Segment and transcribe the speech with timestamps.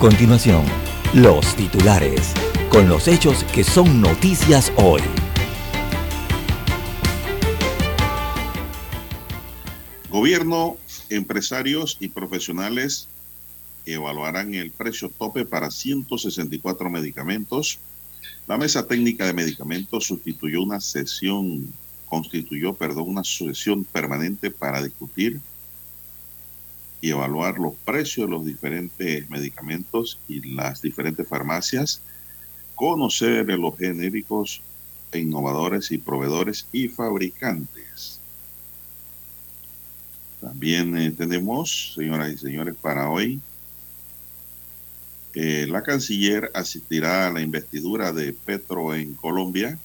[0.00, 0.64] Continuación,
[1.12, 2.32] los titulares,
[2.70, 5.02] con los hechos que son noticias hoy.
[10.08, 10.78] Gobierno,
[11.10, 13.08] empresarios y profesionales
[13.84, 17.78] evaluarán el precio tope para 164 medicamentos.
[18.48, 21.74] La mesa técnica de medicamentos sustituyó una sesión,
[22.06, 25.42] constituyó, perdón, una sesión permanente para discutir
[27.00, 32.02] y evaluar los precios de los diferentes medicamentos y las diferentes farmacias,
[32.74, 34.62] conocer los genéricos
[35.12, 38.20] e innovadores y proveedores y fabricantes.
[40.40, 43.40] También eh, tenemos, señoras y señores, para hoy,
[45.34, 49.78] eh, la canciller asistirá a la investidura de Petro en Colombia.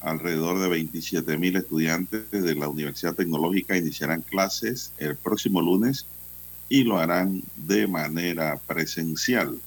[0.00, 6.06] Alrededor de 27 mil estudiantes de la Universidad Tecnológica iniciarán clases el próximo lunes
[6.68, 9.58] y lo harán de manera presencial.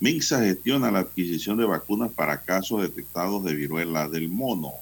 [0.00, 4.74] Minsa gestiona la adquisición de vacunas para casos detectados de viruela del mono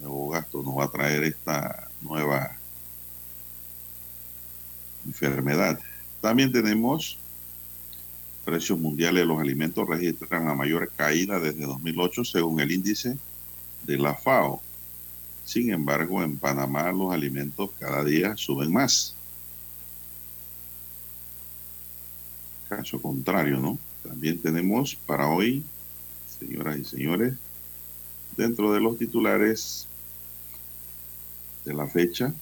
[0.00, 2.56] nuevo gasto nos va a traer esta nueva
[5.06, 5.78] enfermedad.
[6.20, 7.18] También tenemos
[8.46, 13.18] precios mundiales de los alimentos registran la mayor caída desde 2008 según el índice
[13.82, 14.62] de la FAO.
[15.44, 19.16] Sin embargo, en Panamá los alimentos cada día suben más.
[22.68, 23.78] Caso contrario, ¿no?
[24.04, 25.64] También tenemos para hoy,
[26.38, 27.34] señoras y señores,
[28.36, 29.88] dentro de los titulares
[31.64, 32.32] de la fecha.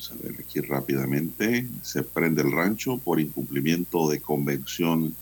[0.00, 1.68] Vamos a ver aquí rápidamente.
[1.82, 5.14] Se prende el rancho por incumplimiento de convención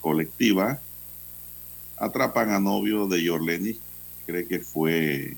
[0.00, 0.80] colectiva.
[1.96, 3.76] Atrapan a novio de Yorleni.
[4.26, 5.36] Cree que fue,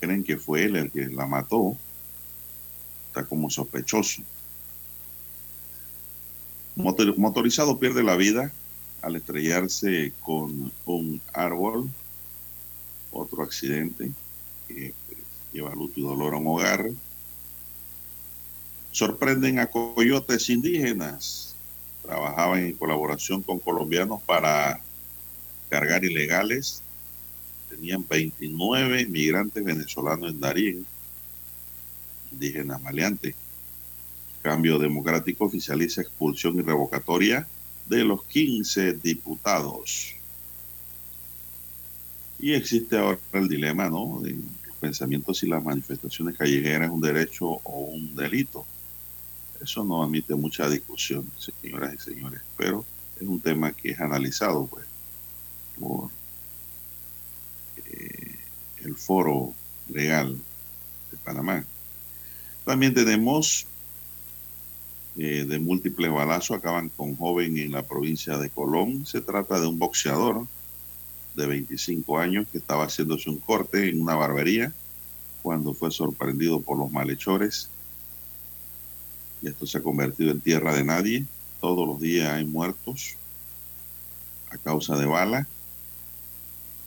[0.00, 1.76] creen que fue él el que la mató.
[3.08, 4.22] Está como sospechoso.
[6.74, 8.50] motorizado pierde la vida
[9.02, 11.90] al estrellarse con un árbol.
[13.10, 14.10] Otro accidente
[14.68, 15.20] que pues,
[15.52, 16.90] lleva luto y dolor a un hogar.
[18.96, 21.54] Sorprenden a coyotes indígenas.
[22.00, 24.80] Trabajaban en colaboración con colombianos para
[25.68, 26.80] cargar ilegales.
[27.68, 30.86] Tenían 29 migrantes venezolanos en Darín,
[32.32, 33.34] indígenas maleantes.
[34.40, 37.46] Cambio Democrático oficializa expulsión y revocatoria
[37.84, 40.14] de los 15 diputados.
[42.38, 44.22] Y existe ahora el dilema, ¿no?
[44.22, 48.64] De los pensamientos si las manifestaciones callejeras es un derecho o un delito.
[49.62, 52.84] Eso no admite mucha discusión, señoras y señores, pero
[53.20, 54.86] es un tema que es analizado, pues,
[55.78, 56.10] por
[57.86, 58.38] eh,
[58.84, 59.54] el foro
[59.88, 60.36] legal
[61.10, 61.64] de Panamá.
[62.64, 63.66] También tenemos
[65.18, 69.06] eh, de múltiples balazos acaban con joven en la provincia de Colón.
[69.06, 70.46] Se trata de un boxeador
[71.34, 74.74] de 25 años que estaba haciéndose un corte en una barbería
[75.42, 77.70] cuando fue sorprendido por los malhechores.
[79.46, 81.24] Esto se ha convertido en tierra de nadie.
[81.60, 83.14] Todos los días hay muertos
[84.50, 85.46] a causa de bala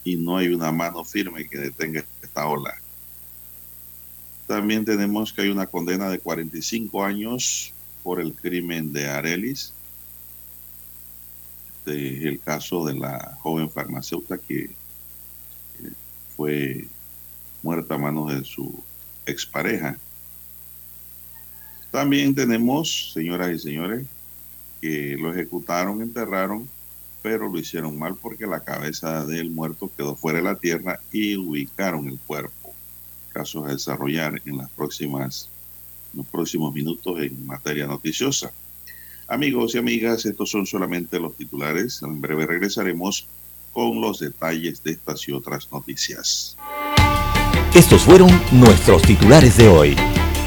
[0.04, 2.74] y no hay una mano firme que detenga esta ola.
[4.46, 7.72] También tenemos que hay una condena de 45 años
[8.02, 9.72] por el crimen de Arelis.
[11.78, 14.70] Este es el caso de la joven farmacéutica que
[16.36, 16.88] fue
[17.62, 18.82] muerta a manos de su
[19.24, 19.96] expareja.
[21.90, 24.06] También tenemos, señoras y señores,
[24.80, 26.68] que lo ejecutaron, enterraron,
[27.22, 31.36] pero lo hicieron mal porque la cabeza del muerto quedó fuera de la tierra y
[31.36, 32.72] ubicaron el cuerpo.
[33.32, 35.50] Casos a desarrollar en las próximas
[36.14, 38.52] los próximos minutos en materia noticiosa.
[39.28, 42.02] Amigos y amigas, estos son solamente los titulares.
[42.02, 43.26] En breve regresaremos
[43.72, 46.56] con los detalles de estas y otras noticias.
[47.74, 49.96] Estos fueron nuestros titulares de hoy.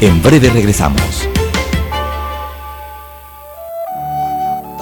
[0.02, 1.30] En breve regresamos.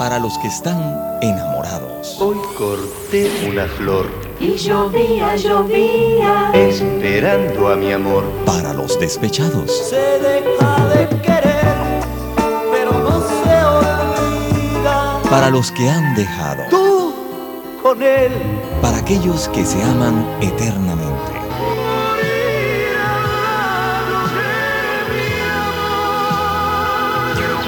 [0.02, 0.80] Para los que están
[1.22, 4.10] enamorados Hoy corté una flor.
[4.40, 6.50] Y llovía, llovía.
[6.52, 8.24] Esperando a mi amor.
[8.44, 9.70] Para los despechados.
[9.70, 11.76] Se deja de querer,
[12.72, 15.20] pero no se olvida.
[15.30, 16.64] Para los que han dejado.
[16.68, 17.14] Tú
[17.80, 18.32] con él.
[18.80, 21.01] Para aquellos que se aman eternamente.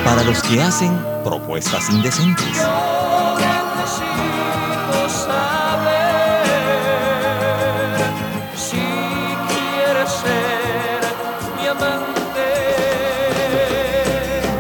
[0.05, 2.61] Para los que hacen propuestas indecentes.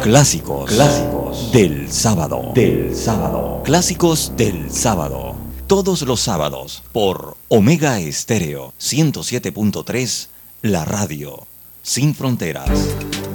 [0.04, 0.70] Clásicos.
[0.70, 1.50] Clásicos.
[1.50, 2.52] Del sábado.
[2.54, 3.62] Del sábado.
[3.64, 5.34] Clásicos del sábado.
[5.66, 10.28] Todos los sábados por Omega Estéreo 107.3,
[10.60, 11.46] la radio.
[11.82, 12.68] Sin fronteras.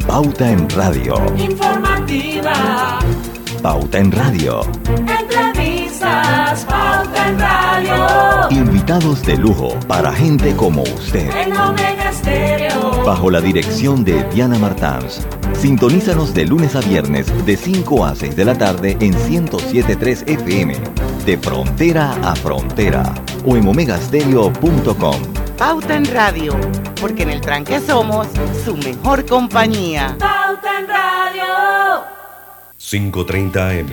[0.09, 1.13] Pauta en radio.
[1.37, 2.97] Informativa.
[3.61, 4.61] Pauta en radio.
[4.97, 6.65] Entrevistas.
[6.65, 8.49] Pauta en radio.
[8.49, 11.29] Invitados de lujo para gente como usted.
[11.37, 13.03] En Omega Estéreo.
[13.05, 15.27] Bajo la dirección de Diana Martans.
[15.53, 20.73] Sintonízanos de lunes a viernes de 5 a 6 de la tarde en 107.3 FM.
[21.23, 23.13] De frontera a frontera.
[23.45, 25.48] O en omegastereo.com.
[25.59, 26.57] Pauta en Radio,
[27.01, 28.27] porque en el tranque somos
[28.63, 30.15] su mejor compañía.
[30.17, 32.05] Pauta en radio.
[32.77, 33.89] 530 AM,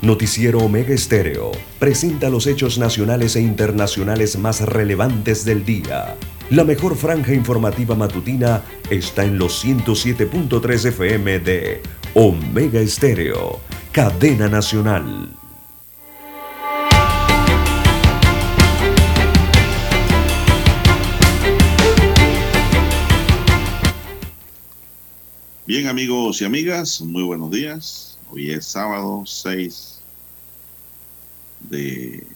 [0.00, 1.50] Noticiero Omega Estéreo,
[1.80, 6.14] presenta los hechos nacionales e internacionales más relevantes del día.
[6.50, 11.82] La mejor franja informativa matutina está en los 107.3 FM de
[12.14, 13.58] Omega Estéreo,
[13.90, 15.34] cadena nacional.
[25.68, 28.18] Bien amigos y amigas, muy buenos días.
[28.30, 30.00] Hoy es sábado 6
[31.68, 32.26] de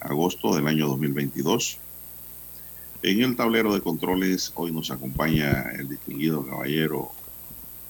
[0.00, 1.78] agosto del año 2022.
[3.04, 7.12] En el tablero de controles hoy nos acompaña el distinguido caballero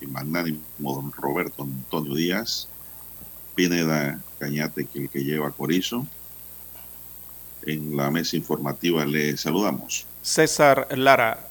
[0.02, 2.68] y magnánimo don Roberto Antonio Díaz,
[3.54, 6.06] Pineda Cañate, que el que lleva Corizo.
[7.64, 10.04] En la mesa informativa le saludamos.
[10.20, 11.48] César Lara.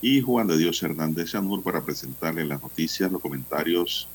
[0.00, 4.08] Y Juan de Dios Hernández Sanur para presentarle las noticias, los comentarios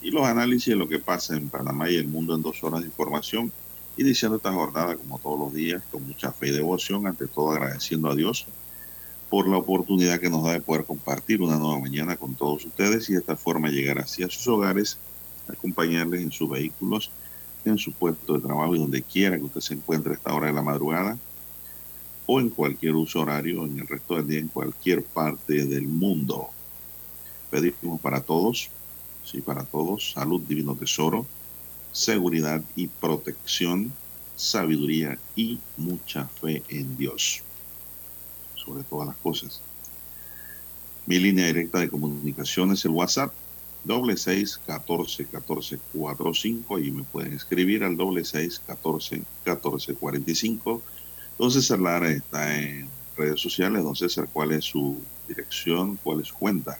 [0.00, 2.80] y los análisis de lo que pasa en Panamá y el mundo en dos horas
[2.80, 3.52] de información.
[3.96, 8.08] Iniciando esta jornada, como todos los días, con mucha fe y devoción, ante todo agradeciendo
[8.08, 8.46] a Dios
[9.28, 13.10] por la oportunidad que nos da de poder compartir una nueva mañana con todos ustedes
[13.10, 14.98] y de esta forma llegar así a sus hogares,
[15.48, 17.10] acompañarles en sus vehículos,
[17.64, 20.46] en su puesto de trabajo y donde quiera que usted se encuentre a esta hora
[20.46, 21.18] de la madrugada
[22.30, 26.50] o en cualquier uso horario en el resto del día en cualquier parte del mundo.
[27.50, 28.68] Pedimos para todos,
[29.24, 31.24] sí, para todos, salud, divino tesoro,
[31.90, 33.90] seguridad y protección,
[34.36, 37.40] sabiduría y mucha fe en Dios,
[38.56, 39.62] sobre todas las cosas.
[41.06, 43.32] Mi línea directa de comunicación es el WhatsApp,
[43.84, 49.94] doble seis catorce catorce cuatro cinco y me pueden escribir al doble seis catorce catorce
[49.94, 50.82] cuarenta y cinco.
[51.38, 53.82] Don César Lara está en redes sociales.
[53.84, 55.96] Don César, ¿cuál es su dirección?
[56.02, 56.78] ¿Cuál es su cuenta?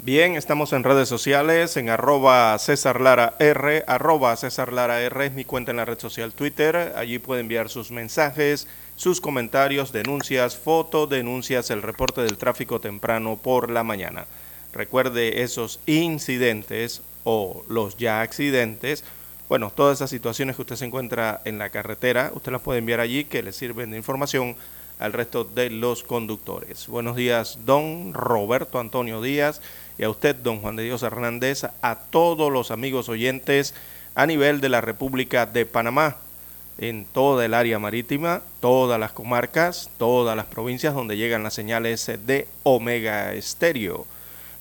[0.00, 5.32] Bien, estamos en redes sociales, en arroba César Lara R, arroba César Lara R es
[5.32, 6.92] mi cuenta en la red social Twitter.
[6.96, 13.36] Allí puede enviar sus mensajes, sus comentarios, denuncias, fotos, denuncias, el reporte del tráfico temprano
[13.42, 14.26] por la mañana.
[14.72, 19.02] Recuerde esos incidentes o los ya accidentes
[19.48, 23.00] bueno, todas esas situaciones que usted se encuentra en la carretera, usted las puede enviar
[23.00, 24.56] allí que le sirven de información
[24.98, 26.86] al resto de los conductores.
[26.86, 29.62] Buenos días, don Roberto Antonio Díaz,
[29.96, 33.74] y a usted, don Juan de Dios Hernández, a todos los amigos oyentes
[34.14, 36.16] a nivel de la República de Panamá,
[36.76, 42.10] en toda el área marítima, todas las comarcas, todas las provincias donde llegan las señales
[42.26, 44.06] de Omega Estéreo.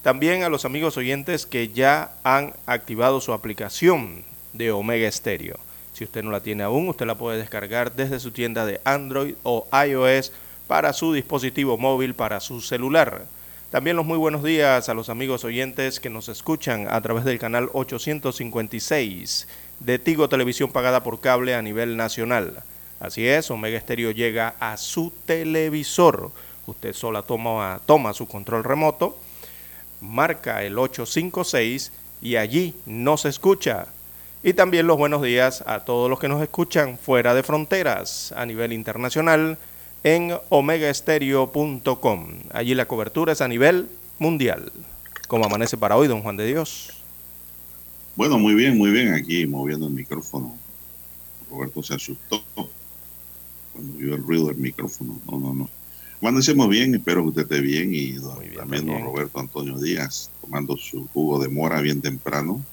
[0.01, 4.23] También a los amigos oyentes que ya han activado su aplicación
[4.57, 5.57] de Omega Stereo.
[5.93, 9.35] Si usted no la tiene aún, usted la puede descargar desde su tienda de Android
[9.43, 10.31] o iOS
[10.67, 13.25] para su dispositivo móvil, para su celular.
[13.71, 17.39] También los muy buenos días a los amigos oyentes que nos escuchan a través del
[17.39, 19.47] canal 856
[19.79, 22.63] de Tigo Televisión pagada por cable a nivel nacional.
[22.99, 26.31] Así es, Omega Stereo llega a su televisor.
[26.65, 29.17] Usted sola toma, toma su control remoto,
[29.99, 33.87] marca el 856 y allí nos escucha
[34.43, 38.45] y también los buenos días a todos los que nos escuchan fuera de fronteras a
[38.45, 39.57] nivel internacional
[40.03, 42.27] en omegaestereo.com.
[42.53, 43.89] Allí la cobertura es a nivel
[44.19, 44.71] mundial.
[45.27, 46.93] ¿Cómo amanece para hoy, don Juan de Dios?
[48.15, 49.13] Bueno, muy bien, muy bien.
[49.13, 50.57] Aquí moviendo el micrófono
[51.49, 52.43] Roberto se asustó
[53.73, 55.19] cuando vio el ruido del micrófono.
[55.29, 55.69] No, no, no.
[56.21, 59.03] Amanecemos bien, espero que usted esté bien y bien, también don.
[59.03, 62.63] Roberto Antonio Díaz tomando su jugo de mora bien temprano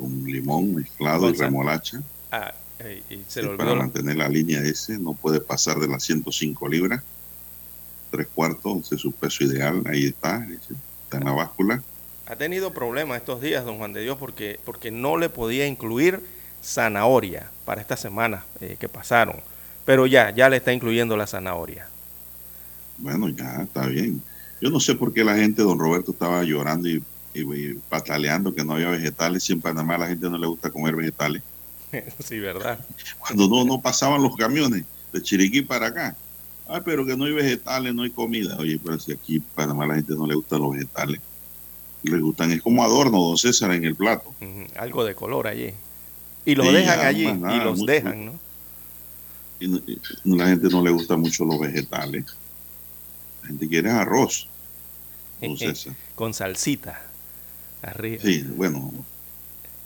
[0.00, 2.00] con limón mezclado y remolacha
[2.32, 3.58] Ah, eh, y se olvidó.
[3.58, 7.02] para mantener la línea ese, no puede pasar de las 105 libras,
[8.10, 10.46] tres cuartos, ese es su peso ideal, ahí está,
[11.04, 11.82] está en la báscula.
[12.26, 16.20] Ha tenido problemas estos días, don Juan de Dios, porque, porque no le podía incluir
[16.62, 19.36] zanahoria para esta semana eh, que pasaron.
[19.84, 21.88] Pero ya, ya le está incluyendo la zanahoria.
[22.98, 24.22] Bueno, ya está bien.
[24.60, 27.02] Yo no sé por qué la gente, don Roberto, estaba llorando y,
[27.34, 29.44] y- pataleando que no había vegetales.
[29.44, 31.42] Si en Panamá a la gente no le gusta comer vegetales.
[32.18, 32.84] sí, ¿verdad?
[33.18, 36.16] Cuando no, no pasaban los camiones de Chiriquí para acá.
[36.66, 38.56] Ah, pero que no hay vegetales, no hay comida.
[38.58, 41.20] Oye, pero si aquí en Panamá a la gente no le gustan los vegetales.
[42.02, 44.34] Les gustan, es como adorno, don César, en el plato.
[44.76, 45.74] Algo de color allí.
[46.46, 47.92] Y los Sí, dejan allí, nada, y los mucho.
[47.92, 48.40] dejan, ¿no?
[49.58, 49.68] Y
[50.24, 52.24] la gente no le gusta mucho los vegetales.
[53.42, 54.48] La gente quiere arroz,
[55.40, 55.94] don César.
[56.14, 57.09] Con salsita
[57.82, 58.22] arriba.
[58.22, 58.92] Sí, bueno,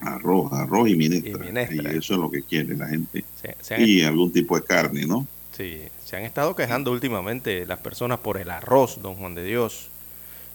[0.01, 1.31] arroz, arroz y minestra.
[1.33, 1.91] Y Y, minestra.
[1.93, 3.25] eso es lo que quiere la gente.
[3.41, 5.27] Se, se han, Y algún tipo de carne, ¿no?
[5.57, 9.89] sí, se han estado quejando últimamente las personas por el arroz, don Juan de Dios.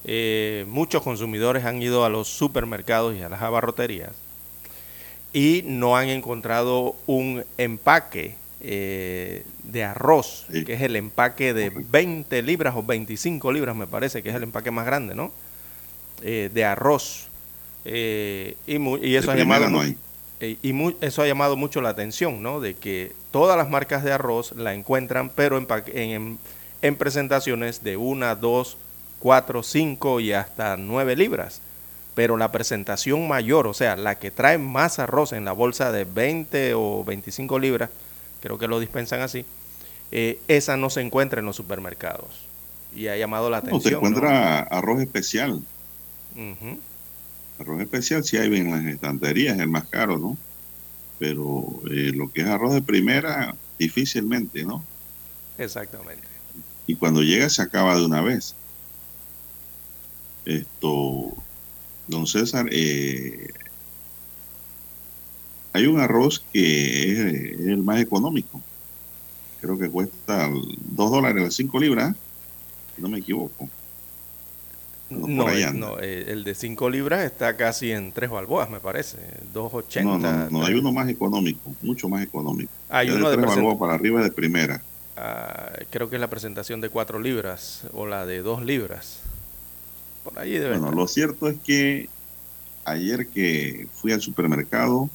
[0.06, 4.12] Eh, muchos consumidores han ido a los supermercados y a las abarroterías
[5.34, 10.66] y no han encontrado un empaque eh, de arroz, Sí.
[10.66, 11.90] que es el empaque de Correcto.
[11.92, 15.32] 20 libras o 25 libras, me parece, que es el empaque más grande, ¿no?
[16.22, 17.28] Eh, de arroz.
[17.86, 22.42] Eh, y, y eso ha llamado no eh, y eso ha llamado mucho la atención,
[22.42, 22.60] ¿no?
[22.62, 26.40] De que todas las marcas de arroz la encuentran, pero en, pa- en, en-
[26.82, 28.78] en presentaciones de una, dos,
[29.20, 31.62] cuatro, cinco y hasta nueve libras.
[32.16, 36.06] Pero la presentación mayor, o sea, la que trae más arroz en la bolsa de
[36.06, 37.90] 20 o 25 libras,
[38.42, 39.46] creo que lo dispensan así,
[40.12, 42.50] eh, esa no se encuentra en los supermercados.
[42.94, 44.10] Y ha llamado la No, se atención.
[44.10, 44.20] ¿no?
[44.20, 45.62] encuentra arroz especial.
[46.36, 46.80] Ujú.
[47.60, 50.38] Arroz especial sí hay en las estanterías, es el más caro, ¿no?
[51.20, 54.84] Pero eh, lo que es arroz de primera, difícilmente, ¿no?
[55.58, 56.28] Exactamente.
[56.88, 58.56] Y cuando llega se acaba de una vez.
[60.46, 61.36] Esto,
[62.08, 63.50] don César, eh,
[65.74, 67.20] hay un arroz que es,
[67.60, 68.62] es el más económico.
[69.60, 72.16] Creo que cuesta 2 dólares las 5 libras,
[72.96, 73.70] si no me equivoco.
[75.10, 79.18] No, eh, no, eh, el de 5 libras está casi en 3 balboas, me parece.
[79.54, 80.04] 2.80.
[80.04, 82.72] No, no, no, hay uno más económico, mucho más económico.
[82.90, 84.82] Hay uno de tres present- balboas para arriba de primera.
[85.18, 89.22] Ah, creo que es la presentación de 4 libras o la de 2 libras.
[90.24, 90.96] Por ahí debe Bueno, estar.
[90.96, 92.08] lo cierto es que
[92.86, 95.10] ayer que fui al supermercado,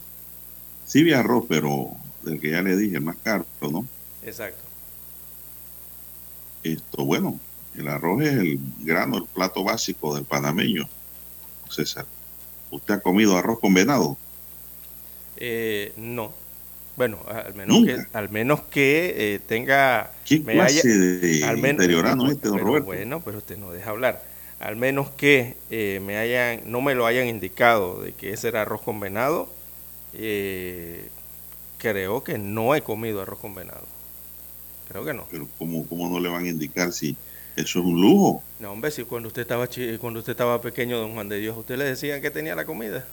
[0.85, 1.89] sí vi arroz, pero
[2.23, 3.87] del que ya le dije, el más caro, ¿no?
[4.25, 4.63] Exacto.
[6.63, 7.39] Esto, bueno,
[7.77, 10.89] el arroz es el grano, el plato básico del panameño.
[11.71, 12.07] César,
[12.71, 14.17] ¿usted ha comido arroz con venado?
[15.37, 16.33] Eh, no.
[16.97, 17.97] Bueno, al menos Nunca.
[18.11, 20.13] que, al menos que eh, tenga...
[20.25, 22.87] ¿Qué me clase haya- de al menos- interiorano este, don Roberto?
[22.87, 24.23] Bueno, pero usted no deja hablar.
[24.61, 28.63] Al menos que eh, me hayan, no me lo hayan indicado de que ese era
[28.63, 29.53] arroz con venado,
[30.13, 31.09] eh,
[31.79, 33.85] creo que no he comido arroz con venado.
[34.89, 35.27] Creo que no.
[35.31, 37.17] Pero ¿cómo, ¿cómo no le van a indicar si
[37.57, 38.43] eso es un lujo?
[38.59, 41.57] No, hombre, si cuando usted estaba chi- cuando usted estaba pequeño, don Juan de Dios,
[41.57, 43.05] usted le decía que tenía la comida.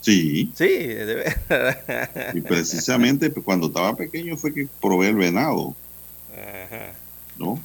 [0.00, 1.14] Sí, Sí, de
[1.48, 2.34] verdad.
[2.34, 5.74] y precisamente pues, cuando estaba pequeño fue que probé el venado,
[6.32, 6.92] Ajá.
[7.38, 7.58] ¿no?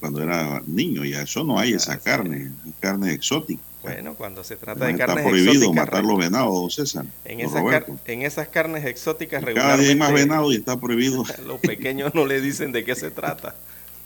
[0.00, 3.62] Cuando era niño, y a eso no hay esa Ah, carne, carne exótica.
[3.82, 7.04] Bueno, cuando se trata de está carnes prohibido exóticas, matar los venados, César.
[7.24, 7.92] en, Roberto.
[7.92, 11.24] car- en esas carnes exóticas Cada día hay regularmente más venado y está prohibido.
[11.46, 13.54] los pequeños no le dicen de qué se trata.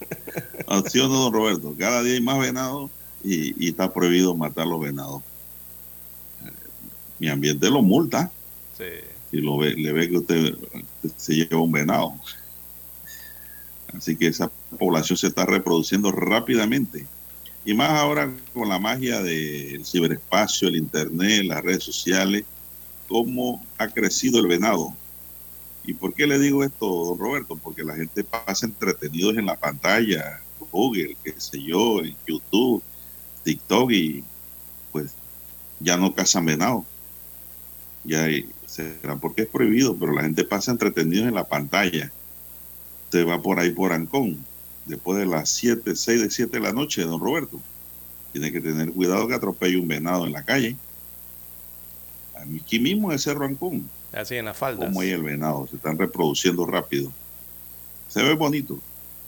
[0.89, 1.75] ¿Sí o no, don Roberto?
[1.77, 2.89] Cada día hay más venado
[3.23, 5.21] y, y está prohibido matar los venados.
[7.19, 8.31] Mi ambiente lo multa
[8.77, 8.85] Sí.
[9.29, 10.53] si lo ve, le ve que usted,
[11.03, 12.13] usted se lleva un venado.
[13.93, 17.05] Así que esa población se está reproduciendo rápidamente.
[17.63, 22.43] Y más ahora con la magia del ciberespacio, el internet, las redes sociales,
[23.07, 24.95] cómo ha crecido el venado.
[25.83, 27.55] ¿Y por qué le digo esto, don Roberto?
[27.55, 32.83] Porque la gente pasa entretenidos en la pantalla, Google, qué sé yo, YouTube,
[33.43, 34.23] TikTok y
[34.91, 35.13] pues
[35.79, 36.85] ya no cazan venado.
[38.03, 38.27] Ya
[38.65, 42.11] será porque es prohibido, pero la gente pasa entretenidos en la pantalla.
[43.05, 44.37] Usted va por ahí por Ancón,
[44.85, 47.59] después de las 7, 6 de 7 de la noche, don Roberto.
[48.31, 50.75] Tiene que tener cuidado que atropelle un venado en la calle.
[52.35, 54.87] Aquí mismo en Cerro Ancón, Así en las faldas.
[54.87, 57.11] Como hay el venado, se están reproduciendo rápido.
[58.09, 58.79] Se ve bonito,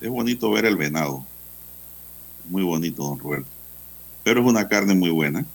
[0.02, 1.26] es bonito ver el venado.
[2.50, 3.48] Muy bonito, don Roberto.
[4.24, 5.46] Pero es una carne muy buena.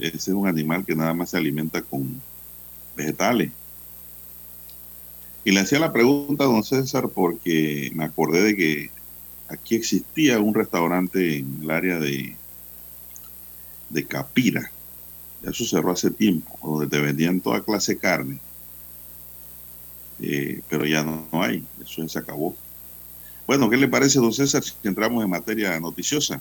[0.00, 2.20] Ese es un animal que nada más se alimenta con
[2.96, 3.52] vegetales.
[5.44, 8.90] Y le hacía la pregunta a don César porque me acordé de que
[9.48, 12.36] aquí existía un restaurante en el área de,
[13.88, 14.70] de Capira.
[15.42, 18.40] Eso cerró hace tiempo, donde te vendían toda clase de carne.
[20.20, 22.54] Eh, pero ya no, no, hay, eso se acabó.
[23.46, 26.40] Bueno, ¿qué le parece, don César, si entramos en materia noticiosa?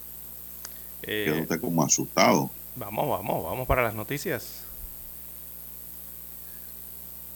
[1.01, 2.51] Eh, Quedó usted como asustado.
[2.75, 4.63] Vamos, vamos, vamos para las noticias.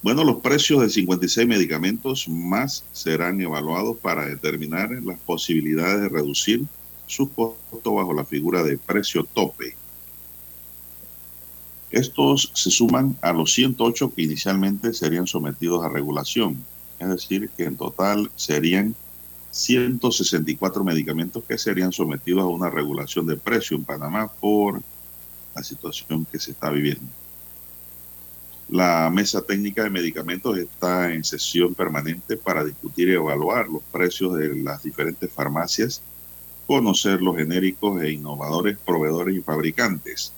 [0.01, 6.65] Bueno, los precios de 56 medicamentos más serán evaluados para determinar las posibilidades de reducir
[7.07, 9.77] su costo bajo la figura de precio tope.
[11.93, 16.57] Estos se suman a los 108 que inicialmente serían sometidos a regulación,
[16.97, 18.95] es decir, que en total serían
[19.51, 24.81] 164 medicamentos que serían sometidos a una regulación de precio en Panamá por
[25.53, 27.05] la situación que se está viviendo.
[28.69, 34.33] La mesa técnica de medicamentos está en sesión permanente para discutir y evaluar los precios
[34.33, 36.01] de las diferentes farmacias,
[36.65, 40.33] conocer los genéricos e innovadores proveedores y fabricantes.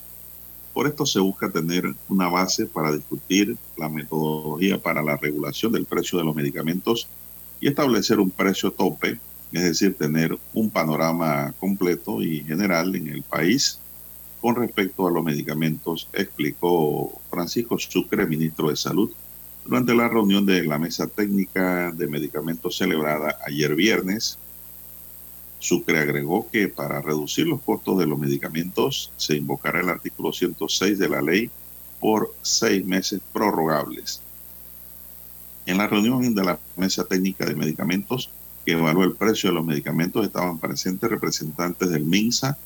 [0.75, 5.85] Por esto se busca tener una base para discutir la metodología para la regulación del
[5.85, 7.07] precio de los medicamentos
[7.61, 9.17] y establecer un precio tope,
[9.53, 13.79] es decir, tener un panorama completo y general en el país
[14.41, 19.09] con respecto a los medicamentos, explicó Francisco Sucre, ministro de Salud,
[19.63, 24.37] durante la reunión de la mesa técnica de medicamentos celebrada ayer viernes.
[25.59, 30.99] Sucre agregó que para reducir los costos de los medicamentos se invocará el artículo 106
[30.99, 31.49] de la ley
[31.99, 34.21] por seis meses prorrogables.
[35.65, 38.29] En la reunión de la mesa técnica de medicamentos
[38.65, 42.57] que evaluó el precio de los medicamentos estaban presentes representantes del MINSA,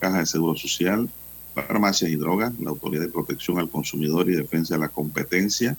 [0.00, 1.08] Caja de Seguro Social,
[1.54, 5.76] Farmacias y Drogas, la Autoridad de Protección al Consumidor y Defensa de la Competencia,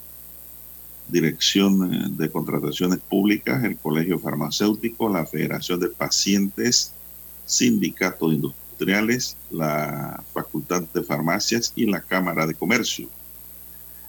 [1.12, 6.94] Dirección de Contrataciones Públicas, el Colegio Farmacéutico, la Federación de Pacientes,
[7.46, 13.10] Sindicatos Industriales, la Facultad de Farmacias y la Cámara de Comercio.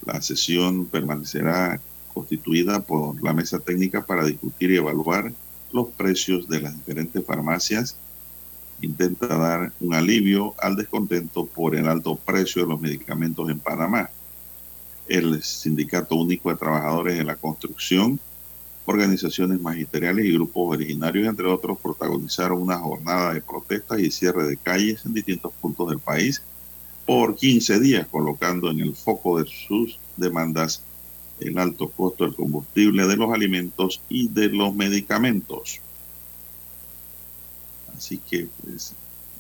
[0.04, 1.80] La sesión permanecerá
[2.12, 5.32] constituida por la mesa técnica para discutir y evaluar
[5.72, 7.96] los precios de las diferentes farmacias
[8.82, 14.10] intenta dar un alivio al descontento por el alto precio de los medicamentos en Panamá.
[15.10, 18.20] El Sindicato Único de Trabajadores de la Construcción,
[18.86, 24.56] organizaciones magisteriales y grupos originarios, entre otros, protagonizaron una jornada de protestas y cierre de
[24.56, 26.40] calles en distintos puntos del país
[27.04, 30.80] por 15 días, colocando en el foco de sus demandas
[31.40, 35.80] el alto costo del combustible, de los alimentos y de los medicamentos.
[37.96, 38.92] Así que pues,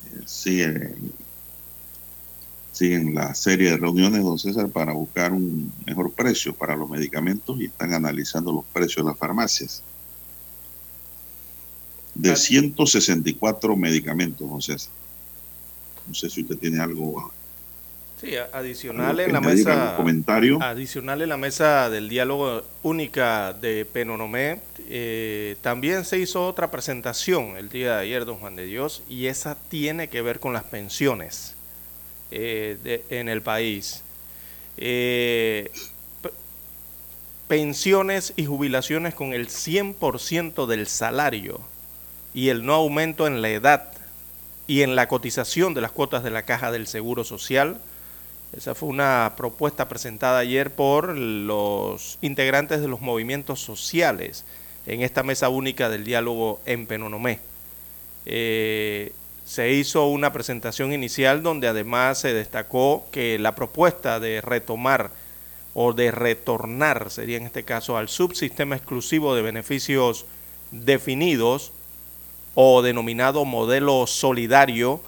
[0.06, 1.12] eh, siguen,
[2.72, 7.60] siguen la serie de reuniones, don César, para buscar un mejor precio para los medicamentos
[7.60, 9.82] y están analizando los precios de las farmacias.
[12.14, 14.92] De 164 medicamentos, don César.
[16.06, 17.32] No sé si usted tiene algo
[18.20, 19.94] Sí, adicional en la mesa.
[19.96, 20.62] Comentario.
[20.62, 27.56] Adicional en la mesa del diálogo única de Penonomé, eh, también se hizo otra presentación
[27.56, 30.64] el día de ayer, don Juan de Dios, y esa tiene que ver con las
[30.64, 31.56] pensiones
[32.30, 34.02] eh, en el país.
[34.76, 35.70] Eh,
[37.48, 41.60] pensiones y jubilaciones con el 100% del salario
[42.32, 43.92] y el no aumento en la edad
[44.66, 47.80] y en la cotización de las cuotas de la caja del Seguro Social
[48.56, 54.44] esa fue una propuesta presentada ayer por los integrantes de los movimientos sociales
[54.86, 57.38] en esta mesa única del diálogo en Penonomé.
[58.26, 59.12] Eh,
[59.50, 65.10] se hizo una presentación inicial donde además se destacó que la propuesta de retomar
[65.74, 70.24] o de retornar, sería en este caso, al subsistema exclusivo de beneficios
[70.70, 71.72] definidos
[72.54, 75.00] o denominado modelo solidario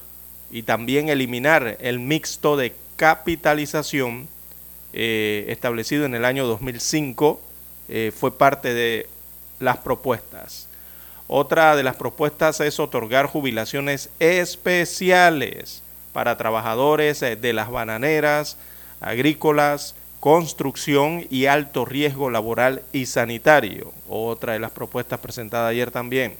[0.50, 4.26] y también eliminar el mixto de capitalización
[4.92, 7.40] eh, establecido en el año 2005
[7.88, 9.06] eh, fue parte de
[9.60, 10.66] las propuestas.
[11.26, 15.82] Otra de las propuestas es otorgar jubilaciones especiales
[16.12, 18.56] para trabajadores eh, de las bananeras,
[19.00, 23.92] agrícolas, construcción y alto riesgo laboral y sanitario.
[24.08, 26.36] Otra de las propuestas presentadas ayer también.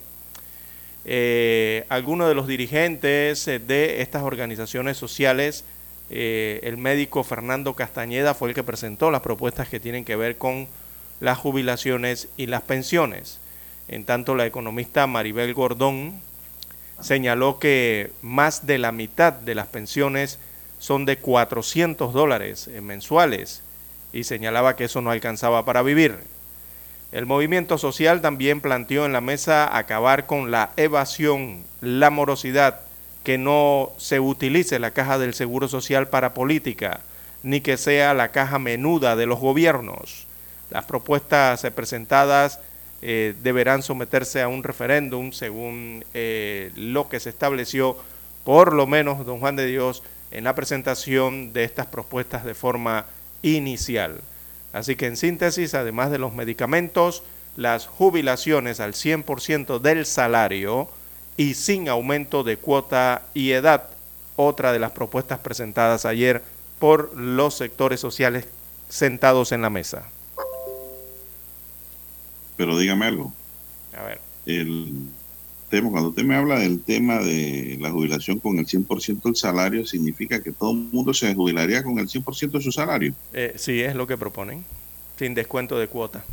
[1.89, 5.65] algunos de los dirigentes de estas organizaciones sociales
[6.09, 10.37] eh, el médico Fernando Castañeda fue el que presentó las propuestas que tienen que ver
[10.37, 10.67] con
[11.19, 13.39] las jubilaciones y las pensiones.
[13.87, 16.13] En tanto, la economista Maribel Gordón
[17.01, 20.39] señaló que más de la mitad de las pensiones
[20.79, 23.61] son de 400 dólares eh, mensuales
[24.11, 26.17] y señalaba que eso no alcanzaba para vivir.
[27.11, 32.81] El movimiento social también planteó en la mesa acabar con la evasión, la morosidad,
[33.23, 37.01] que no se utilice la caja del Seguro Social para política,
[37.43, 40.27] ni que sea la caja menuda de los gobiernos.
[40.69, 42.59] Las propuestas presentadas
[43.05, 47.97] eh, deberán someterse a un referéndum según eh, lo que se estableció,
[48.45, 53.05] por lo menos, don Juan de Dios, en la presentación de estas propuestas de forma
[53.41, 54.21] inicial.
[54.71, 57.23] Así que en síntesis, además de los medicamentos,
[57.57, 60.87] las jubilaciones al 100% del salario
[61.35, 63.89] y sin aumento de cuota y edad,
[64.37, 66.41] otra de las propuestas presentadas ayer
[66.79, 68.47] por los sectores sociales
[68.87, 70.05] sentados en la mesa.
[72.57, 73.33] Pero dígame algo.
[73.97, 74.19] A ver.
[74.45, 75.07] El
[75.69, 79.85] tema, cuando usted me habla del tema de la jubilación con el 100% del salario,
[79.85, 83.15] ¿significa que todo el mundo se jubilaría con el 100% de su salario?
[83.33, 84.63] Eh, sí, es lo que proponen,
[85.17, 86.23] sin descuento de cuota.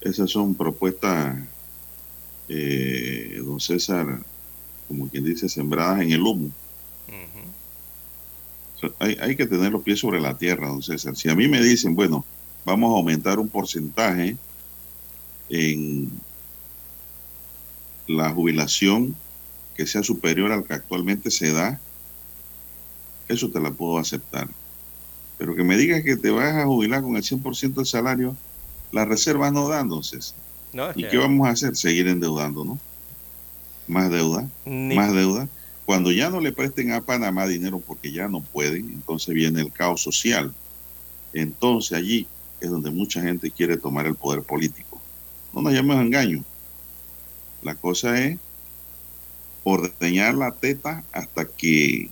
[0.00, 1.36] Esas son propuestas,
[2.48, 4.20] eh, don César,
[4.86, 6.50] como quien dice, sembradas en el humo.
[9.00, 11.16] Hay, hay que tener los pies sobre la tierra, don César.
[11.16, 12.24] Si a mí me dicen, bueno,
[12.64, 14.36] vamos a aumentar un porcentaje
[15.48, 16.26] en
[18.06, 19.20] la jubilación
[19.74, 21.82] que sea superior al que actualmente se da,
[23.28, 24.48] eso te la puedo aceptar.
[25.36, 28.38] Pero que me digas que te vas a jubilar con el 100% del salario,
[28.92, 30.36] las reservas no dan, entonces.
[30.72, 31.76] No, ¿Y que- qué vamos a hacer?
[31.76, 32.80] Seguir endeudando, ¿no?
[33.86, 35.48] Más deuda, Ni- más deuda.
[35.84, 39.72] Cuando ya no le presten a Panamá dinero porque ya no pueden, entonces viene el
[39.72, 40.54] caos social.
[41.32, 42.30] Entonces allí
[42.60, 44.85] es donde mucha gente quiere tomar el poder político.
[45.56, 46.44] No nos llamemos engaño.
[47.62, 48.38] La cosa es
[49.64, 52.10] ordeñar la teta hasta que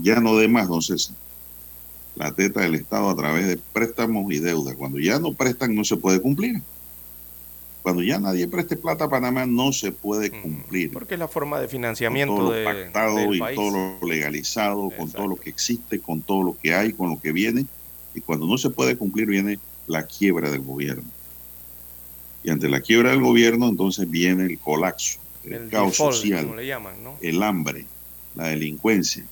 [0.00, 1.16] ya no dé más, don César.
[2.14, 4.76] La teta del Estado a través de préstamos y deuda.
[4.76, 6.62] Cuando ya no prestan, no se puede cumplir.
[7.82, 10.92] Cuando ya nadie preste plata a Panamá, no se puede cumplir.
[10.92, 13.56] Porque es la forma de Con financiamiento todo lo de, pactado del y país.
[13.56, 17.20] todo lo legalizado, con todo lo que existe, con todo lo que hay, con lo
[17.20, 17.66] que viene.
[18.14, 21.10] Y cuando no se puede cumplir, viene la quiebra del gobierno.
[22.44, 26.44] Y ante la quiebra del gobierno, entonces viene el colapso, el, el caos default, social,
[26.44, 27.16] como le llaman, ¿no?
[27.22, 27.86] el hambre,
[28.36, 29.24] la delincuencia.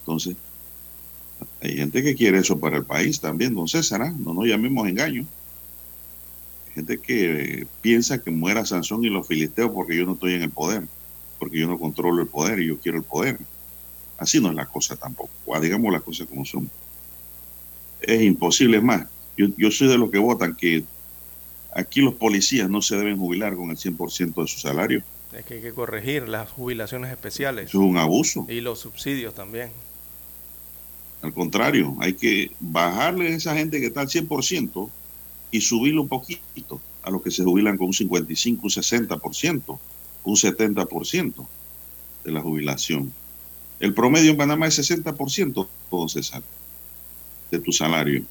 [0.00, 0.36] Entonces,
[1.62, 4.12] hay gente que quiere eso para el país también, don César, ¿ah?
[4.18, 5.24] no nos llamemos engaño.
[6.66, 10.42] Hay gente que piensa que muera Sansón y los filisteos porque yo no estoy en
[10.42, 10.88] el poder,
[11.38, 13.38] porque yo no controlo el poder y yo quiero el poder.
[14.18, 16.68] Así no es la cosa tampoco, Ah, digamos las cosas como son.
[18.00, 20.84] Es imposible, es más, yo, yo soy de los que votan que
[21.74, 25.02] aquí los policías no se deben jubilar con el 100% de su salario.
[25.32, 28.46] Es que hay que corregir las jubilaciones especiales Eso es un abuso.
[28.48, 29.70] y los subsidios también.
[31.22, 34.88] Al contrario, hay que bajarle a esa gente que está al 100%
[35.50, 39.78] y subirle un poquito a los que se jubilan con un 55, un 60%,
[40.24, 41.46] un 70%
[42.24, 43.12] de la jubilación.
[43.78, 46.42] El promedio en Panamá es 60%, don César,
[47.50, 48.24] de tu salario.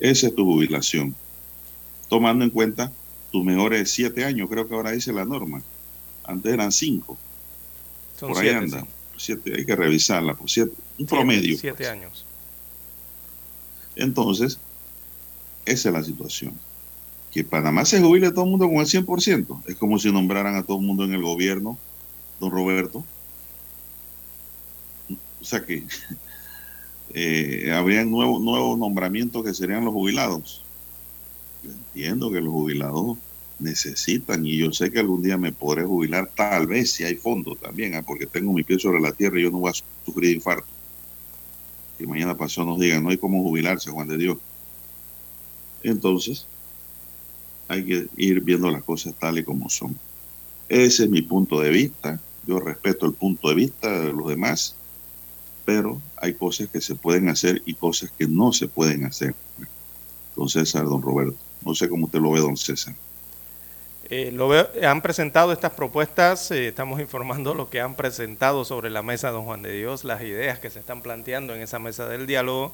[0.00, 1.14] Esa es tu jubilación.
[2.12, 2.92] Tomando en cuenta
[3.30, 5.62] tus mejores siete años, creo que ahora dice la norma.
[6.24, 7.16] Antes eran cinco.
[8.20, 8.82] Son por ahí anda.
[8.82, 8.86] sí.
[9.16, 10.34] Siete, hay que revisarla.
[10.34, 11.56] Por siete, un Siete- promedio.
[11.56, 11.88] Siete pues.
[11.88, 12.26] años.
[13.96, 14.58] Entonces,
[15.64, 16.52] esa es la situación.
[17.32, 19.62] Que Panamá se jubile todo el mundo con el 100%.
[19.66, 21.78] Es como si nombraran a todo el mundo en el gobierno,
[22.40, 23.02] don Roberto.
[25.40, 25.86] O sea que
[27.14, 30.62] eh, habrían nuevos nuevos nombramientos que serían los jubilados.
[31.64, 33.18] Entiendo que los jubilados
[33.58, 37.58] necesitan y yo sé que algún día me podré jubilar, tal vez si hay fondos
[37.60, 40.34] también, ah, porque tengo mi pie sobre la tierra y yo no voy a sufrir
[40.34, 40.66] infarto.
[41.98, 44.38] Que mañana pasado nos digan, no hay cómo jubilarse, Juan de Dios.
[45.82, 46.46] Entonces,
[47.68, 49.96] hay que ir viendo las cosas tal y como son.
[50.68, 52.20] Ese es mi punto de vista.
[52.46, 54.74] Yo respeto el punto de vista de los demás,
[55.64, 59.34] pero hay cosas que se pueden hacer y cosas que no se pueden hacer.
[60.34, 61.36] Don César, don Roberto.
[61.64, 62.94] No sé cómo usted lo ve, don César.
[64.10, 68.90] Eh, lo veo- han presentado estas propuestas, eh, estamos informando lo que han presentado sobre
[68.90, 72.08] la mesa, don Juan de Dios, las ideas que se están planteando en esa mesa
[72.08, 72.72] del diálogo,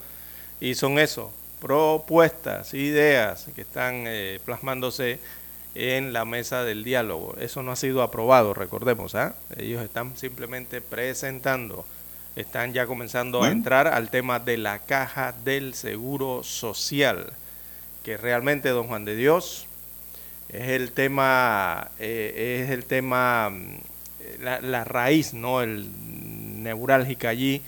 [0.61, 5.21] y son eso, propuestas, ideas que están eh, plasmándose
[5.75, 7.37] en la mesa del diálogo.
[7.39, 9.35] Eso no ha sido aprobado, recordemos, ¿ah?
[9.57, 11.85] ellos están simplemente presentando
[12.37, 17.33] están ya comenzando a entrar al tema de la caja del seguro social,
[18.09, 19.67] que realmente, don Juan de Dios,
[20.49, 23.77] es el tema, eh, es el tema, mm,
[24.41, 25.61] la, raíz, ¿no?
[25.61, 25.91] El
[26.63, 27.61] neurálgica allí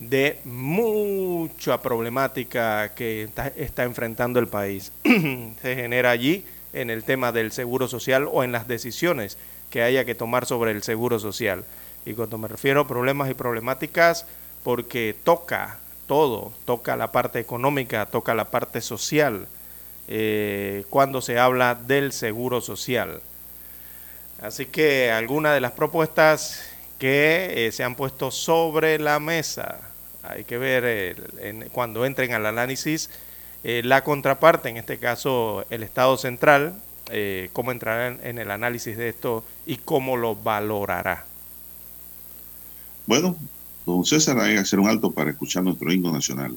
[0.00, 4.92] de mucha problemática que está, está enfrentando el país.
[5.04, 9.36] Se genera allí en el tema del seguro social o en las decisiones
[9.68, 11.66] que haya que tomar sobre el seguro social.
[12.06, 14.24] Y cuando me refiero a problemas y problemáticas,
[14.64, 19.48] porque toca todo, toca la parte económica, toca la parte social,
[20.08, 23.20] eh, cuando se habla del seguro social.
[24.40, 26.62] Así que algunas de las propuestas
[26.98, 29.80] que eh, se han puesto sobre la mesa,
[30.22, 31.16] hay que ver
[31.72, 33.10] cuando entren al análisis
[33.64, 36.74] eh, la contraparte, en este caso el Estado central,
[37.52, 41.26] cómo entrará en el análisis de esto y cómo lo valorará.
[43.06, 43.36] Bueno,
[43.84, 46.56] don César, hay que hacer un alto para escuchar nuestro himno nacional.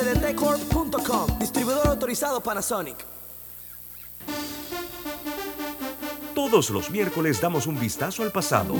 [0.00, 1.38] 465 lsdtcorp.com.
[1.38, 2.96] Distribuidor autorizado Panasonic.
[6.34, 8.74] Todos los miércoles damos un vistazo al pasado.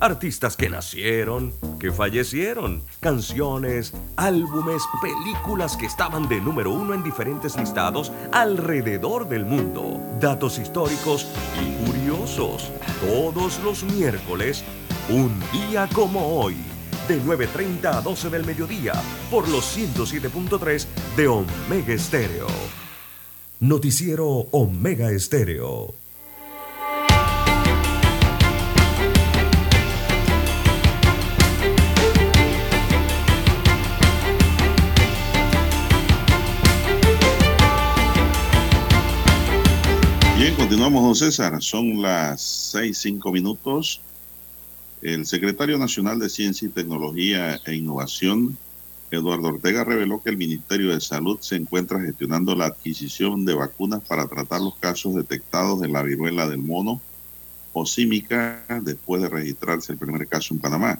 [0.00, 7.56] Artistas que nacieron, que fallecieron, canciones, álbumes, películas que estaban de número uno en diferentes
[7.56, 11.26] listados alrededor del mundo, datos históricos
[11.62, 12.70] y curiosos.
[13.00, 14.62] Todos los miércoles,
[15.08, 16.56] un día como hoy,
[17.08, 18.94] de 9.30 a 12 del mediodía,
[19.30, 20.86] por los 107.3
[21.16, 22.46] de Omega Estéreo.
[23.60, 25.94] Noticiero Omega Estéreo.
[40.36, 41.62] Bien, continuamos, don César.
[41.62, 44.02] Son las seis, cinco minutos.
[45.04, 48.56] El secretario nacional de Ciencia y Tecnología e Innovación,
[49.10, 54.00] Eduardo Ortega, reveló que el Ministerio de Salud se encuentra gestionando la adquisición de vacunas
[54.00, 57.02] para tratar los casos detectados de la viruela del mono
[57.74, 60.98] o símica después de registrarse el primer caso en Panamá.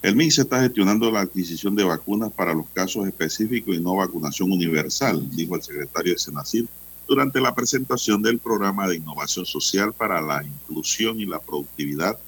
[0.00, 4.50] El MINSA está gestionando la adquisición de vacunas para los casos específicos y no vacunación
[4.50, 6.64] universal, dijo el secretario de Senacid
[7.06, 12.18] durante la presentación del programa de innovación social para la inclusión y la productividad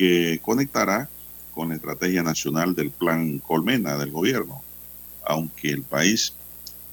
[0.00, 1.10] que conectará
[1.52, 4.62] con la estrategia nacional del plan Colmena del gobierno.
[5.26, 6.32] Aunque el país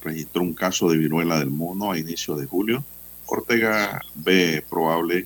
[0.02, 2.84] registró un caso de viruela del mono a inicios de julio,
[3.26, 5.26] Ortega ve probable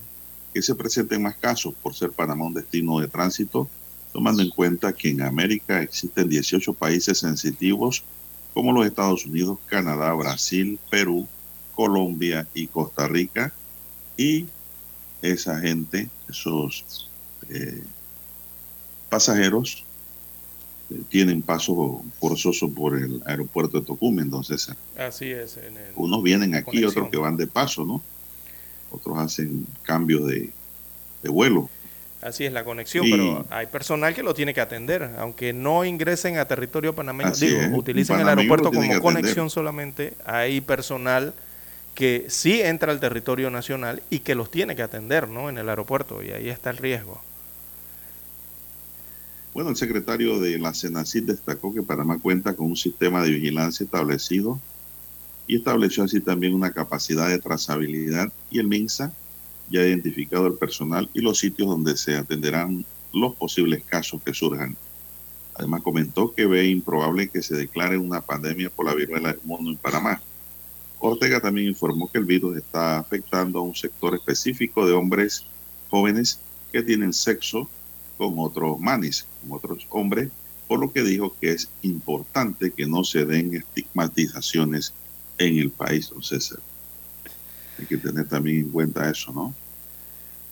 [0.54, 3.67] que se presenten más casos por ser Panamá un destino de tránsito,
[4.13, 8.04] tomando en cuenta que en América existen 18 países sensitivos
[8.54, 11.28] como los Estados Unidos, Canadá, Brasil, Perú,
[11.74, 13.52] Colombia y Costa Rica,
[14.17, 14.46] y
[15.24, 17.10] esa gente, esos
[17.54, 17.84] eh,
[19.10, 19.84] pasajeros,
[20.90, 25.58] eh, tienen paso forzoso por el aeropuerto de Tocumen, entonces Así es.
[25.58, 26.90] En el, unos vienen aquí, conexión.
[26.90, 28.02] otros que van de paso, ¿no?
[28.92, 30.50] Otros hacen cambios de,
[31.24, 31.70] de vuelo.
[32.22, 35.84] Así es la conexión, Y- pero hay personal que lo tiene que atender, aunque no
[35.86, 41.34] ingresen a territorio panameño, digo, es, utilicen el aeropuerto como conexión solamente, hay personal
[41.96, 45.50] que sí entra al territorio nacional y que los tiene que atender, ¿no?
[45.50, 47.22] En el aeropuerto y ahí está el riesgo.
[49.54, 53.84] Bueno, el secretario de la Senacid destacó que Panamá cuenta con un sistema de vigilancia
[53.84, 54.60] establecido
[55.46, 59.12] y estableció así también una capacidad de trazabilidad y el MINSA
[59.70, 64.34] ya ha identificado el personal y los sitios donde se atenderán los posibles casos que
[64.34, 64.78] surjan.
[65.56, 69.70] Además comentó que ve improbable que se declare una pandemia por la viruela del mono
[69.70, 70.22] en Panamá.
[71.00, 75.46] Ortega también informó que el virus está afectando a un sector específico de hombres
[75.90, 76.40] jóvenes
[76.72, 77.70] que tienen sexo
[78.21, 80.29] con otros manis, con otros hombres,
[80.67, 84.93] por lo que dijo que es importante que no se den estigmatizaciones
[85.39, 86.60] en el país, don César.
[87.79, 89.55] Hay que tener también en cuenta eso, ¿no?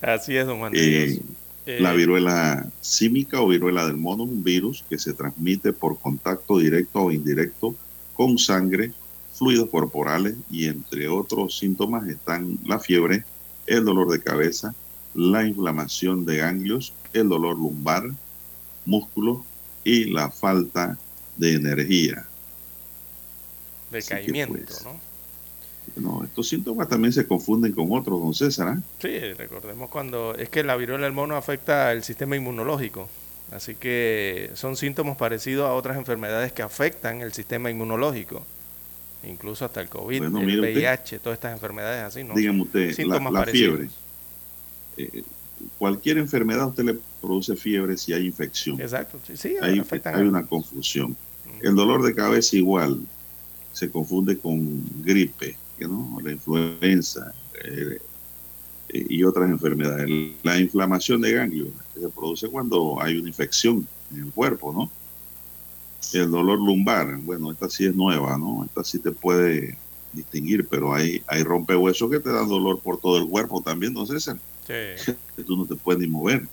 [0.02, 1.22] Así es, don Juan Eh.
[1.68, 6.58] Eh, La viruela símica o viruela del mono un virus que se transmite por contacto
[6.58, 7.76] directo o indirecto
[8.16, 8.94] con sangre,
[9.36, 13.26] fluidos corporales y entre otros síntomas están la fiebre,
[13.68, 14.74] el dolor de cabeza,
[15.14, 18.04] la inflamación de ganglios, el dolor lumbar,
[18.86, 19.40] músculos
[19.84, 20.98] y la falta
[21.38, 22.26] de energía.
[23.92, 25.00] decaimiento, pues, ¿no?
[25.96, 28.68] No, estos síntomas también se confunden con otros, don César.
[28.68, 28.82] ¿ah?
[29.00, 33.10] Sí, recordemos cuando es que la viruela del mono afecta el sistema inmunológico,
[33.52, 38.46] así que son síntomas parecidos a otras enfermedades que afectan el sistema inmunológico,
[39.24, 40.76] incluso hasta el COVID, Bueno, el usted.
[40.76, 42.36] VIH, todas estas enfermedades así, ¿no?
[42.36, 43.78] Dígame usted, la, Síntomas la parecidos.
[43.80, 43.90] fiebre.
[45.00, 45.24] Eh,
[45.78, 48.80] cualquier enfermedad a usted le produce fiebre si hay infección.
[48.80, 49.82] Exacto, sí, sí Hay,
[50.22, 51.16] una confusión.
[51.62, 53.00] El dolor de cabeza igual
[53.72, 56.18] se confunde con gripe, ¿no?
[56.22, 57.34] la influenza
[57.64, 57.98] eh,
[58.90, 60.10] eh, y otras enfermedades.
[60.44, 64.92] La inflamación de ganglios que se produce cuando hay una infección en el cuerpo, ¿no?
[66.14, 68.66] El dolor lumbar, bueno, esta sí es nueva, ¿no?
[68.66, 69.78] Esta sí te puede
[70.14, 74.06] distinguir, pero hay, hay rompehuesos que te dan dolor por todo el cuerpo también, ¿no,
[74.06, 74.40] César?
[74.98, 75.14] Sí.
[75.36, 76.44] que tú no te puedes ni mover.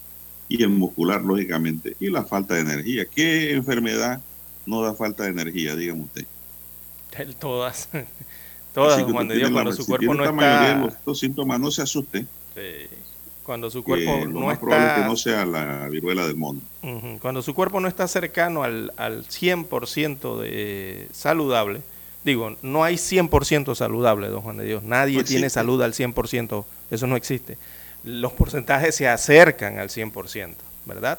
[0.48, 1.96] Y el muscular, lógicamente.
[2.00, 3.04] Y la falta de energía.
[3.04, 4.20] ¿Qué enfermedad
[4.64, 5.76] no da falta de energía?
[5.76, 6.24] Dígame usted.
[7.38, 7.88] Todas,
[8.74, 11.60] todas, Dios, cuando la- su si cuerpo no esta mayoría de está, los- estos síntomas,
[11.60, 12.26] no se asuste.
[12.54, 12.86] sí,
[13.42, 16.36] cuando su cuerpo lo no más probable es que está, no sea la viruela del
[16.36, 16.60] mono.
[17.22, 21.80] Cuando su cuerpo no está cercano al, al 100% de saludable,
[22.24, 26.64] digo, no hay 100% saludable, don Juan de Dios, nadie No tiene salud al 100%,
[26.90, 27.56] eso no existe.
[28.06, 30.54] Los porcentajes se acercan al 100%,
[30.86, 31.18] ¿verdad?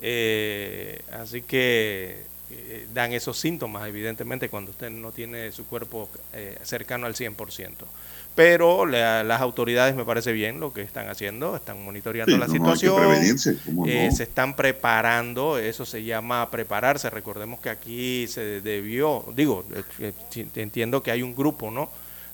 [0.00, 6.58] Eh, así que eh, dan esos síntomas, evidentemente, cuando usted no tiene su cuerpo eh,
[6.62, 7.70] cercano al 100%.
[8.36, 14.22] Pero las autoridades me parece bien lo que están haciendo, están monitoreando la situación, se
[14.22, 17.10] están preparando, eso se llama prepararse.
[17.10, 19.66] Recordemos que aquí se debió, digo,
[20.54, 21.90] entiendo que hay un grupo, ¿no?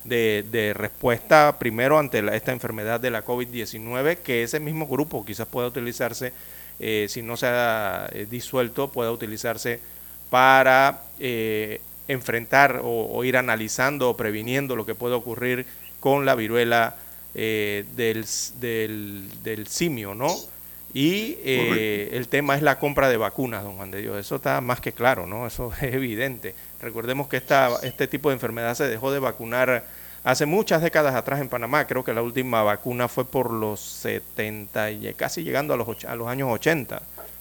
[0.08, 5.68] De, respuesta primero ante esta enfermedad de la COVID-19, que ese mismo grupo quizás pueda
[5.68, 6.32] utilizarse
[6.80, 9.80] eh, si no se ha eh, disuelto, pueda utilizarse
[10.30, 15.66] para eh, enfrentar o, ir analizando o previniendo lo que puede ocurrir
[16.00, 16.96] con la viruela
[17.34, 18.24] del,
[19.42, 20.34] del, simio, ¿no?
[20.94, 24.16] Y el tema es la compra de vacunas, don Juan de Dios.
[24.18, 25.46] Eso está más que claro, ¿no?
[25.46, 26.54] Eso es evidente.
[26.80, 29.84] Recordemos que esta, este tipo de enfermedad se dejó de vacunar
[30.28, 31.86] hace muchas décadas atrás en Panamá.
[31.86, 36.14] Creo que la última vacuna fue por los 70, y casi llegando a los, a
[36.16, 37.00] los años 80,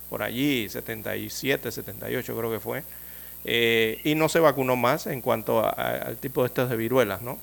[0.10, 2.84] por allí, 77, 78 creo que fue.
[3.44, 7.38] Eh, y no se vacunó más en cuanto al tipo de estos de viruelas, ¿no?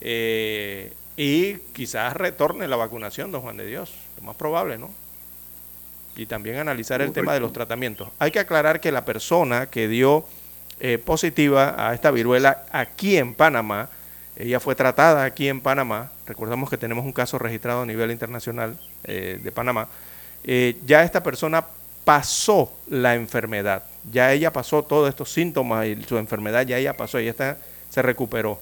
[0.00, 4.90] Eh, y quizás retorne la vacunación, don Juan de Dios, lo más probable, ¿no?
[6.14, 8.08] Y también analizar el tema de los tratamientos.
[8.20, 10.24] Hay que aclarar que la persona que dio
[10.78, 13.90] eh, positiva a esta viruela aquí en Panamá,
[14.40, 18.78] ella fue tratada aquí en Panamá, recordamos que tenemos un caso registrado a nivel internacional
[19.04, 19.88] eh, de Panamá,
[20.44, 21.64] eh, ya esta persona
[22.04, 27.18] pasó la enfermedad, ya ella pasó todos estos síntomas y su enfermedad ya ella pasó,
[27.18, 27.58] ella está,
[27.90, 28.58] se recuperó.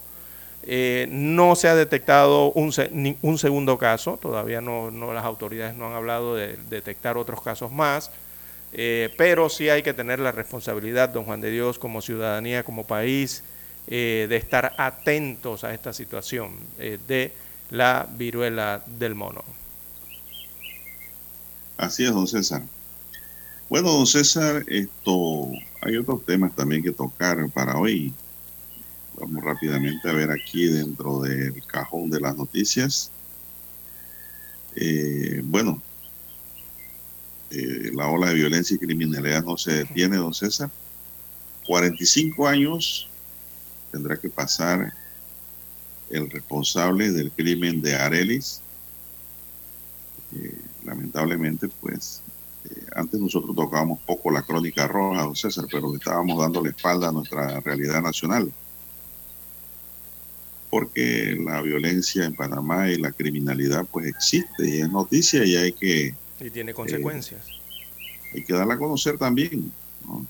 [0.65, 2.73] Eh, no se ha detectado un,
[3.23, 7.71] un segundo caso, todavía no, no, las autoridades no han hablado de detectar otros casos
[7.71, 8.11] más,
[9.17, 13.45] pero sí hay que tener la responsabilidad, don Juan de Dios, como ciudadanía, como país,
[13.91, 17.33] eh, de estar atentos a esta situación eh, de
[17.71, 19.43] la viruela del mono.
[21.79, 22.63] Así es, don César.
[23.71, 25.49] Bueno, don César, esto
[25.81, 28.13] hay otros temas también que tocar para hoy.
[29.19, 33.11] Vamos rápidamente a ver aquí dentro del cajón de las noticias.
[34.77, 35.81] Eh, bueno,
[37.51, 40.71] la ola de violencia y criminalidad no se detiene, don César.
[41.67, 43.08] 45 años
[43.91, 44.93] tendrá que pasar
[46.11, 48.61] el responsable del crimen de Arelis.
[50.35, 52.23] Eh, lamentablemente, pues,
[52.65, 57.09] eh, antes nosotros tocábamos poco la crónica roja, don César, pero estábamos dando la espalda
[57.09, 58.53] a nuestra realidad nacional.
[60.71, 65.73] Porque la violencia en Panamá y la criminalidad, pues, existe y es noticia y hay
[65.73, 66.15] que...
[66.41, 67.47] Y tiene consecuencias.
[67.49, 69.73] Eh, hay que darla a conocer también,
[70.07, 70.27] ¿no?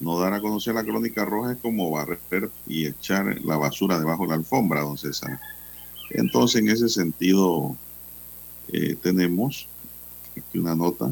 [0.00, 4.24] No dar a conocer la crónica roja es como barrer y echar la basura debajo
[4.24, 5.40] de la alfombra, don César.
[6.10, 7.76] Entonces, en ese sentido,
[8.72, 9.68] eh, tenemos
[10.36, 11.10] aquí una nota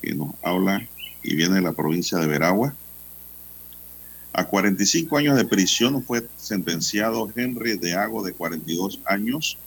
[0.00, 0.86] que nos habla
[1.22, 2.74] y viene de la provincia de Veragua.
[4.32, 9.58] A 45 años de prisión fue sentenciado Henry de Ago, de 42 años,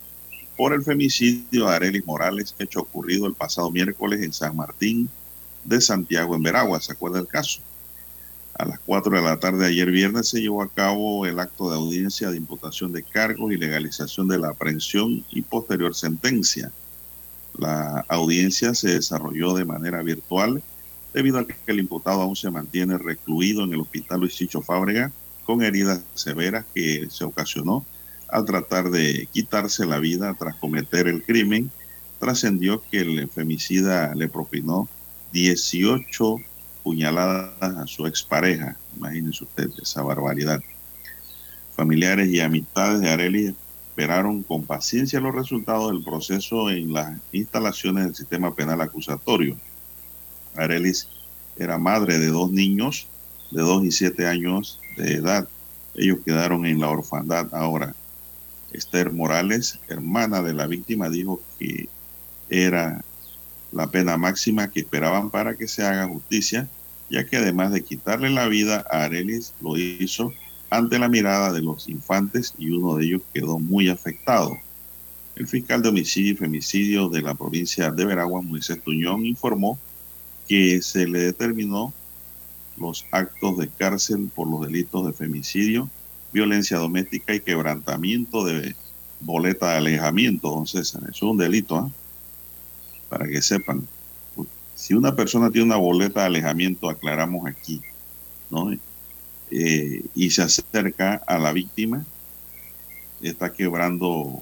[0.55, 5.09] por el femicidio de Arelis Morales, hecho ocurrido el pasado miércoles en San Martín
[5.65, 6.79] de Santiago, en Veragua.
[6.79, 7.61] ¿Se acuerda el caso?
[8.61, 11.71] A las 4 de la tarde de ayer viernes se llevó a cabo el acto
[11.71, 16.71] de audiencia de imputación de cargos y legalización de la aprehensión y posterior sentencia.
[17.57, 20.61] La audiencia se desarrolló de manera virtual
[21.11, 25.11] debido a que el imputado aún se mantiene recluido en el hospital Luis Chicho Fábrega
[25.43, 27.83] con heridas severas que se ocasionó
[28.27, 31.71] al tratar de quitarse la vida tras cometer el crimen.
[32.19, 34.87] Trascendió que el femicida le propinó
[35.33, 36.37] 18
[36.83, 38.77] puñaladas a su expareja.
[38.97, 40.61] Imagínense usted esa barbaridad.
[41.75, 43.55] Familiares y amistades de Areli
[43.89, 49.57] esperaron con paciencia los resultados del proceso en las instalaciones del sistema penal acusatorio.
[50.55, 51.07] Arelis
[51.57, 53.07] era madre de dos niños
[53.51, 55.47] de 2 y 7 años de edad.
[55.93, 57.93] Ellos quedaron en la orfandad ahora.
[58.71, 61.89] Esther Morales, hermana de la víctima, dijo que
[62.49, 63.03] era
[63.71, 66.67] la pena máxima que esperaban para que se haga justicia,
[67.09, 70.33] ya que además de quitarle la vida a Arelis, lo hizo
[70.69, 74.57] ante la mirada de los infantes y uno de ellos quedó muy afectado.
[75.35, 79.79] El fiscal de homicidio y femicidio de la provincia de Veraguas, Moisés Tuñón, informó
[80.47, 81.93] que se le determinó
[82.77, 85.89] los actos de cárcel por los delitos de femicidio,
[86.33, 88.75] violencia doméstica y quebrantamiento de
[89.19, 91.01] boleta de alejamiento, don César.
[91.09, 91.91] Es un delito, ¿ah?
[93.11, 93.85] Para que sepan.
[94.73, 97.81] Si una persona tiene una boleta de alejamiento, aclaramos aquí,
[98.49, 98.71] ¿no?
[99.51, 102.05] Eh, y se acerca a la víctima,
[103.21, 104.39] está quebrando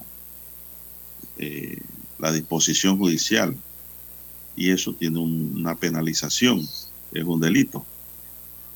[1.40, 1.80] eh,
[2.20, 3.58] la disposición judicial
[4.56, 6.60] y eso tiene una penalización,
[7.12, 7.84] es un delito.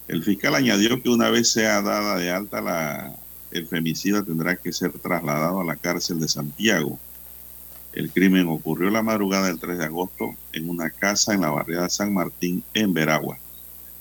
[0.07, 3.15] El fiscal añadió que una vez sea dada de alta
[3.51, 6.97] el femicida tendrá que ser trasladado a la cárcel de Santiago.
[7.93, 11.89] El crimen ocurrió la madrugada del 3 de agosto en una casa en la barriada
[11.89, 13.37] San Martín, en Veragua.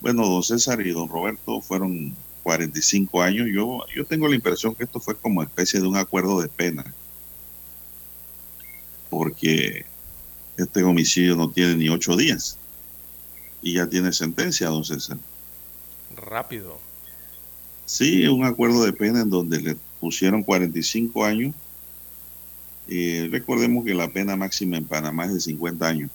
[0.01, 3.49] Bueno, don César y don Roberto fueron 45 años.
[3.53, 6.85] Yo, yo tengo la impresión que esto fue como especie de un acuerdo de pena.
[9.11, 9.85] Porque
[10.57, 12.59] este homicidio no tiene ni ocho días.
[13.61, 15.19] Y ya tiene sentencia, don César.
[16.17, 16.81] Rápido.
[17.85, 21.55] Sí, un acuerdo de pena en donde le pusieron 45 años.
[22.89, 26.11] Y recordemos que la pena máxima en Panamá es de 50 años.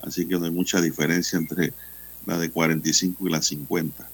[0.00, 1.72] Así que no hay mucha diferencia entre
[2.26, 4.08] la de 45 y la 50.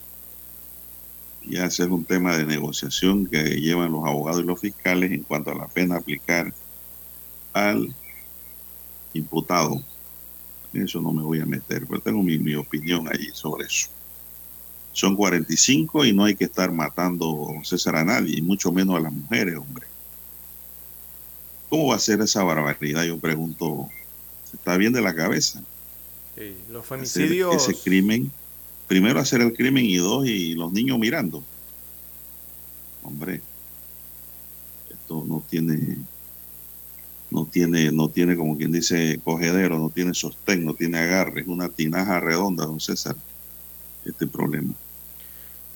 [1.49, 5.23] Ya ese es un tema de negociación que llevan los abogados y los fiscales en
[5.23, 6.53] cuanto a la pena aplicar
[7.53, 7.95] al
[9.15, 9.83] imputado.
[10.73, 13.89] Eso no me voy a meter, pero tengo mi, mi opinión allí sobre eso.
[14.93, 19.01] Son 45 y no hay que estar matando César a nadie, y mucho menos a
[19.01, 19.90] las mujeres, hombre.
[21.71, 23.05] ¿Cómo va a ser esa barbaridad?
[23.05, 23.95] Yo pregunto,
[24.45, 25.67] ¿se está bien de la cabeza?
[26.37, 27.57] Sí, los Hacer femicidios.
[27.69, 28.35] ese crimen,
[28.89, 31.49] primero hacer el crimen y dos, y los niños mirando.
[33.03, 33.47] Hombre,
[34.89, 36.07] esto no tiene,
[37.31, 41.49] no tiene, no tiene como quien dice cogedero, no tiene sostén, no tiene agarre, es
[41.49, 43.17] una tinaja redonda, don César,
[44.05, 44.75] este problema.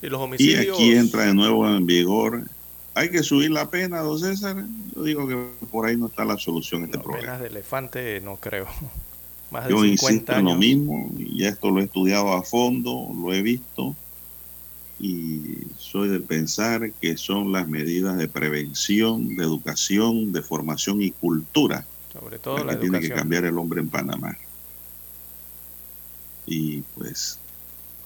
[0.01, 0.77] Sí, los Y homicidios.
[0.77, 2.51] aquí entra de nuevo en vigor.
[2.95, 4.65] Hay que subir la pena, don César.
[4.95, 5.37] Yo digo que
[5.71, 7.27] por ahí no está la solución a este no, problema.
[7.27, 8.67] penas de elefante, no creo.
[9.51, 12.43] Más de Yo 50 insisto en lo mismo, y ya esto lo he estudiado a
[12.43, 13.95] fondo, lo he visto,
[14.99, 21.11] y soy de pensar que son las medidas de prevención, de educación, de formación y
[21.11, 24.37] cultura Sobre todo las la que tiene que cambiar el hombre en Panamá.
[26.47, 27.39] Y pues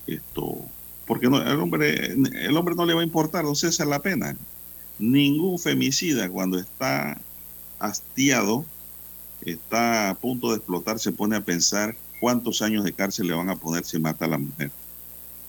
[0.06, 0.58] esto,
[1.06, 4.34] porque no, el hombre, el hombre no le va a importar, don César, la pena.
[4.98, 7.20] Ningún femicida cuando está
[7.78, 8.64] hastiado,
[9.42, 13.48] está a punto de explotar, se pone a pensar cuántos años de cárcel le van
[13.48, 14.72] a poner si mata a la mujer.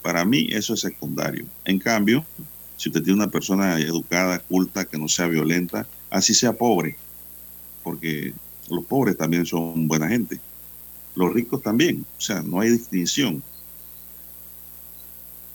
[0.02, 1.46] Para mí eso es secundario.
[1.64, 2.24] En cambio,
[2.76, 6.96] si usted tiene una persona educada, culta, que no sea violenta, así sea pobre,
[7.82, 8.32] porque
[8.70, 10.40] los pobres también son buena gente,
[11.16, 13.42] los ricos también, o sea, no hay distinción.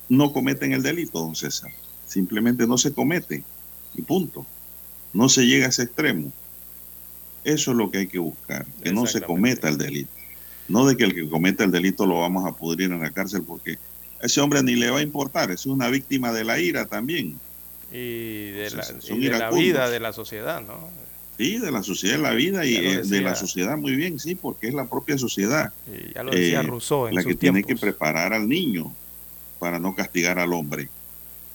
[0.10, 1.72] No cometen el delito, don César,
[2.06, 3.44] simplemente no se comete
[3.96, 4.46] y punto.
[5.14, 6.32] No se llega a ese extremo.
[7.44, 10.10] Eso es lo que hay que buscar, que no se cometa el delito.
[10.68, 13.44] No de que el que cometa el delito lo vamos a pudrir en la cárcel
[13.46, 13.78] porque
[14.22, 17.40] a ese hombre ni le va a importar, es una víctima de la ira también.
[17.92, 20.90] Y de la, y de la vida de la sociedad, ¿no?
[21.38, 24.36] Sí, de la sociedad, de la vida y eh, de la sociedad muy bien, sí,
[24.36, 27.36] porque es la propia sociedad Y ya lo decía eh, Rousseau en la sus que
[27.38, 28.94] tiene que preparar al niño
[29.60, 30.90] para no castigar al hombre.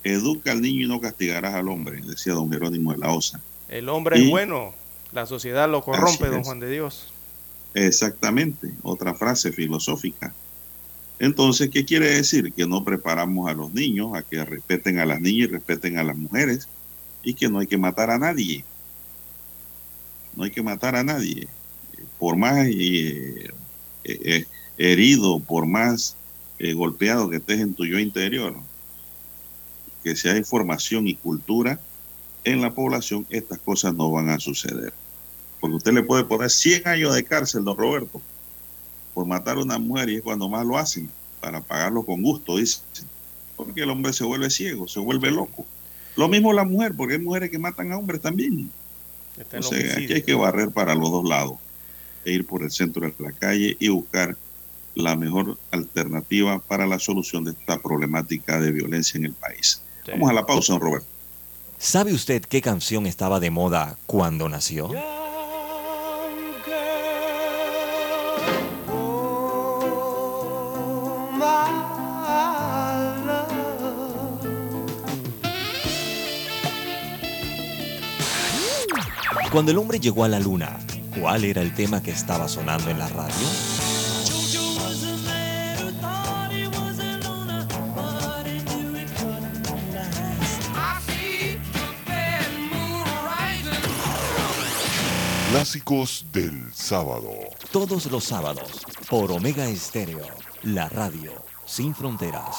[0.04, 3.40] Educa al niño y no castigarás al hombre, decía don Jerónimo de la Osa.
[3.68, 4.74] El hombre Y- es bueno,
[5.12, 6.42] la sociedad lo corrompe, don.
[6.42, 7.12] Juan de Dios.
[7.74, 10.34] Exactamente, otra frase filosófica.
[11.18, 12.52] Entonces, ¿qué quiere decir?
[12.52, 16.02] Que no preparamos a los niños a que respeten a las niñas y respeten a
[16.02, 16.66] las mujeres
[17.22, 18.64] y que no hay que matar a nadie.
[20.34, 21.46] No hay que matar a nadie.
[22.18, 23.50] Por más eh,
[24.04, 24.44] eh,
[24.78, 26.16] herido, por más
[26.58, 28.56] eh, golpeado que estés en tu yo interior,
[30.02, 31.78] que si hay formación y cultura
[32.44, 34.92] en la población, estas cosas no van a suceder.
[35.60, 38.20] Porque usted le puede poner 100 años de cárcel, don Roberto,
[39.12, 41.08] por matar a una mujer y es cuando más lo hacen,
[41.40, 42.80] para pagarlo con gusto, dice.
[43.56, 45.66] Porque el hombre se vuelve ciego, se vuelve loco.
[46.16, 48.70] Lo mismo la mujer, porque hay mujeres que matan a hombres también.
[49.36, 51.58] Entonces, aquí hay que barrer para los dos lados,
[52.24, 54.36] e ir por el centro de la calle y buscar
[54.94, 59.82] la mejor alternativa para la solución de esta problemática de violencia en el país.
[60.04, 60.12] Sí.
[60.12, 61.06] Vamos a la pausa, don Roberto.
[61.78, 64.90] ¿Sabe usted qué canción estaba de moda cuando nació?
[79.50, 80.78] Cuando el hombre llegó a la luna,
[81.18, 83.89] ¿cuál era el tema que estaba sonando en la radio?
[95.50, 97.32] Clásicos del sábado.
[97.72, 100.20] Todos los sábados, por Omega Estéreo,
[100.62, 101.32] la radio
[101.66, 102.56] sin fronteras.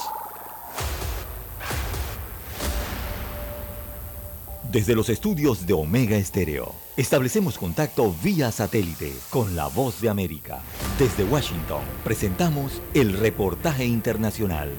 [4.70, 10.60] Desde los estudios de Omega Estéreo, establecemos contacto vía satélite con la voz de América.
[10.98, 14.70] Desde Washington, presentamos el reportaje internacional.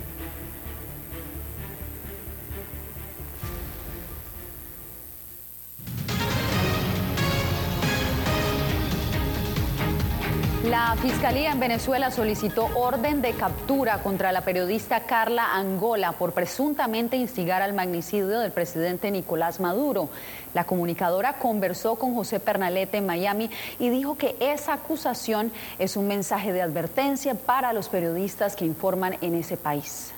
[10.64, 17.18] La Fiscalía en Venezuela solicitó orden de captura contra la periodista Carla Angola por presuntamente
[17.18, 20.08] instigar al magnicidio del presidente Nicolás Maduro.
[20.54, 26.08] La comunicadora conversó con José Pernalete en Miami y dijo que esa acusación es un
[26.08, 30.14] mensaje de advertencia para los periodistas que informan en ese país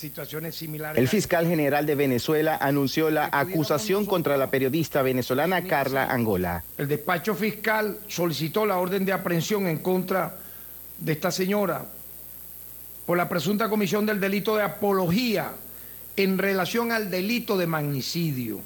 [0.00, 0.98] situaciones similares.
[0.98, 6.64] El fiscal general de Venezuela anunció la acusación contra la periodista venezolana Carla Angola.
[6.78, 10.36] El despacho fiscal solicitó la orden de aprehensión en contra
[10.98, 11.84] de esta señora
[13.06, 15.52] por la presunta comisión del delito de apología
[16.16, 18.60] en relación al delito de magnicidio.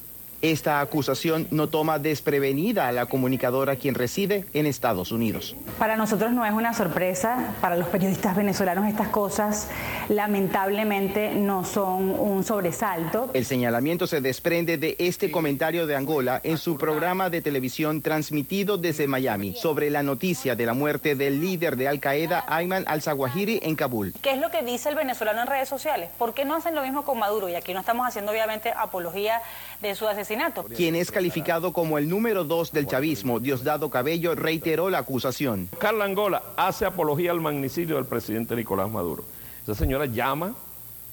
[0.44, 5.56] Esta acusación no toma desprevenida a la comunicadora quien reside en Estados Unidos.
[5.78, 9.70] Para nosotros no es una sorpresa, para los periodistas venezolanos estas cosas
[10.10, 13.30] lamentablemente no son un sobresalto.
[13.32, 18.76] El señalamiento se desprende de este comentario de Angola en su programa de televisión transmitido
[18.76, 23.60] desde Miami sobre la noticia de la muerte del líder de Al Qaeda, Ayman al-Zawahiri,
[23.62, 24.12] en Kabul.
[24.20, 26.10] ¿Qué es lo que dice el venezolano en redes sociales?
[26.18, 27.48] ¿Por qué no hacen lo mismo con Maduro?
[27.48, 29.40] Y aquí no estamos haciendo obviamente apología
[29.80, 30.33] de su asesinato
[30.76, 35.68] quien es calificado como el número dos del chavismo, Diosdado Cabello, reiteró la acusación.
[35.78, 39.24] Carla Angola hace apología al magnicidio del presidente Nicolás Maduro.
[39.62, 40.54] Esa señora llama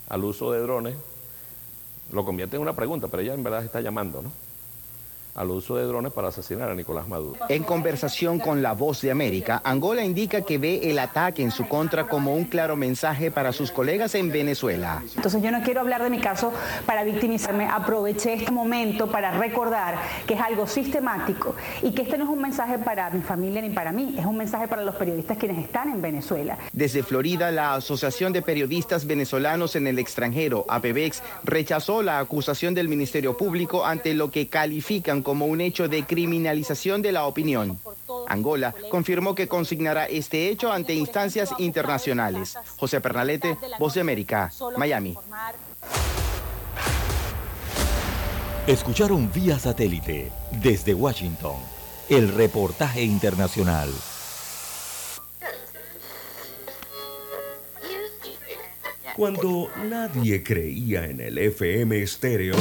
[0.10, 0.96] al uso de drones,
[2.12, 4.32] lo convierte en una pregunta, pero ella en verdad está llamando, ¿no?
[5.36, 7.40] Al uso de drones para asesinar a Nicolás Maduro.
[7.50, 11.68] En conversación con La Voz de América, Angola indica que ve el ataque en su
[11.68, 15.04] contra como un claro mensaje para sus colegas en Venezuela.
[15.16, 16.52] Entonces yo no quiero hablar de mi caso
[16.86, 19.96] para victimizarme, aproveché este momento para recordar
[20.28, 23.70] que es algo sistemático y que este no es un mensaje para mi familia ni
[23.70, 26.58] para mí, es un mensaje para los periodistas quienes están en Venezuela.
[26.74, 32.88] Desde Florida, la Asociación de Periodistas Venezolanos en el Extranjero, APEVEX, rechazó la acusación del
[32.88, 37.80] Ministerio Público ante lo que califican como un hecho de criminalización de la opinión.
[38.28, 42.58] Angola confirmó que consignará este hecho ante instancias internacionales.
[42.78, 45.16] José Pernalete, Voz de América, Miami.
[48.68, 51.56] Escucharon vía satélite desde Washington
[52.10, 53.90] el reportaje internacional.
[59.16, 62.56] Cuando nadie creía en el FM estéreo,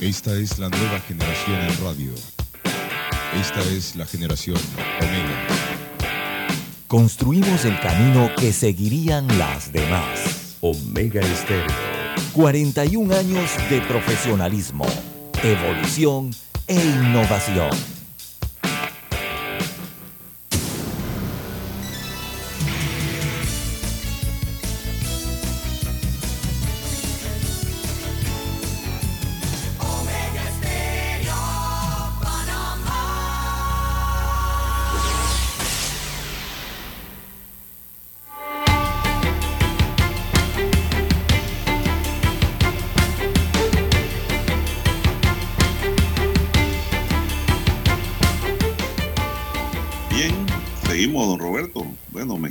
[0.00, 2.12] esta es la nueva generación en radio.
[3.38, 4.56] Esta es la generación
[4.98, 5.46] Omega.
[6.88, 10.56] Construimos el camino que seguirían las demás.
[10.60, 11.66] Omega Estéreo.
[12.32, 14.86] 41 años de profesionalismo,
[15.42, 16.30] evolución
[16.66, 17.70] e innovación.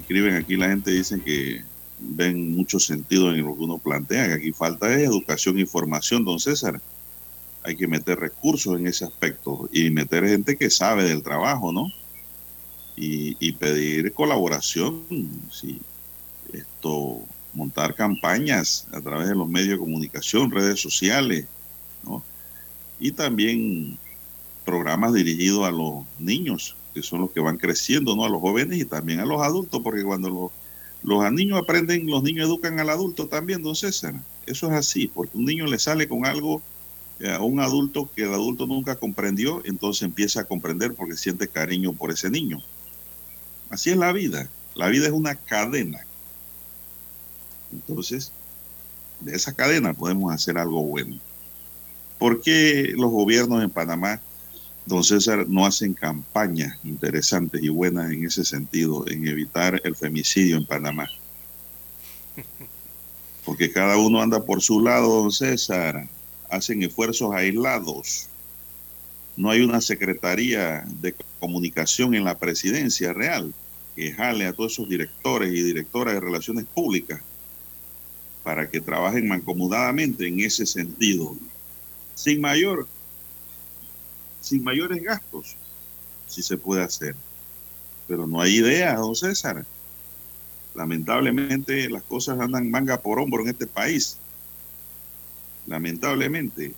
[0.10, 1.62] Escriben aquí la gente dicen que
[1.99, 6.26] ven mucho sentido en lo que uno plantea, que aquí falta es educación e información,
[6.26, 6.82] don César.
[7.64, 11.91] Hay que meter recursos en ese aspecto y meter gente que sabe del trabajo, ¿no?
[12.95, 15.03] Y, pedir colaboración,
[15.51, 15.80] sí.
[16.51, 17.22] Esto,
[17.53, 21.45] montar campañas a través de los medios de comunicación, redes sociales,
[22.03, 22.24] ¿no?
[22.99, 23.99] Y también
[24.66, 28.25] programas dirigidos a los niños, que son los que van creciendo, ¿no?
[28.25, 30.51] A los jóvenes y también a los adultos, porque cuando los,
[31.01, 34.15] los niños aprenden, los niños educan al adulto también, don César.
[34.45, 36.61] Eso es así, porque un niño le sale con algo
[37.21, 41.47] eh, a un adulto que el adulto nunca comprendió, entonces empieza a comprender porque siente
[41.47, 42.61] cariño por ese niño.
[43.69, 44.49] Así es la vida.
[44.75, 45.99] La vida es una cadena.
[47.71, 48.33] Entonces,
[49.21, 51.17] de esa cadena podemos hacer algo bueno.
[52.17, 54.21] ¿Por qué los gobiernos en Panamá
[54.89, 60.57] don César, no hacen campañas interesantes y buenas en ese sentido, en evitar el femicidio
[60.57, 61.07] en Panamá.
[63.45, 66.09] Porque cada uno anda por su lado, don César.
[66.49, 68.27] Hacen esfuerzos aislados.
[69.37, 73.53] No hay una secretaría de comunicación en la presidencia real
[73.95, 77.21] que jale a todos esos directores y directoras de relaciones públicas
[78.43, 81.35] para que trabajen mancomunadamente en ese sentido,
[82.15, 82.87] sin mayor,
[84.41, 85.55] sin mayores gastos,
[86.27, 87.15] si se puede hacer.
[88.07, 89.65] Pero no hay idea, don César.
[90.75, 94.17] Lamentablemente las cosas andan manga por hombro en este país.
[95.67, 96.73] Lamentablemente.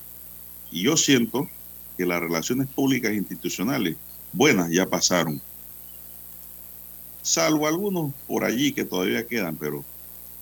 [0.71, 1.49] Y yo siento
[1.97, 3.97] que las relaciones públicas e institucionales
[4.33, 5.41] buenas ya pasaron.
[7.21, 9.85] Salvo algunos por allí que todavía quedan, pero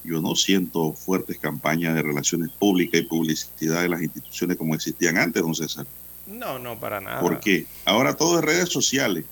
[0.03, 5.17] yo no siento fuertes campañas de relaciones públicas y publicidad de las instituciones como existían
[5.17, 5.85] antes, don César.
[6.29, 7.19] No, no, para nada.
[7.19, 7.65] ¿Por qué?
[7.85, 9.25] Ahora todo es redes sociales.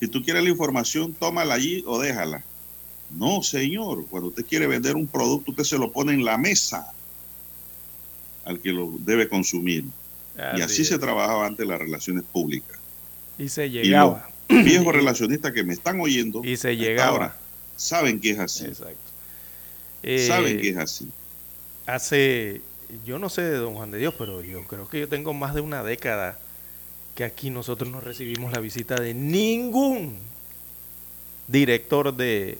[0.00, 2.42] Si tú quieres la información, tómala allí o déjala.
[3.16, 4.06] No, señor.
[4.08, 6.92] Cuando usted quiere vender un producto, usted se lo pone en la mesa
[8.44, 9.84] al que lo debe consumir.
[10.56, 12.78] y así se trabajaba antes las relaciones públicas.
[13.38, 14.28] Y se llegaba.
[14.48, 17.08] Y los viejos relacionistas que me están oyendo y se llegaba.
[17.08, 17.36] ahora
[17.76, 18.64] saben que es así.
[18.64, 18.96] Exacto.
[20.26, 21.08] saben Eh, que es así.
[21.86, 22.60] Hace,
[23.04, 25.54] yo no sé de don Juan de Dios, pero yo creo que yo tengo más
[25.54, 26.38] de una década
[27.14, 30.18] que aquí nosotros no recibimos la visita de ningún
[31.48, 32.58] director de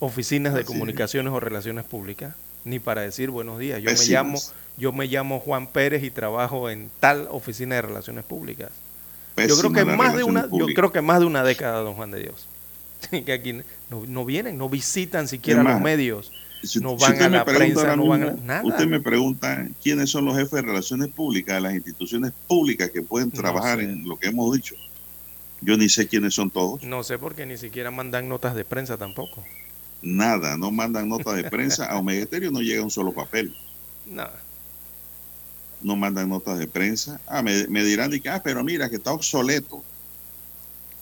[0.00, 0.78] oficinas de Así es.
[0.78, 2.34] comunicaciones o relaciones públicas,
[2.64, 3.82] ni para decir buenos días.
[3.82, 4.38] Yo me llamo,
[4.76, 8.70] yo me llamo Juan Pérez y trabajo en tal oficina de relaciones públicas.
[9.36, 12.10] yo creo que más de una, yo creo que más de una década, don Juan
[12.10, 12.46] de Dios.
[13.24, 13.52] que aquí
[13.90, 16.32] no, no vienen, no visitan siquiera los medios,
[16.62, 18.64] Si- no van a la prensa, no van a nada.
[18.64, 23.02] Usted me pregunta quiénes son los jefes de relaciones públicas de las instituciones públicas que
[23.02, 23.84] pueden No trabajar sé.
[23.84, 24.74] en lo que hemos dicho.
[25.60, 26.82] Yo ni sé quiénes son todos.
[26.82, 29.44] No sé porque ni siquiera mandan notas de prensa tampoco.
[30.02, 31.86] Nada, no mandan nota de prensa.
[31.86, 33.54] A Omega Estéreo no llega un solo papel.
[34.06, 34.40] Nada.
[35.82, 37.20] No mandan notas de prensa.
[37.26, 39.82] Ah, me, me dirán de que, ah, pero mira, que está obsoleto.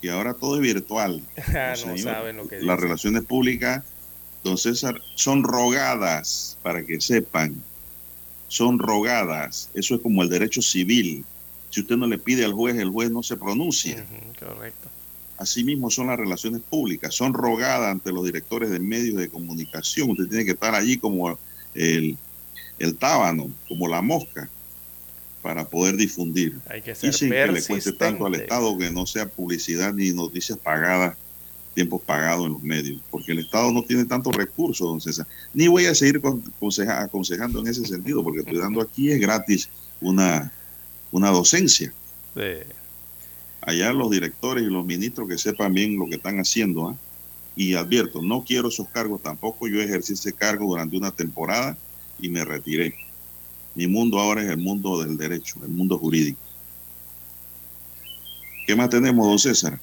[0.03, 1.23] Que ahora todo es virtual.
[1.55, 2.79] Ah, no saben lo que Las dicen.
[2.81, 3.83] relaciones públicas,
[4.47, 7.55] don César, son rogadas, para que sepan.
[8.49, 9.69] Son rogadas.
[9.75, 11.25] Eso es como el derecho civil.
[11.71, 14.05] Si usted no le pide al juez, el juez no se pronuncia.
[14.39, 14.89] Correcto.
[15.37, 20.11] Asimismo son las relaciones públicas, son rogadas ante los directores de medios de comunicación.
[20.11, 21.39] Usted tiene que estar allí como
[21.75, 22.17] el,
[22.79, 24.49] el tábano, como la mosca,
[25.43, 26.59] para poder difundir.
[26.71, 28.35] Hay que ser Y sin que le cueste tanto al.
[28.35, 31.17] Estado que no sea publicidad ni noticias pagadas,
[31.77, 35.27] tiempos pagados en los medios, porque el Estado no tiene tantos recursos, don César.
[35.53, 39.21] Ni voy a seguir con- aconseja- aconsejando en ese sentido, porque estoy dando aquí es
[39.21, 39.69] gratis
[40.01, 40.51] una,
[41.13, 41.93] una docencia.
[42.35, 42.43] Sí.
[43.61, 46.89] Allá los directores y los ministros que sepan bien lo que están haciendo.
[46.89, 46.97] ¿ah?
[47.57, 49.69] Y advierto, no quiero esos cargos tampoco.
[49.69, 51.77] Yo ejercí ese cargo durante una temporada
[52.19, 52.95] y me retiré.
[53.75, 56.41] Mi mundo ahora es el mundo del derecho, el mundo jurídico.
[58.67, 59.79] ¿Qué más tenemos, don César?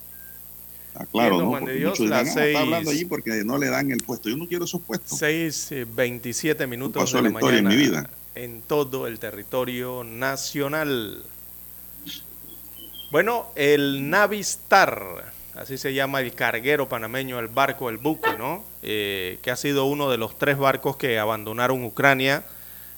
[0.96, 1.50] Ah, claro, ¿no?
[1.50, 4.30] Juan de Dios, dirán, "Ah, está hablando allí porque no le dan el puesto.
[4.30, 5.18] Yo no quiero esos puestos.
[5.18, 8.10] 6, eh, 27 minutos de la la historia en mi vida.
[8.36, 11.22] en todo el territorio nacional.
[13.12, 18.64] Bueno, el Navistar, así se llama el carguero panameño, el barco, el buque, ¿no?
[18.82, 22.44] Eh, que ha sido uno de los tres barcos que abandonaron Ucrania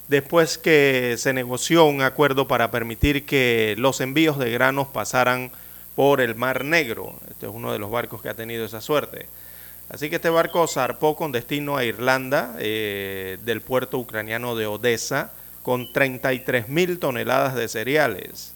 [0.08, 5.52] después que se negoció un acuerdo para permitir que los envíos de granos pasaran
[5.96, 7.16] por el Mar Negro.
[7.30, 9.28] Este es uno de los barcos que ha tenido esa suerte.
[9.90, 15.32] Así que este barco zarpó con destino a Irlanda eh, del puerto ucraniano de Odessa
[15.64, 18.54] con 33 mil toneladas de cereales.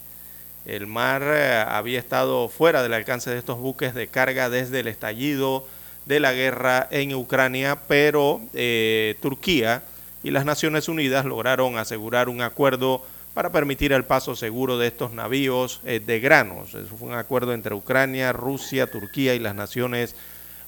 [0.65, 4.87] El mar eh, había estado fuera del alcance de estos buques de carga desde el
[4.87, 5.65] estallido
[6.05, 9.83] de la guerra en Ucrania, pero eh, Turquía
[10.23, 15.13] y las Naciones Unidas lograron asegurar un acuerdo para permitir el paso seguro de estos
[15.13, 16.73] navíos eh, de granos.
[16.73, 20.15] Eso fue un acuerdo entre Ucrania, Rusia, Turquía y las Naciones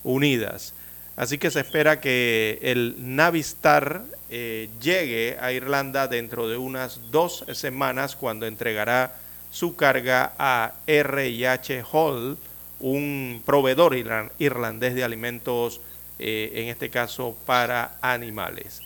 [0.03, 0.73] Unidas.
[1.17, 7.43] Así que se espera que el Navistar eh, llegue a Irlanda dentro de unas dos
[7.53, 9.15] semanas cuando entregará
[9.51, 12.37] su carga a RH Hall,
[12.79, 15.81] un proveedor irlan- irlandés de alimentos,
[16.17, 18.81] eh, en este caso para animales.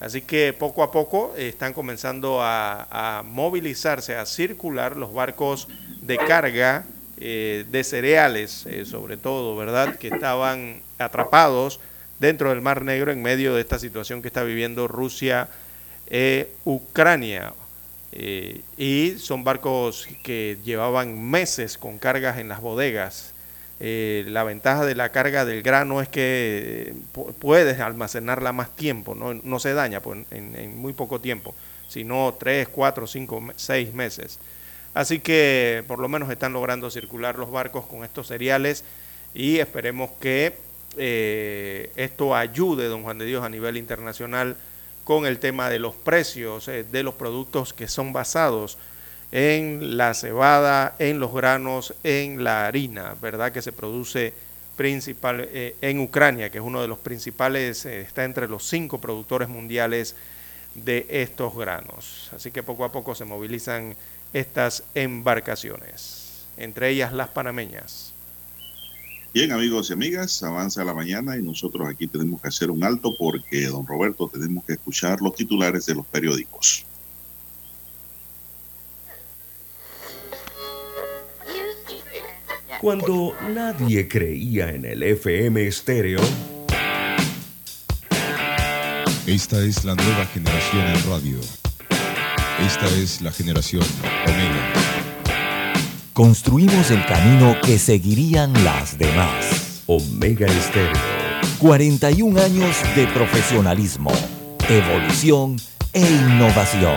[0.00, 5.68] Así que poco a poco eh, están comenzando a, movilizarse, a circular los barcos
[6.02, 6.84] de carga
[7.18, 9.96] eh, de cereales, eh, sobre todo, ¿verdad?
[9.96, 11.80] Que estaban atrapados
[12.20, 15.48] dentro del Mar Negro en medio de esta situación que está viviendo Rusia
[16.06, 17.52] e Ucrania.
[18.76, 23.32] Y son barcos que llevaban meses con cargas en las bodegas.
[23.80, 28.74] Eh, la ventaja de la carga del grano es que eh, pu- puedes almacenarla más
[28.74, 31.54] tiempo, no, no se daña pues, en, muy poco tiempo,
[31.88, 34.38] sino 3, 4, 5, 6 meses.
[34.94, 38.82] Así que por lo menos están logrando circular los barcos con estos cereales
[39.32, 40.54] y esperemos que
[40.96, 44.56] eh, esto ayude, don Juan de Dios, a nivel internacional
[45.04, 48.76] con el tema de los precios de los productos que son basados
[49.32, 53.52] en la cebada, en los granos, en la harina, ¿verdad?
[53.52, 54.32] Que se produce
[54.76, 59.00] principal eh, en Ucrania, que es uno de los principales, eh, está entre los cinco
[59.00, 60.14] productores mundiales
[60.74, 62.30] de estos granos.
[62.34, 63.96] Así que poco a poco se movilizan
[64.32, 68.14] estas embarcaciones, entre ellas las panameñas.
[69.34, 73.14] Bien, amigos y amigas, avanza la mañana y nosotros aquí tenemos que hacer un alto
[73.18, 76.86] porque, don Roberto, tenemos que escuchar los titulares de los periódicos.
[82.80, 86.20] Cuando nadie creía en el FM estéreo,
[89.26, 91.40] Esta es la nueva generación en radio.
[92.64, 93.82] Esta es la generación
[94.26, 94.72] Omega.
[96.12, 99.82] Construimos el camino que seguirían las demás.
[99.86, 100.92] Omega Estéreo.
[101.58, 104.12] 41 años de profesionalismo,
[104.68, 105.56] evolución
[105.92, 106.96] e innovación.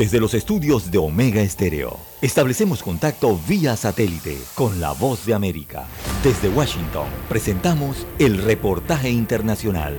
[0.00, 5.84] Desde los estudios de Omega Estéreo, establecemos contacto vía satélite con la voz de América.
[6.24, 9.98] Desde Washington, presentamos el reportaje internacional.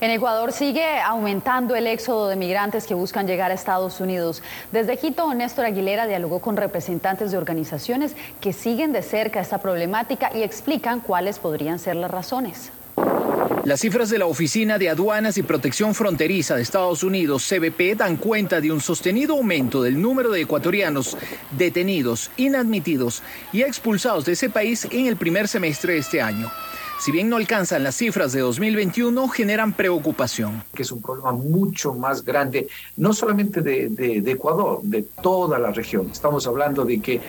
[0.00, 4.40] En Ecuador sigue aumentando el éxodo de migrantes que buscan llegar a Estados Unidos.
[4.70, 10.30] Desde Quito, Néstor Aguilera dialogó con representantes de organizaciones que siguen de cerca esta problemática
[10.32, 12.70] y explican cuáles podrían ser las razones.
[13.66, 18.16] Las cifras de la Oficina de Aduanas y Protección Fronteriza de Estados Unidos, CBP, dan
[18.16, 21.16] cuenta de un sostenido aumento del número de ecuatorianos
[21.50, 26.48] detenidos, inadmitidos y expulsados de ese país en el primer semestre de este año.
[26.98, 30.62] Si bien no alcanzan las cifras de 2021, generan preocupación.
[30.72, 36.08] que es un problema mucho más grande, no solamente de, Ecuador, de toda la región.
[36.10, 37.20] Estamos hablando de que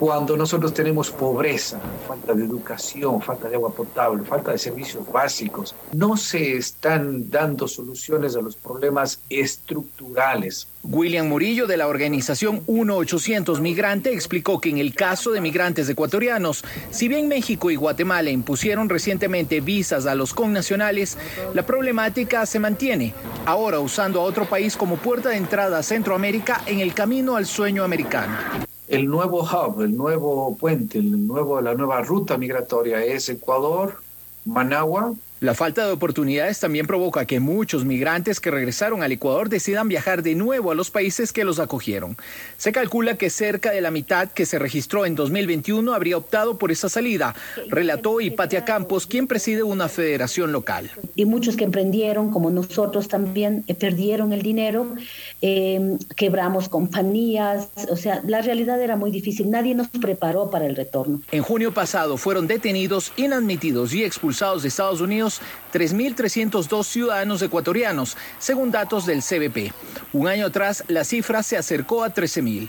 [0.00, 1.78] cuando nosotros tenemos pobreza,
[2.08, 7.68] falta de educación, falta de agua potable, falta de servicios básicos, no se están dando
[7.68, 10.68] soluciones a los problemas estructurales.
[10.84, 16.64] William Murillo de la organización 1-800 Migrante explicó que en el caso de migrantes ecuatorianos,
[16.90, 21.18] si bien México y Guatemala impusieron recientemente visas a los connacionales,
[21.52, 23.12] la problemática se mantiene,
[23.44, 27.44] ahora usando a otro país como puerta de entrada a Centroamérica en el camino al
[27.44, 28.69] sueño americano.
[28.90, 34.02] El nuevo hub, el nuevo puente, el nuevo, la nueva ruta migratoria es Ecuador,
[34.44, 39.88] Managua, La falta de oportunidades también provoca que muchos migrantes que regresaron al Ecuador decidan
[39.88, 42.18] viajar de nuevo a los países que los acogieron.
[42.58, 46.70] Se calcula que cerca de la mitad que se registró en 2021 habría optado por
[46.70, 47.34] esa salida,
[47.68, 50.90] relató Hipatia Campos, quien preside una federación local.
[51.16, 54.94] y muchos que emprendieron, como nosotros también, eh, perdieron el dinero,
[55.42, 60.76] eh, quebramos compañías, o sea, la realidad era muy difícil, nadie nos preparó para el
[60.76, 61.22] retorno.
[61.30, 65.40] En junio pasado fueron detenidos, inadmitidos y expulsados de Estados Unidos
[65.72, 69.72] 3.302 ciudadanos ecuatorianos, según datos del CBP.
[70.12, 72.68] Un año atrás, la cifra se acercó a 13.000.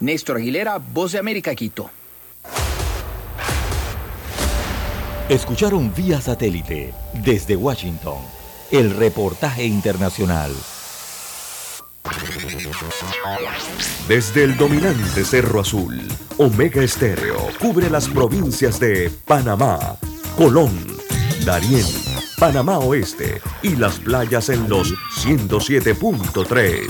[0.00, 1.90] Néstor Aguilera, Voz de América, Quito.
[5.28, 8.16] Escucharon vía satélite desde Washington
[8.70, 10.52] el reportaje internacional.
[14.08, 16.00] Desde el dominante Cerro Azul,
[16.38, 19.78] Omega Estéreo cubre las provincias de Panamá,
[20.36, 20.72] Colón,
[21.44, 21.86] Darién,
[22.38, 26.86] Panamá Oeste y las playas en los 107.3.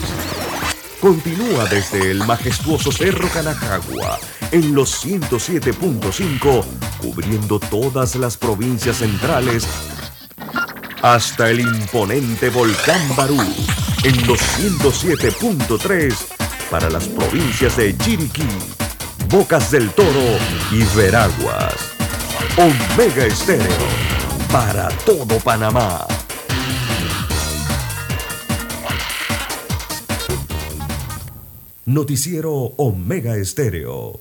[1.00, 4.18] Continúa desde el majestuoso Cerro Canajagua
[4.52, 6.64] en los 107.5,
[7.00, 9.66] cubriendo todas las provincias centrales
[11.02, 13.38] hasta el imponente volcán Barú
[14.04, 16.14] en los 107.3
[16.70, 18.48] para las provincias de Chiriquí,
[19.28, 20.38] Bocas del Toro
[20.70, 21.74] y Veraguas.
[22.56, 23.66] Omega Estéreo
[24.50, 26.06] para todo Panamá.
[31.86, 34.20] Noticiero Omega Estéreo.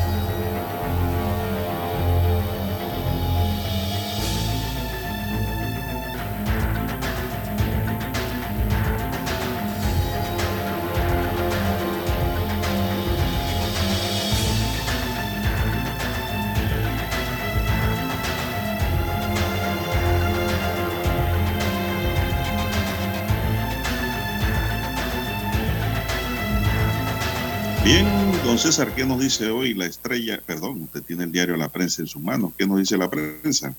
[28.95, 30.39] ¿Qué nos dice hoy la estrella?
[30.45, 32.53] Perdón, usted tiene el diario La Prensa en sus manos.
[32.57, 33.73] ¿Qué nos dice la prensa?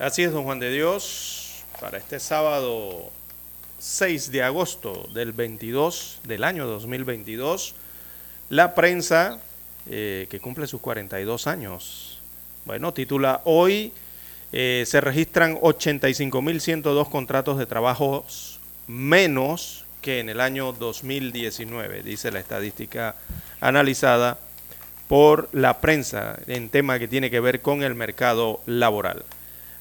[0.00, 3.10] Así es, don Juan de Dios, para este sábado
[3.78, 7.74] 6 de agosto del 22 del año 2022,
[8.48, 9.38] la prensa
[9.88, 12.18] eh, que cumple sus 42 años.
[12.64, 13.92] Bueno, titula Hoy
[14.50, 18.58] eh, se registran 85.102 contratos de trabajos
[18.88, 23.14] menos que en el año 2019, dice la estadística
[23.60, 24.38] analizada
[25.08, 29.24] por la prensa en tema que tiene que ver con el mercado laboral.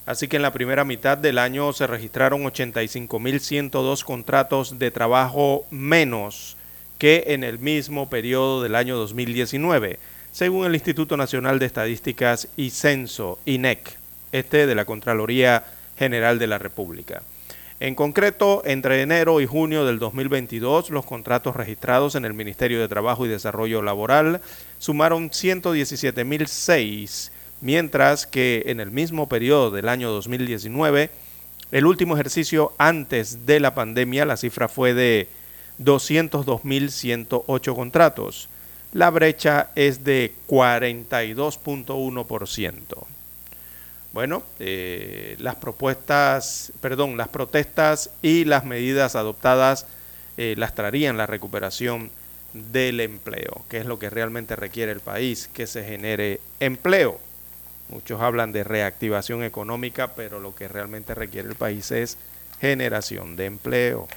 [0.06, 6.58] Así que en la primera mitad del año se registraron 85.102 contratos de trabajo menos
[6.98, 10.00] que en el mismo periodo del año 2019,
[10.32, 13.98] según el Instituto Nacional de Estadísticas y Censo, INEC,
[14.32, 15.64] este de la Contraloría
[15.98, 17.22] General de la República.
[17.82, 22.90] En concreto, entre enero y junio del 2022, los contratos registrados en el Ministerio de
[22.90, 24.42] Trabajo y Desarrollo Laboral
[24.80, 31.10] sumaron 117.006, mientras que en el mismo periodo del año 2019,
[31.72, 35.30] el último ejercicio antes de la pandemia, la cifra fue de
[35.82, 38.50] 202.108 contratos.
[38.92, 43.09] La brecha es de 42.1%.
[44.12, 49.86] Bueno, eh, las propuestas, perdón, las protestas y las medidas adoptadas
[50.38, 52.10] eh, las traerían la recuperación
[52.54, 57.20] del empleo, que es lo que realmente requiere el país, que se genere empleo.
[57.90, 62.18] Muchos hablan de reactivación económica, pero lo que realmente requiere el país es
[62.60, 64.08] generación de empleo.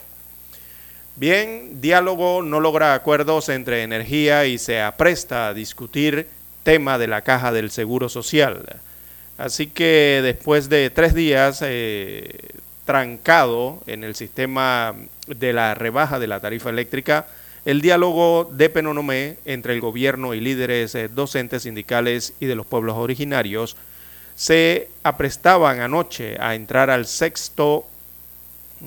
[1.17, 6.27] Bien, diálogo no logra acuerdos entre energía y se apresta a discutir
[6.63, 8.81] tema de la caja del Seguro Social.
[9.39, 12.51] Así que después de tres días eh,
[12.85, 14.95] trancado en el sistema
[15.27, 17.27] de la rebaja de la tarifa eléctrica,
[17.65, 22.67] el diálogo de Penonomé entre el gobierno y líderes eh, docentes sindicales y de los
[22.67, 23.77] pueblos originarios
[24.35, 27.87] se aprestaban anoche a entrar al sexto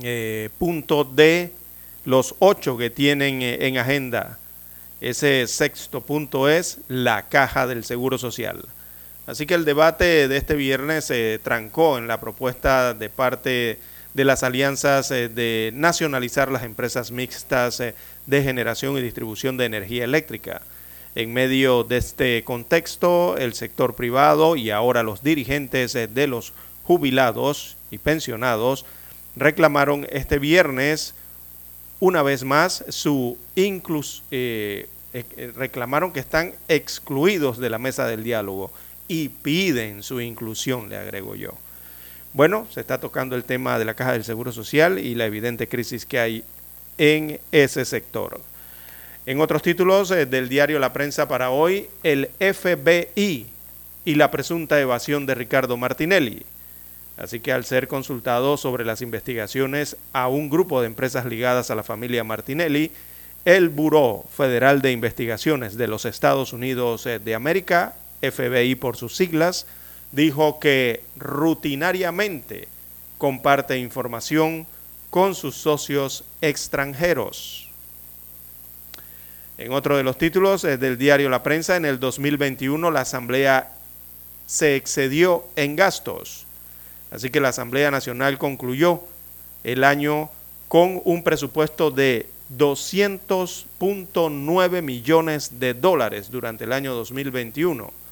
[0.02, 1.52] eh, punto de
[2.04, 4.38] los ocho que tienen en agenda.
[5.02, 8.66] Ese sexto punto es la caja del Seguro Social.
[9.28, 13.80] Así que el debate de este viernes se trancó en la propuesta de parte
[14.14, 17.96] de las alianzas eh, de nacionalizar las empresas mixtas eh,
[18.28, 20.62] de generación y distribución de energía eléctrica.
[21.16, 26.54] En medio de este contexto, el sector privado y ahora los dirigentes eh, de los
[26.84, 28.86] jubilados y pensionados
[29.36, 31.16] reclamaron este viernes
[32.00, 34.22] una vez más su inclus
[35.56, 38.72] reclamaron que están excluidos de la mesa del diálogo
[39.08, 41.52] y piden su inclusión, le agrego yo.
[42.34, 45.68] Bueno, se está tocando el tema de la caja del Seguro Social y la evidente
[45.68, 46.44] crisis que hay
[46.98, 48.42] en ese sector.
[49.26, 53.46] En otros títulos eh, del diario La Prensa para hoy, el FBI
[54.06, 56.46] y la presunta evasión de Ricardo Martinelli.
[57.18, 61.76] Así que al ser consultado sobre las investigaciones a un grupo de empresas ligadas a
[61.76, 62.92] la familia Martinelli,
[63.46, 67.96] el Buró Federal de Investigaciones de los Estados Unidos eh, de América
[68.32, 69.66] FBI por sus siglas,
[70.12, 72.68] dijo que rutinariamente
[73.18, 74.68] comparte información
[75.10, 77.70] con sus socios extranjeros.
[79.58, 83.72] En otro de los títulos del diario La Prensa, en el 2021 la Asamblea
[84.46, 86.46] se excedió en gastos.
[87.12, 89.02] Así que la Asamblea Nacional concluyó
[89.64, 90.30] el año
[90.68, 98.05] con un presupuesto de 200.9 millones de dólares durante el año 2021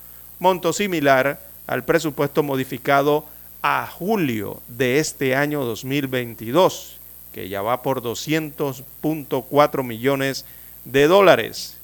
[0.44, 3.26] monto similar al presupuesto modificado
[3.62, 6.98] a julio de este año 2022,
[7.32, 10.44] que ya va por 200.4 millones
[10.84, 11.78] de dólares.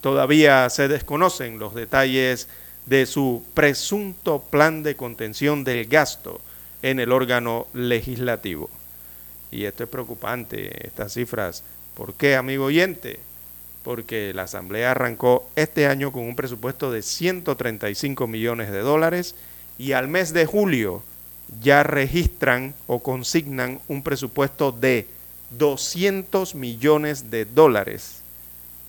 [0.00, 2.46] Todavía se desconocen los detalles
[2.86, 6.40] de su presunto plan de contención del gasto
[6.82, 8.70] en el órgano legislativo.
[9.50, 11.64] Y esto es preocupante, estas cifras.
[11.96, 13.18] ¿Por qué, amigo oyente?
[13.84, 19.36] Porque la Asamblea arrancó este año con un presupuesto de 135 millones de dólares
[19.78, 21.02] y al mes de julio
[21.62, 25.06] ya registran o consignan un presupuesto de
[25.50, 28.22] 200 millones de dólares.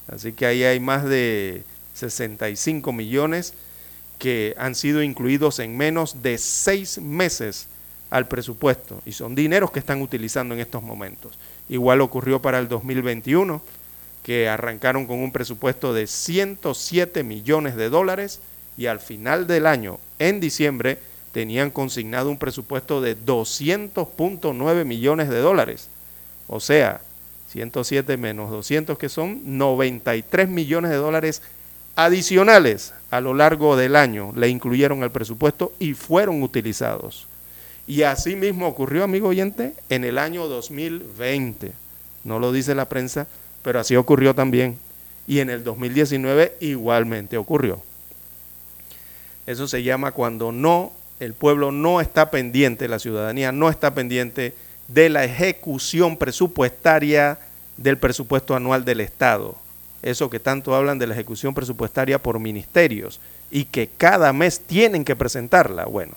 [0.08, 3.54] Así que ahí hay más de 65 millones
[4.18, 7.68] que han sido incluidos en menos de seis meses
[8.10, 11.38] al presupuesto y son dineros que están utilizando en estos momentos.
[11.68, 13.62] Igual ocurrió para el 2021
[14.26, 18.40] que arrancaron con un presupuesto de 107 millones de dólares
[18.76, 20.98] y al final del año, en diciembre,
[21.32, 25.90] tenían consignado un presupuesto de 200.9 millones de dólares.
[26.48, 27.02] O sea,
[27.52, 31.44] 107 menos 200 que son 93 millones de dólares
[31.96, 37.28] adicionales a lo largo del año le incluyeron al presupuesto y fueron utilizados.
[37.86, 41.74] Y así mismo ocurrió, amigo oyente, en el año 2020.
[42.24, 43.28] No lo dice la prensa,
[43.66, 44.78] pero así ocurrió también.
[45.28, 47.82] Y en el 2019 igualmente ocurrió.
[49.48, 54.54] Eso se llama cuando no, el pueblo no está pendiente, la ciudadanía no está pendiente
[54.88, 57.40] de la ejecución presupuestaria
[57.78, 59.56] del presupuesto anual del Estado.
[60.04, 65.04] Eso que tanto hablan de la ejecución presupuestaria por ministerios y que cada mes tienen
[65.04, 65.86] que presentarla.
[65.86, 66.14] Bueno,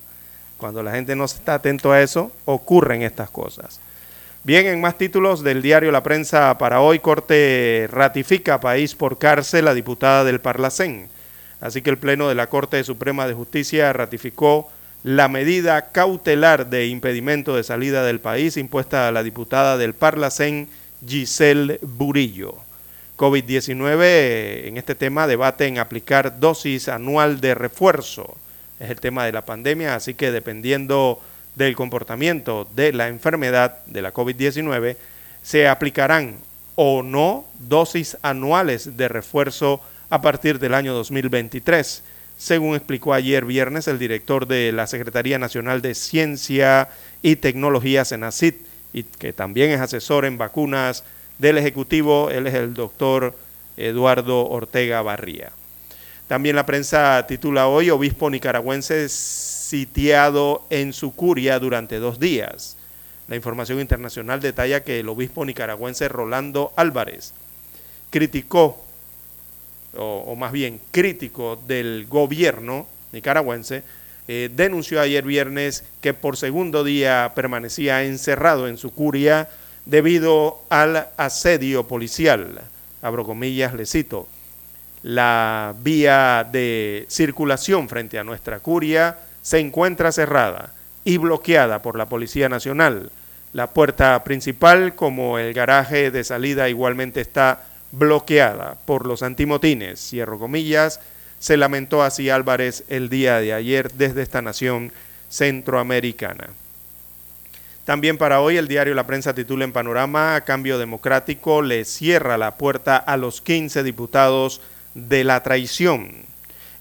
[0.59, 3.81] cuando la gente no está atento a eso, ocurren estas cosas.
[4.45, 9.67] Bien, en más títulos del diario La Prensa para hoy, Corte ratifica país por cárcel
[9.67, 11.09] a diputada del Parlacén.
[11.61, 14.71] Así que el Pleno de la Corte Suprema de Justicia ratificó
[15.03, 20.69] la medida cautelar de impedimento de salida del país impuesta a la diputada del Parlacén,
[21.07, 22.55] Giselle Burillo.
[23.17, 28.37] COVID-19, en este tema debate en aplicar dosis anual de refuerzo.
[28.79, 31.21] Es el tema de la pandemia, así que dependiendo
[31.59, 34.97] del comportamiento de la enfermedad de la COVID-19,
[35.43, 36.37] se aplicarán
[36.77, 42.03] o no dosis anuales de refuerzo a partir del año 2023,
[42.39, 46.89] según explicó ayer viernes el director de la Secretaría Nacional de Ciencia
[47.21, 48.57] y Tecnología, SENACIT,
[48.93, 51.03] y que también es asesor en vacunas
[51.39, 53.35] del Ejecutivo, él es el doctor
[53.77, 55.51] Eduardo Ortega Barría.
[56.29, 59.09] También la prensa titula hoy, obispo nicaragüense
[59.69, 62.77] sitiado en su curia durante dos días.
[63.29, 67.35] La información internacional detalla que el obispo nicaragüense Rolando Álvarez
[68.09, 68.83] criticó
[69.95, 73.83] o, más bien crítico del gobierno nicaragüense,
[74.27, 79.49] eh, denunció ayer viernes que por segundo día permanecía encerrado en su curia
[79.85, 82.61] debido al asedio policial.
[83.03, 84.29] Abro comillas, le cito.
[85.03, 89.17] La vía de circulación frente a nuestra curia
[89.49, 90.75] se encuentra cerrada
[91.07, 93.11] y bloqueada por la Policía Nacional.
[93.55, 100.39] La puerta principal, como el garaje de salida, igualmente está bloqueada por los antimotines, cierro
[100.39, 101.01] comillas,
[101.39, 104.93] se lamentó así Álvarez el día de ayer desde esta nación
[105.31, 106.49] centroamericana.
[107.87, 112.59] También para hoy el diario La Prensa titula en Panorama, Cambio Democrático le cierra la
[112.59, 114.61] puerta a los 15 diputados
[114.95, 116.27] de la traición.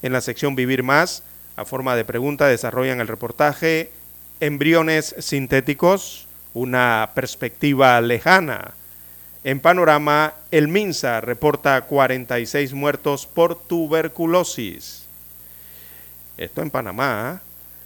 [0.01, 1.23] En la sección Vivir Más,
[1.57, 3.91] a forma de pregunta, desarrollan el reportaje
[4.39, 8.73] Embriones sintéticos, una perspectiva lejana
[9.47, 15.05] en panorama, el MINSA reporta 46 muertos por tuberculosis.
[16.37, 17.41] Esto en Panamá.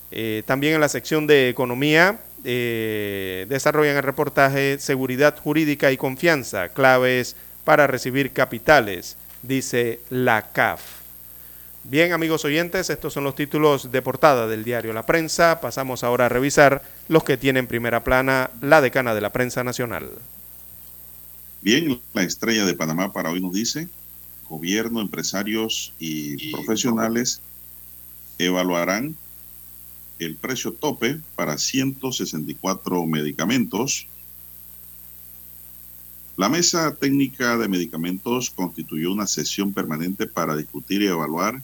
[0.10, 6.70] Eh, también en la sección de economía eh, desarrollan el reportaje Seguridad Jurídica y Confianza,
[6.70, 11.01] claves para recibir capitales, dice la CAF.
[11.84, 15.60] Bien, amigos oyentes, estos son los títulos de portada del diario La Prensa.
[15.62, 20.10] Pasamos ahora a revisar los que tienen primera plana la decana de la prensa nacional.
[21.62, 23.90] Bien, la estrella de Panamá para hoy nos dice,
[24.48, 27.42] gobierno, empresarios y profesionales
[28.38, 29.16] evaluarán
[30.20, 34.06] el precio tope para 164 medicamentos.
[36.38, 41.62] La Mesa Técnica de Medicamentos constituyó una sesión permanente para discutir y evaluar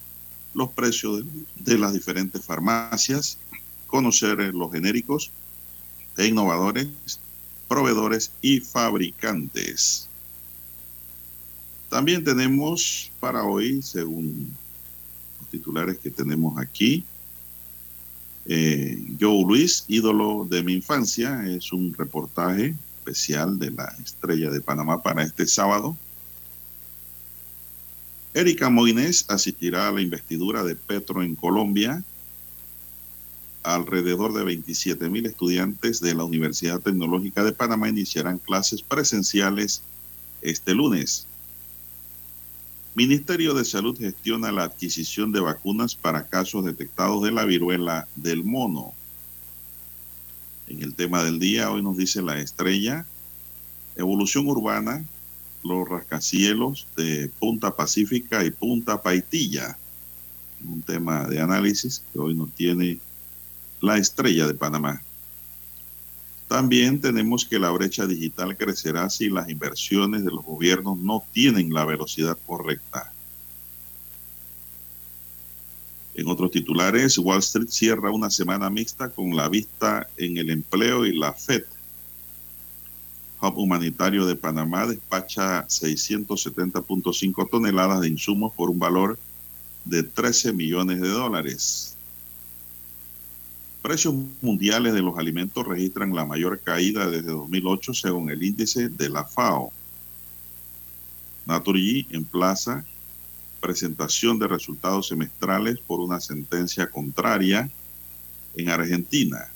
[0.57, 1.23] los precios
[1.55, 3.37] de, las diferentes farmacias,
[3.85, 5.31] conocer los genéricos
[6.17, 6.87] e innovadores
[7.67, 10.07] proveedores y fabricantes.
[11.89, 14.49] También tenemos para hoy, según
[15.39, 17.03] los titulares que tenemos aquí,
[18.45, 24.61] eh, Joe Luis, ídolo de mi infancia, es un reportaje especial de la estrella de
[24.61, 25.97] Panamá para este sábado.
[28.37, 32.03] Erika Moines asistirá a la investidura de Petro en Colombia
[33.63, 39.81] alrededor de 27 mil estudiantes de la Universidad Tecnológica de Panamá iniciarán clases presenciales
[40.43, 41.25] este lunes.
[42.93, 48.43] Ministerio de Salud gestiona la adquisición de vacunas para casos detectados de la viruela del
[48.43, 48.93] mono.
[50.67, 53.07] En el tema del día, hoy nos dice la estrella,
[53.95, 55.03] evolución urbana,
[55.67, 59.77] los rascacielos de Punta Pacífica y Punta Paitilla.
[60.65, 62.99] Un tema de análisis que hoy nos tiene
[63.81, 65.01] la estrella de Panamá.
[66.47, 71.73] También tenemos que la brecha digital crecerá si las inversiones de los gobiernos no tienen
[71.73, 73.11] la velocidad correcta.
[76.15, 81.05] En otros titulares, Wall Street cierra una semana mixta con la vista en el empleo
[81.05, 81.65] y la FED.
[83.41, 89.19] Hub Humanitario de Panamá despacha 670.5 toneladas de insumos por un valor
[89.85, 91.95] de 13 millones de dólares.
[93.81, 99.09] Precios mundiales de los alimentos registran la mayor caída desde 2008 según el índice de
[99.09, 99.71] la FAO.
[101.45, 102.83] Naturgy emplaza
[103.61, 107.69] presentación de resultados semestrales por una sentencia contraria
[108.55, 109.47] en Argentina.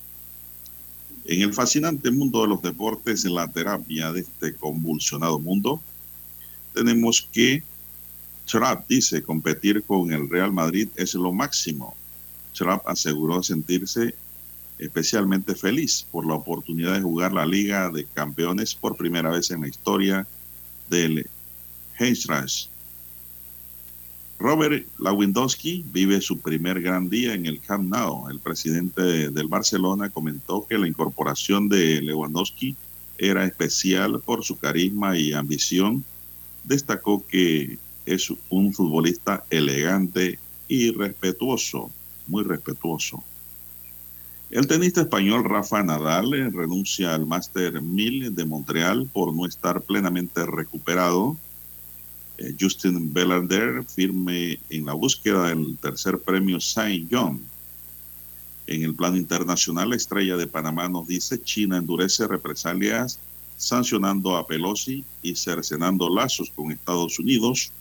[1.32, 5.82] En el fascinante mundo de los deportes, en la terapia de este convulsionado mundo,
[6.74, 7.64] tenemos que
[8.46, 11.96] Trapp dice competir con el Real Madrid es lo máximo.
[12.54, 14.14] Trapp aseguró sentirse
[14.78, 19.62] especialmente feliz por la oportunidad de jugar la Liga de Campeones por primera vez en
[19.62, 20.28] la historia
[20.90, 21.30] del
[21.98, 22.68] Eintracht.
[24.42, 28.28] Robert Lewandowski vive su primer gran día en el Camp Nou.
[28.28, 32.76] El presidente del Barcelona comentó que la incorporación de Lewandowski
[33.20, 36.04] era especial por su carisma y ambición.
[36.64, 37.78] Destacó que
[38.08, 41.92] es un futbolista elegante y respetuoso,
[42.26, 43.24] muy respetuoso.
[44.50, 50.46] El tenista español Rafa Nadal renuncia al Master 1000 de Montreal por no estar plenamente
[50.48, 51.38] recuperado.
[52.60, 57.42] Justin Belander firme en la búsqueda del tercer premio Saint John.
[58.68, 63.20] En el plano internacional, la estrella de Panamá nos dice China endurece represalias
[63.58, 67.72] sancionando a Pelosi y cercenando lazos con Estados Unidos.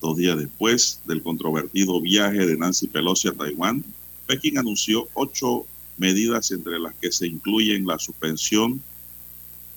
[0.00, 3.84] Dos días después del controvertido viaje de Nancy Pelosi a Taiwán,
[4.26, 5.66] Pekín anunció ocho
[5.98, 8.82] medidas entre las que se incluyen la suspensión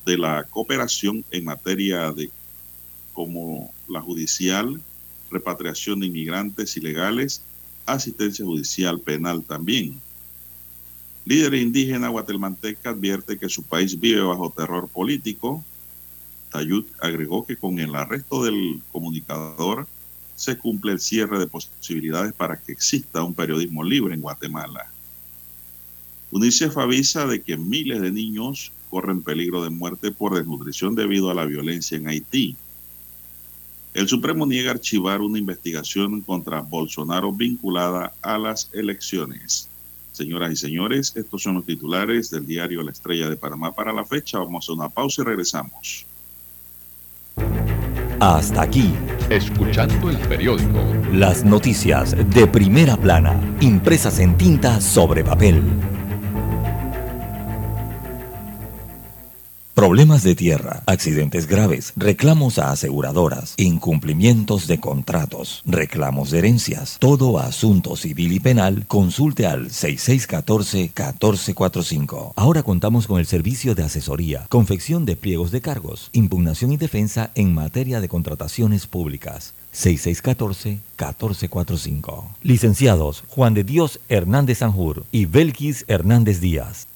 [0.05, 2.31] de la cooperación en materia de
[3.15, 4.79] como la judicial,
[5.31, 7.41] repatriación de inmigrantes ilegales,
[7.87, 9.99] asistencia judicial penal también.
[11.25, 15.63] Líder indígena guatemalteca advierte que su país vive bajo terror político.
[16.51, 19.87] Tayud agregó que con el arresto del comunicador
[20.35, 24.91] se cumple el cierre de posibilidades para que exista un periodismo libre en Guatemala.
[26.31, 31.33] UNICEF avisa de que miles de niños corren peligro de muerte por desnutrición debido a
[31.33, 32.55] la violencia en Haití.
[33.95, 39.69] El Supremo niega archivar una investigación contra Bolsonaro vinculada a las elecciones.
[40.11, 44.03] Señoras y señores, estos son los titulares del diario La Estrella de Panamá para la
[44.03, 44.39] fecha.
[44.39, 46.05] Vamos a una pausa y regresamos.
[48.19, 48.93] Hasta aquí.
[49.29, 50.83] Escuchando el periódico.
[51.13, 55.63] Las noticias de primera plana, impresas en tinta sobre papel.
[59.75, 67.39] Problemas de tierra, accidentes graves, reclamos a aseguradoras, incumplimientos de contratos, reclamos de herencias, todo
[67.39, 72.31] asunto civil y penal, consulte al 6614-1445.
[72.37, 77.31] Ahora contamos con el servicio de asesoría, confección de pliegos de cargos, impugnación y defensa
[77.35, 79.55] en materia de contrataciones públicas.
[79.75, 82.23] 6614-1445.
[82.41, 86.87] Licenciados Juan de Dios Hernández Sanjur y Belkis Hernández Díaz.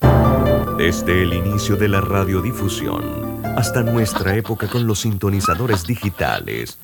[0.78, 6.78] Desde el inicio de la radiodifusión hasta nuestra época con los sintonizadores digitales.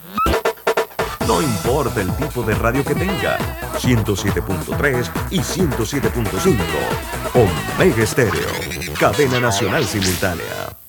[1.27, 3.39] No importa el tipo de radio que tenga,
[3.79, 6.55] 107.3 y 107.5.
[7.33, 8.49] Omega Estéreo,
[8.99, 10.84] cadena nacional simultánea.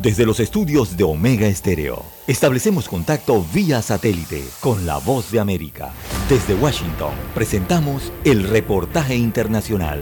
[0.00, 5.92] Desde los estudios de Omega Estéreo, establecemos contacto vía satélite con la voz de América.
[6.26, 10.00] Desde Washington, presentamos el reportaje internacional.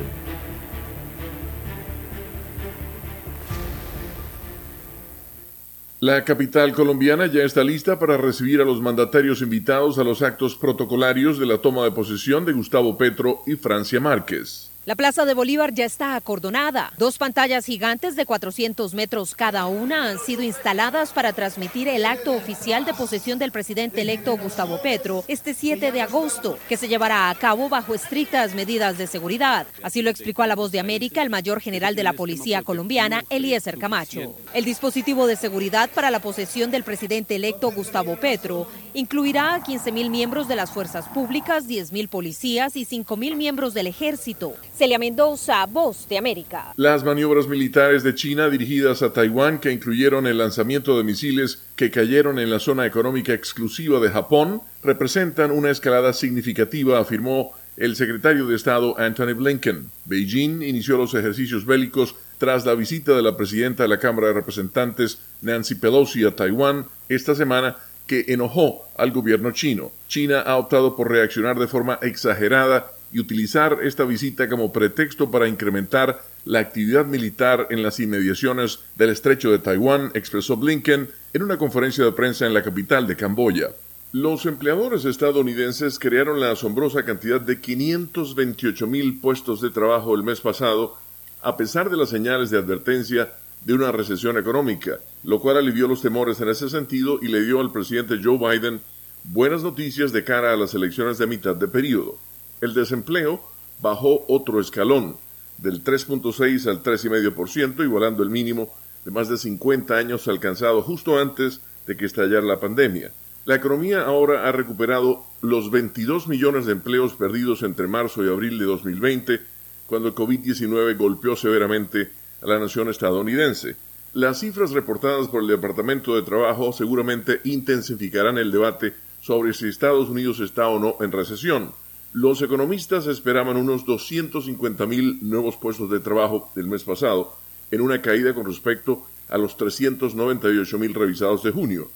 [5.99, 10.55] La capital colombiana ya está lista para recibir a los mandatarios invitados a los actos
[10.55, 14.68] protocolarios de la toma de posesión de Gustavo Petro y Francia Márquez.
[14.89, 16.95] La Plaza de Bolívar ya está acordonada.
[16.97, 22.33] Dos pantallas gigantes de 400 metros cada una han sido instaladas para transmitir el acto
[22.33, 27.29] oficial de posesión del presidente electo Gustavo Petro este 7 de agosto, que se llevará
[27.29, 29.67] a cabo bajo estrictas medidas de seguridad.
[29.83, 33.25] Así lo explicó a La Voz de América el mayor general de la Policía colombiana,
[33.29, 34.37] Eliezer Camacho.
[34.55, 40.09] El dispositivo de seguridad para la posesión del presidente electo Gustavo Petro incluirá a 15.000
[40.09, 44.55] miembros de las fuerzas públicas, 10.000 policías y 5.000 miembros del ejército.
[44.79, 46.73] Celia Mendoza, Voz de América.
[46.77, 51.91] Las maniobras militares de China dirigidas a Taiwán, que incluyeron el lanzamiento de misiles que
[51.91, 58.47] cayeron en la zona económica exclusiva de Japón, representan una escalada significativa, afirmó el secretario
[58.47, 59.91] de Estado Anthony Blinken.
[60.05, 64.35] Beijing inició los ejercicios bélicos tras la visita de la presidenta de la Cámara de
[64.35, 67.75] Representantes, Nancy Pelosi, a Taiwán esta semana
[68.07, 69.91] que enojó al gobierno chino.
[70.07, 75.49] China ha optado por reaccionar de forma exagerada y utilizar esta visita como pretexto para
[75.49, 81.59] incrementar la actividad militar en las inmediaciones del estrecho de Taiwán, expresó Blinken en una
[81.59, 83.71] conferencia de prensa en la capital de Camboya.
[84.13, 90.41] Los empleadores estadounidenses crearon la asombrosa cantidad de 528 mil puestos de trabajo el mes
[90.41, 90.97] pasado,
[91.43, 93.31] a pesar de las señales de advertencia
[93.65, 97.61] de una recesión económica, lo cual alivió los temores en ese sentido y le dio
[97.61, 98.81] al presidente Joe Biden
[99.25, 102.19] buenas noticias de cara a las elecciones de mitad de periodo.
[102.61, 103.41] El desempleo
[103.81, 105.17] bajó otro escalón,
[105.59, 108.73] del 3.6 al 3,5%, igualando el mínimo
[109.05, 113.13] de más de 50 años alcanzado justo antes de que estallara la pandemia.
[113.45, 118.59] La economía ahora ha recuperado los 22 millones de empleos perdidos entre marzo y abril
[118.59, 119.41] de 2020,
[119.87, 122.11] cuando el COVID-19 golpeó severamente
[122.43, 123.77] a la nación estadounidense.
[124.13, 130.09] Las cifras reportadas por el Departamento de Trabajo seguramente intensificarán el debate sobre si Estados
[130.09, 131.73] Unidos está o no en recesión.
[132.13, 137.37] Los economistas esperaban unos 250 mil nuevos puestos de trabajo del mes pasado,
[137.71, 141.91] en una caída con respecto a los 398 mil revisados de junio.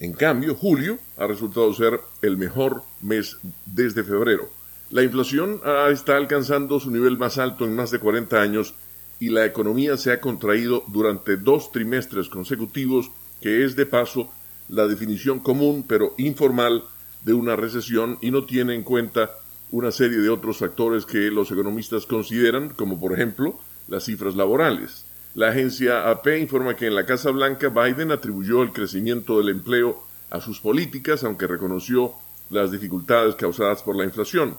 [0.00, 3.36] En cambio, julio ha resultado ser el mejor mes
[3.66, 4.48] desde febrero.
[4.90, 8.74] La inflación está alcanzando su nivel más alto en más de 40 años
[9.20, 13.10] y la economía se ha contraído durante dos trimestres consecutivos,
[13.42, 14.32] que es de paso
[14.68, 16.84] la definición común pero informal
[17.24, 19.30] de una recesión y no tiene en cuenta
[19.70, 23.58] una serie de otros factores que los economistas consideran, como por ejemplo
[23.88, 25.04] las cifras laborales.
[25.34, 30.02] La agencia AP informa que en la Casa Blanca Biden atribuyó el crecimiento del empleo
[30.30, 32.14] a sus políticas, aunque reconoció
[32.50, 34.56] las dificultades causadas por la inflación.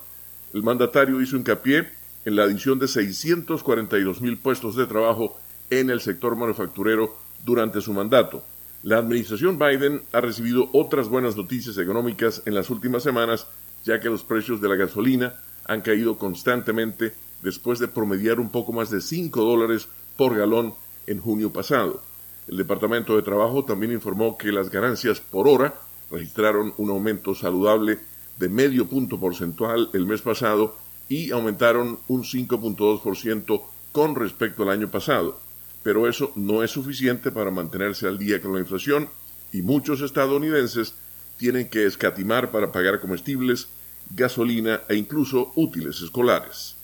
[0.54, 1.90] El mandatario hizo hincapié
[2.26, 7.16] en la adición de 642 mil puestos de trabajo en el sector manufacturero
[7.46, 8.44] durante su mandato.
[8.84, 13.48] La administración Biden ha recibido otras buenas noticias económicas en las últimas semanas,
[13.90, 15.34] ya que los precios de la gasolina
[15.66, 20.76] han caído constantemente después de promediar un poco más de 5 dólares por galón
[21.08, 22.04] en junio pasado.
[22.48, 25.74] El Departamento de Trabajo también informó que las ganancias por hora
[26.12, 27.98] registraron un aumento saludable
[28.38, 30.76] de medio punto porcentual el mes pasado
[31.08, 33.62] y aumentaron un 5.2%
[33.92, 35.40] con respecto al año pasado.
[35.82, 39.10] Pero eso no es suficiente para mantenerse al día con la inflación
[39.52, 40.94] y muchos estadounidenses
[41.38, 43.70] tienen que escatimar para pagar comestibles,
[44.10, 46.78] gasolina e incluso útiles escolares.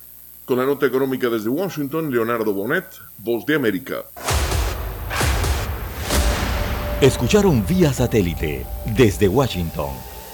[0.46, 2.86] Con la nota económica desde Washington, Leonardo Bonet,
[3.18, 4.06] Voz de América.
[7.02, 8.66] Escucharon vía satélite
[8.96, 9.90] desde Washington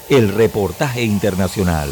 [0.09, 1.89] el reportaje internacional.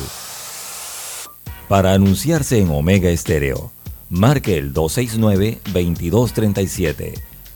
[1.70, 3.72] Para anunciarse en Omega Estéreo,
[4.10, 7.14] marque el 269-2237.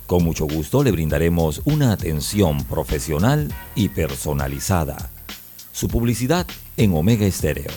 [0.08, 5.10] Con mucho gusto le brindaremos una atención profesional y personalizada.
[5.74, 6.46] Su publicidad
[6.78, 7.72] en Omega Estéreo.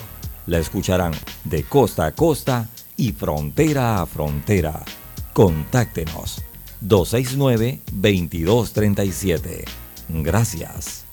[0.45, 1.13] La escucharán
[1.43, 4.85] de costa a costa y frontera a frontera.
[5.33, 6.43] Contáctenos
[6.85, 9.65] 269-2237.
[10.09, 11.05] Gracias.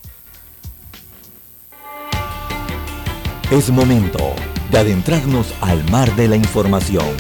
[3.51, 4.35] Es momento
[4.71, 7.17] de adentrarnos al mar de la información.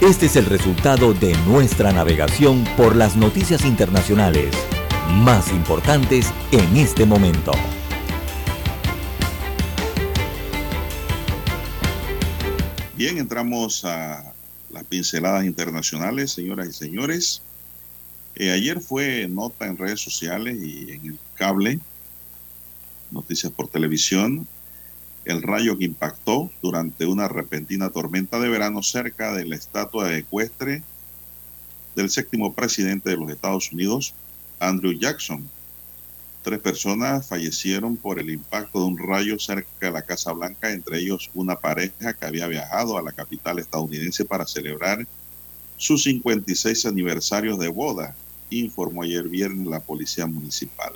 [0.00, 4.56] Este es el resultado de nuestra navegación por las noticias internacionales
[5.16, 7.52] más importantes en este momento.
[13.02, 14.32] Bien, entramos a
[14.70, 17.42] las pinceladas internacionales, señoras y señores.
[18.36, 21.80] Eh, ayer fue nota en redes sociales y en el cable,
[23.10, 24.46] noticias por televisión,
[25.24, 30.84] el rayo que impactó durante una repentina tormenta de verano cerca de la estatua ecuestre
[31.96, 34.14] del séptimo presidente de los Estados Unidos,
[34.60, 35.50] Andrew Jackson.
[36.42, 40.98] Tres personas fallecieron por el impacto de un rayo cerca de la Casa Blanca, entre
[40.98, 45.06] ellos una pareja que había viajado a la capital estadounidense para celebrar
[45.76, 48.16] su 56 aniversario de boda,
[48.50, 50.92] informó ayer viernes la policía municipal.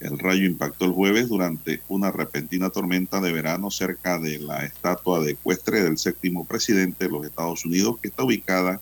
[0.00, 5.20] El rayo impactó el jueves durante una repentina tormenta de verano cerca de la estatua
[5.20, 8.80] de ecuestre del séptimo presidente de los Estados Unidos, que está ubicada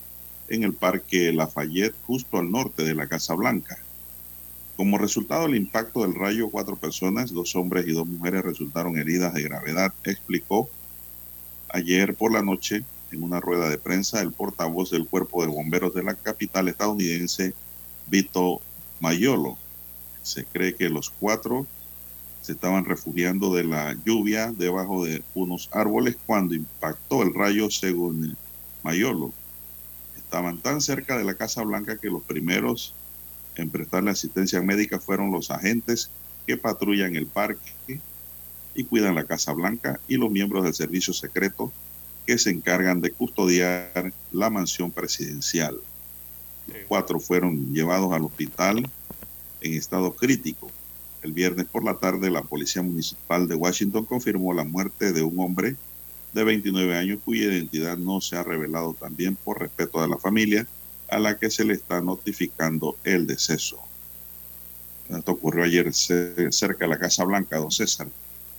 [0.48, 3.83] en el Parque Lafayette, justo al norte de la Casa Blanca.
[4.76, 9.32] Como resultado del impacto del rayo, cuatro personas, dos hombres y dos mujeres, resultaron heridas
[9.32, 10.68] de gravedad, explicó
[11.68, 12.82] ayer por la noche
[13.12, 17.54] en una rueda de prensa el portavoz del Cuerpo de Bomberos de la capital estadounidense,
[18.08, 18.60] Vito
[18.98, 19.56] Mayolo.
[20.22, 21.66] Se cree que los cuatro
[22.40, 28.36] se estaban refugiando de la lluvia debajo de unos árboles cuando impactó el rayo, según
[28.82, 29.32] Mayolo.
[30.16, 32.92] Estaban tan cerca de la Casa Blanca que los primeros
[33.56, 36.10] en prestarle asistencia médica fueron los agentes
[36.46, 38.00] que patrullan el parque
[38.74, 41.72] y cuidan la Casa Blanca y los miembros del servicio secreto
[42.26, 45.78] que se encargan de custodiar la mansión presidencial.
[46.66, 48.88] Los cuatro fueron llevados al hospital
[49.60, 50.70] en estado crítico.
[51.22, 55.38] El viernes por la tarde, la Policía Municipal de Washington confirmó la muerte de un
[55.38, 55.76] hombre
[56.32, 60.66] de 29 años cuya identidad no se ha revelado también por respeto a la familia
[61.14, 63.78] a la que se le está notificando el deceso.
[65.08, 68.08] Esto ocurrió ayer cerca de la Casa Blanca, don César.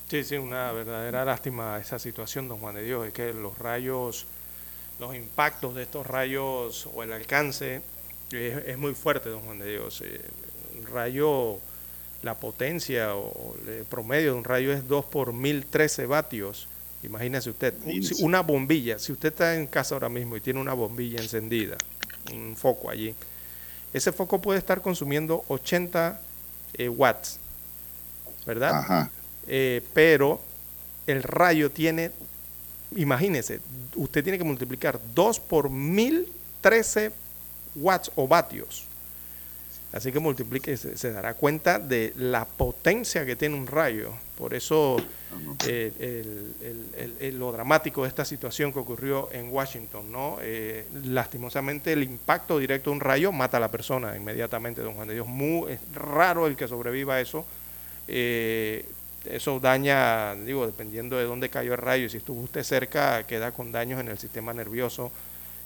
[0.09, 4.25] Sí, sí, una verdadera lástima esa situación, don Juan de Dios, es que los rayos,
[4.99, 7.81] los impactos de estos rayos o el alcance
[8.31, 10.01] es, muy fuerte, don Juan de Dios.
[10.01, 10.21] Eh,
[10.77, 11.57] el rayo,
[12.23, 16.69] la potencia o el promedio de un rayo es 2 por 1013 vatios.
[17.03, 17.73] Imagínese usted,
[18.21, 21.77] una bombilla, si usted está en casa ahora mismo y tiene una bombilla encendida,
[22.33, 23.15] un foco allí,
[23.93, 26.19] ese foco puede estar consumiendo 80
[26.73, 27.39] eh, watts,
[28.45, 28.79] ¿verdad?
[28.79, 29.11] Ajá.
[29.47, 30.41] Eh, pero
[31.07, 32.11] el rayo tiene,
[32.95, 33.61] imagínese,
[33.95, 37.11] usted tiene que multiplicar 2 por 1013
[37.75, 38.85] watts o vatios.
[39.95, 44.11] Así que multiplique, se, se, dará cuenta de la potencia que tiene un rayo.
[44.37, 44.97] Por eso
[45.65, 50.37] eh, lo dramático de esta situación que ocurrió en Washington, ¿no?
[50.41, 55.07] Eh, lastimosamente el impacto directo de un rayo mata a la persona inmediatamente, don Juan
[55.07, 55.27] de Dios.
[55.27, 57.45] Muy, es raro el que sobreviva a eso.
[58.09, 58.85] Eh,
[59.23, 63.71] eso daña, digo, dependiendo de dónde cayó el rayo, si estuvo usted cerca, queda con
[63.71, 65.09] daños en el sistema nervioso.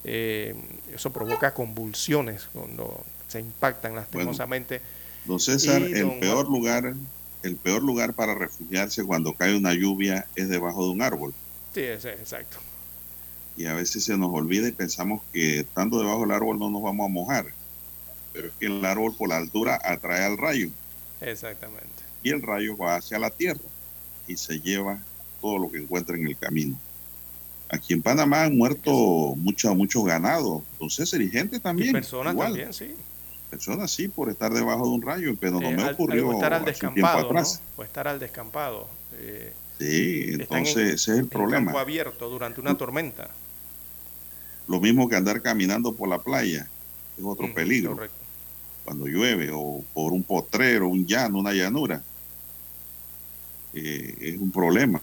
[0.04, 4.82] eso provoca convulsiones cuando se impactan lastimosamente.
[5.26, 6.94] don César, el peor lugar
[7.44, 11.34] el peor lugar para refugiarse cuando cae una lluvia es debajo de un árbol.
[11.74, 12.58] Sí, exacto.
[13.56, 16.82] Y a veces se nos olvida y pensamos que estando debajo del árbol no nos
[16.82, 17.46] vamos a mojar.
[18.34, 20.70] Pero es que el árbol por la altura atrae al rayo.
[21.22, 21.88] Exactamente.
[22.24, 23.62] Y el rayo va hacia la tierra
[24.28, 25.00] y se lleva
[25.42, 26.78] todo lo que encuentra en el camino.
[27.70, 30.64] Aquí en Panamá han muerto mucho, mucho ganado.
[30.74, 31.90] Entonces, y gente también.
[31.90, 32.96] Y personas también, sí
[33.50, 36.30] personas sí por estar debajo de un rayo, pero no me ocurrió.
[36.30, 37.44] O estar al descampado, ¿no?
[37.76, 38.88] O estar al descampado.
[39.18, 41.72] Eh, sí, entonces ese es el problema.
[41.80, 43.30] Abierto durante una tormenta.
[44.68, 46.68] Lo mismo que andar caminando por la playa,
[47.18, 47.94] es otro mm, peligro.
[47.96, 48.18] Correcto.
[48.86, 52.02] Cuando llueve, o por un potrero, un llano, una llanura,
[53.74, 55.02] eh, es un problema.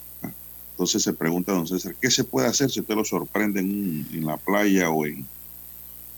[0.70, 4.26] Entonces se pregunta, don César, ¿qué se puede hacer si usted lo sorprende en, en
[4.26, 5.26] la playa o en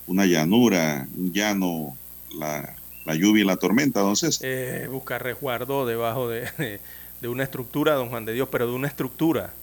[0.07, 1.95] una llanura, un llano
[2.35, 2.75] la,
[3.15, 6.79] lluvia y la tormenta, entonces Eh, buscar resguardo debajo de,
[7.23, 9.53] una estructura, don Juan de Dios, pero de una estructura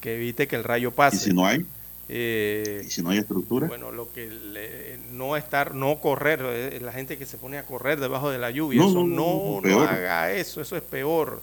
[0.00, 1.16] que evite que el rayo pase.
[1.16, 1.64] ¿Y si no hay?
[2.08, 3.66] Eh, ¿Y si no hay estructura?
[3.66, 7.98] Bueno, lo que no estar, no correr, eh, la gente que se pone a correr
[7.98, 11.40] debajo de la lluvia, no, eso no, no, haga eso, eso es peor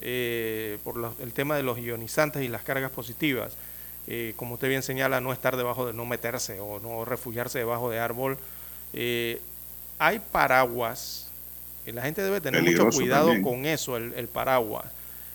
[0.00, 3.56] eh, por el tema de los ionizantes y las cargas positivas.
[4.34, 8.00] como usted bien señala, no estar debajo de, no meterse o no refugiarse debajo de
[8.00, 8.36] árbol
[10.00, 11.26] hay paraguas,
[11.86, 14.86] y la gente debe tener mucho cuidado con eso, el, paraguas.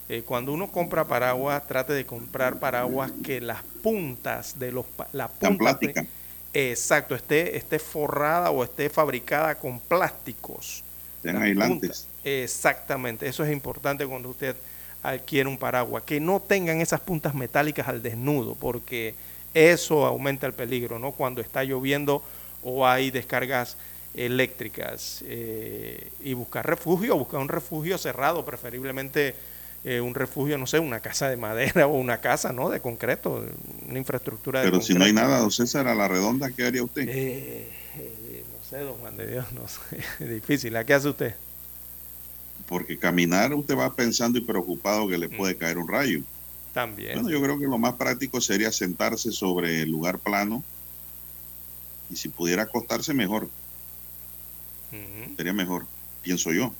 [0.10, 4.86] Eh, cuando uno compra paraguas, trate de comprar paraguas que las puntas de los...
[5.14, 5.80] La punta
[6.52, 10.84] exacto, esté, esté forrada o esté fabricada con plásticos.
[11.24, 12.08] Aislantes.
[12.24, 14.56] exactamente, eso es importante cuando usted
[15.04, 19.14] adquiere un paraguas, que no tengan esas puntas metálicas al desnudo, porque
[19.54, 21.12] eso aumenta el peligro, ¿no?
[21.12, 22.24] Cuando está lloviendo
[22.64, 23.78] o hay descargas
[24.16, 29.36] eléctricas eh, y buscar refugio, buscar un refugio cerrado, preferiblemente
[29.84, 32.70] eh, un refugio, no sé, una casa de madera o una casa, ¿no?
[32.70, 33.46] De concreto,
[33.88, 36.84] una infraestructura de Pero si no hay nada, don César, a la redonda, ¿qué haría
[36.84, 37.08] usted?
[37.08, 40.76] Eh, no sé, don Juan de Dios, no sé, es difícil.
[40.76, 41.36] ¿A qué hace usted?
[42.68, 45.58] Porque caminar usted va pensando y preocupado que le puede mm.
[45.58, 46.22] caer un rayo.
[46.74, 47.14] También.
[47.14, 50.64] Bueno, yo creo que lo más práctico sería sentarse sobre el lugar plano
[52.10, 53.50] y si pudiera acostarse mejor
[55.36, 55.86] Sería mejor,
[56.22, 56.74] pienso yo.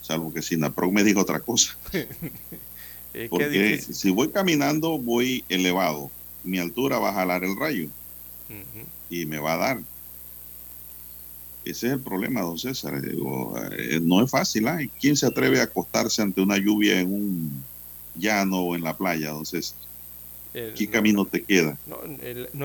[0.00, 1.76] Salvo que Sinaproc me diga otra cosa.
[3.30, 6.10] Porque si voy caminando, voy elevado.
[6.44, 7.88] Mi altura va a jalar el rayo.
[9.10, 9.80] Y me va a dar.
[11.64, 13.02] Ese es el problema, don César.
[13.04, 14.68] Eh, no es fácil.
[14.68, 14.90] ¿eh?
[15.00, 17.64] ¿Quién se atreve a acostarse ante una lluvia en un
[18.14, 19.78] llano o en la playa, don César?
[20.76, 21.76] ¿Qué camino te queda?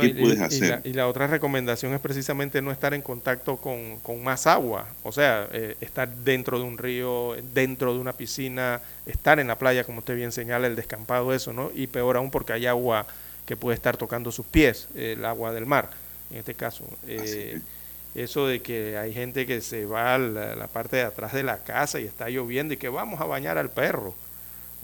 [0.02, 0.82] ¿Qué puedes hacer?
[0.84, 5.48] Y la, otra recomendación es precisamente no estar en contacto con, más agua, o sea,
[5.52, 10.00] eh, estar dentro de un río, dentro de una piscina, estar en la playa, como
[10.00, 11.72] usted bien señala, el descampado, eso, ¿no?
[11.74, 13.06] Y peor aún porque hay agua
[13.46, 15.90] que puede estar tocando sus pies, el agua del mar,
[16.32, 16.86] en este caso.
[17.08, 17.60] Eh,
[18.16, 21.58] eso de que hay gente que se va a la parte de atrás de la
[21.58, 24.14] casa y está lloviendo y que vamos a bañar al perro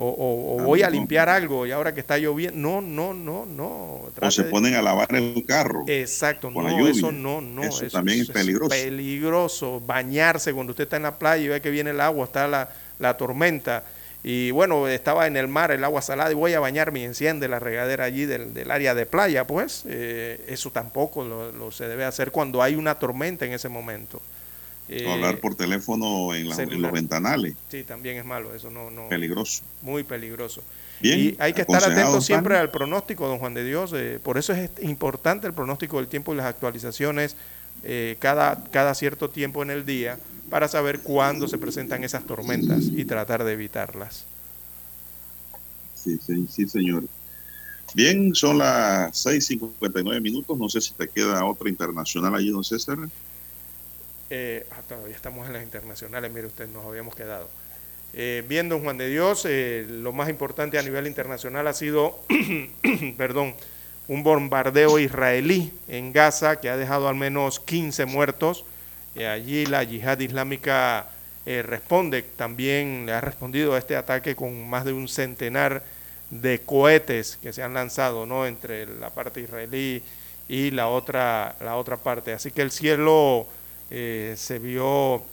[0.02, 2.58] o, voy a limpiar algo y ahora que está lloviendo.
[2.58, 4.10] No, no, no, no.
[4.22, 5.84] o se ponen a lavar el carro.
[5.88, 7.64] Exacto, no, eso no, no.
[7.64, 8.70] Eso, también es peligroso.
[8.70, 9.82] peligroso.
[9.86, 12.70] Bañarse cuando usted está en la playa y ve que viene el agua, está la,
[12.98, 13.84] la tormenta.
[14.24, 17.48] Y bueno, estaba en el mar, el agua salada, y voy a bañarme y enciende
[17.48, 21.88] la regadera allí del, del área de playa, pues eh, eso tampoco lo, lo, se
[21.88, 24.22] debe hacer cuando hay una tormenta en ese momento.
[24.91, 27.56] Eh, hablar por teléfono en, los ventanales.
[27.70, 29.07] Sí, también es malo, eso no, no.
[29.07, 29.61] Peligroso.
[29.84, 30.64] Muy peligroso.
[30.99, 33.94] Bien, y hay que estar atentos siempre al pronóstico, don Juan de Dios.
[33.95, 37.36] Eh, por eso es importante el pronóstico del tiempo y las actualizaciones
[37.84, 40.18] eh, cada, cada cierto tiempo en el día
[40.49, 44.26] para saber cuándo se presentan esas tormentas y tratar de evitarlas.
[45.94, 47.03] Sí, sí, sí señor.
[47.94, 50.57] Bien, son las 6.59 minutos.
[50.57, 52.98] No sé si te queda otra internacional allí, don César.
[54.32, 57.50] Eh, ah, todavía estamos en las internacionales, mire usted, nos habíamos quedado.
[58.14, 62.20] Eh, bien, don Juan de Dios, eh, lo más importante a nivel internacional ha sido,
[63.18, 63.56] perdón,
[64.08, 68.66] un bombardeo israelí en Gaza que ha dejado al menos 15 muertos.
[69.16, 71.08] Y allí la yihad islámica
[71.46, 75.82] responde, también le ha respondido a este ataque con más de un centenar
[76.30, 78.46] de cohetes que se han lanzado ¿no?
[78.46, 80.04] entre la parte israelí
[80.48, 82.34] y la otra, la otra parte.
[82.34, 83.48] Así que el cielo
[83.91, 85.24] eh, se vio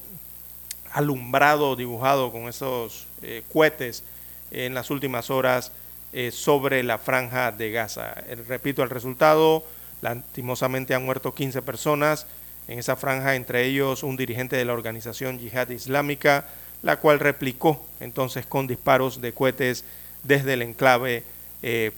[0.93, 4.03] alumbrado, dibujado con esos eh, cohetes
[4.51, 5.73] en las últimas horas
[6.13, 8.15] eh, sobre la franja de Gaza.
[8.49, 9.63] repito, el resultado,
[10.01, 12.27] lastimosamente han muerto 15 personas
[12.69, 16.47] en esa franja, entre ellos un dirigente de la organización Yihad Islámica,
[16.83, 19.85] la cual replicó entonces con disparos de cohetes
[20.23, 21.25] desde el enclave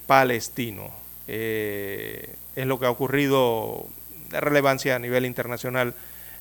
[0.07, 0.91] palestino.
[1.27, 3.87] es lo que ha ocurrido
[4.31, 5.95] de relevancia a nivel internacional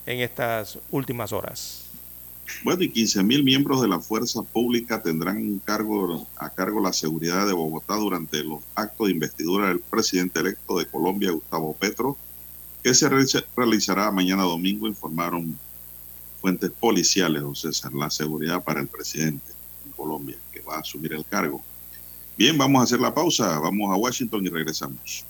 [0.08, 1.84] en estas últimas horas.
[2.64, 7.46] Bueno, y 15 mil miembros de la fuerza pública tendrán cargo, a cargo la seguridad
[7.46, 12.18] de Bogotá durante los actos de investidura del presidente electo de Colombia, Gustavo Petro,
[12.82, 13.10] que se
[13.56, 15.60] realizará mañana domingo, informaron
[16.40, 19.52] fuentes policiales, don César, la seguridad para el presidente
[19.84, 21.62] de Colombia, que va a asumir el cargo.
[22.38, 25.26] Bien, vamos a hacer la pausa, vamos a Washington y regresamos.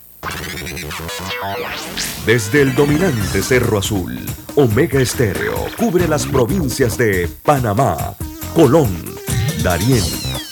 [2.26, 4.18] Desde el dominante Cerro Azul,
[4.54, 8.14] Omega Estéreo cubre las provincias de Panamá,
[8.54, 8.90] Colón,
[9.62, 10.04] Darién,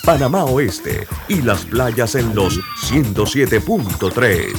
[0.05, 2.59] Panamá Oeste y las playas en los
[2.91, 4.55] 107.3.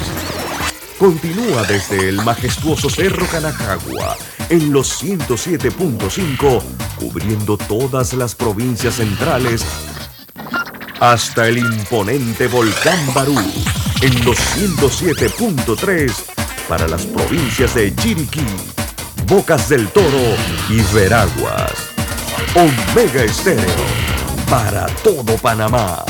[0.98, 4.16] Continúa desde el majestuoso Cerro Canajagua
[4.48, 6.62] en los 107.5,
[6.98, 9.64] cubriendo todas las provincias centrales
[11.00, 13.36] hasta el imponente volcán Barú
[14.00, 16.12] en los 107.3
[16.68, 18.46] para las provincias de Chiriquí,
[19.26, 20.36] Bocas del Toro
[20.70, 21.72] y Veraguas.
[22.54, 23.64] Omega Estéreo
[24.48, 26.04] para todo Panamá.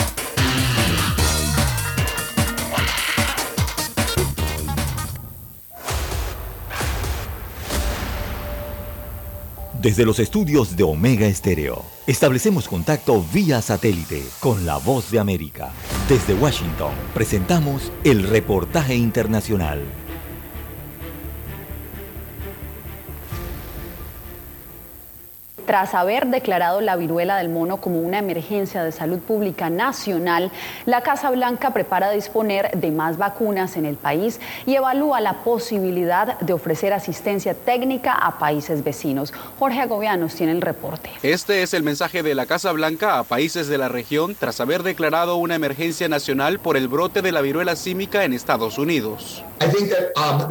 [9.80, 15.72] Desde los estudios de Omega Estéreo, establecemos contacto vía satélite con la voz de América.
[16.08, 19.82] Desde Washington, presentamos el reportaje internacional.
[25.68, 30.50] Tras haber declarado la viruela del mono como una emergencia de salud pública nacional,
[30.86, 36.40] la Casa Blanca prepara disponer de más vacunas en el país y evalúa la posibilidad
[36.40, 39.34] de ofrecer asistencia técnica a países vecinos.
[39.58, 41.10] Jorge Agobianos tiene el reporte.
[41.22, 44.82] Este es el mensaje de la Casa Blanca a países de la región tras haber
[44.82, 49.44] declarado una emergencia nacional por el brote de la viruela símica en Estados Unidos.
[49.60, 50.46] Um,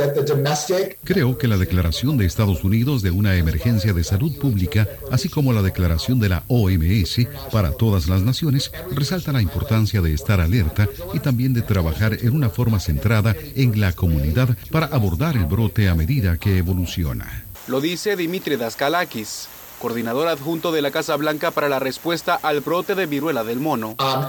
[1.03, 5.53] Creo que la declaración de Estados Unidos de una emergencia de salud pública así como
[5.53, 10.87] la declaración de la OMS para todas las naciones, resalta la importancia de estar alerta
[11.13, 15.89] y también de trabajar en una forma centrada en la comunidad para abordar el brote
[15.89, 17.45] a medida que evoluciona.
[17.67, 22.95] Lo dice Dimitri Daskalakis, coordinador adjunto de la Casa Blanca para la respuesta al brote
[22.95, 23.95] de viruela del mono.
[23.99, 24.27] Um,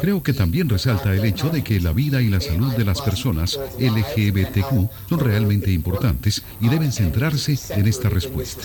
[0.00, 3.00] Creo que también resalta el hecho de que la vida y la salud de las
[3.00, 8.62] personas LGBTQ son realmente importantes y deben centrarse en esta respuesta.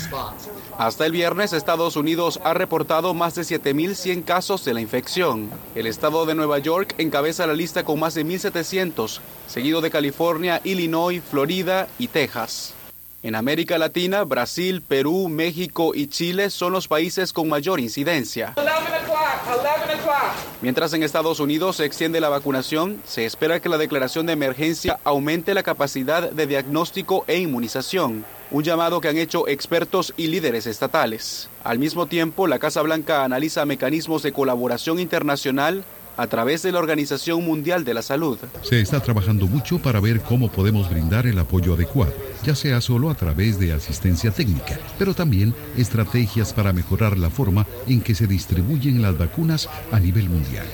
[0.78, 5.50] Hasta el viernes, Estados Unidos ha reportado más de 7.100 casos de la infección.
[5.76, 10.62] El estado de Nueva York encabeza la lista con más de 1.700, seguido de California,
[10.64, 12.76] Illinois, Florida y Texas.
[13.22, 18.56] En América Latina, Brasil, Perú, México y Chile son los países con mayor incidencia.
[20.62, 25.00] Mientras en Estados Unidos se extiende la vacunación, se espera que la declaración de emergencia
[25.04, 30.66] aumente la capacidad de diagnóstico e inmunización, un llamado que han hecho expertos y líderes
[30.66, 31.50] estatales.
[31.66, 35.84] Al mismo tiempo, la Casa Blanca analiza mecanismos de colaboración internacional
[36.20, 38.38] a través de la Organización Mundial de la Salud.
[38.62, 42.12] Se está trabajando mucho para ver cómo podemos brindar el apoyo adecuado,
[42.44, 47.66] ya sea solo a través de asistencia técnica, pero también estrategias para mejorar la forma
[47.88, 50.66] en que se distribuyen las vacunas a nivel mundial.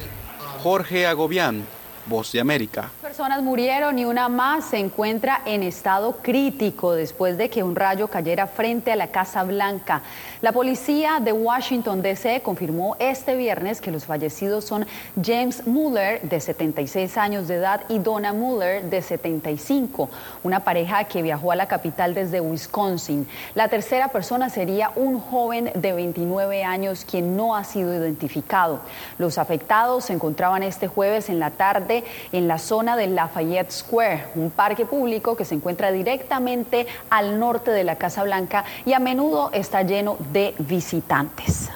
[0.64, 1.64] Jorge Agobián,
[2.08, 2.92] Voz de América.
[3.02, 8.08] Personas murieron y una más se encuentra en estado crítico después de que un rayo
[8.08, 10.04] cayera frente a la Casa Blanca.
[10.42, 14.86] La policía de Washington DC confirmó este viernes que los fallecidos son
[15.20, 20.10] James Mueller, de 76 años de edad, y Donna Mueller, de 75,
[20.44, 23.28] una pareja que viajó a la capital desde Wisconsin.
[23.56, 28.82] La tercera persona sería un joven de 29 años quien no ha sido identificado.
[29.18, 31.95] Los afectados se encontraban este jueves en la tarde
[32.32, 37.72] en la zona de Lafayette Square, un parque público que se encuentra directamente al norte
[37.72, 41.70] de la Casa Blanca y a menudo está lleno de visitantes.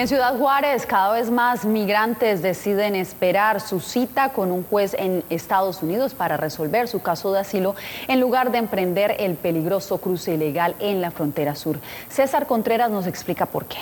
[0.00, 5.22] En Ciudad Juárez, cada vez más migrantes deciden esperar su cita con un juez en
[5.28, 7.74] Estados Unidos para resolver su caso de asilo
[8.08, 11.78] en lugar de emprender el peligroso cruce ilegal en la frontera sur.
[12.08, 13.76] César Contreras nos explica por qué.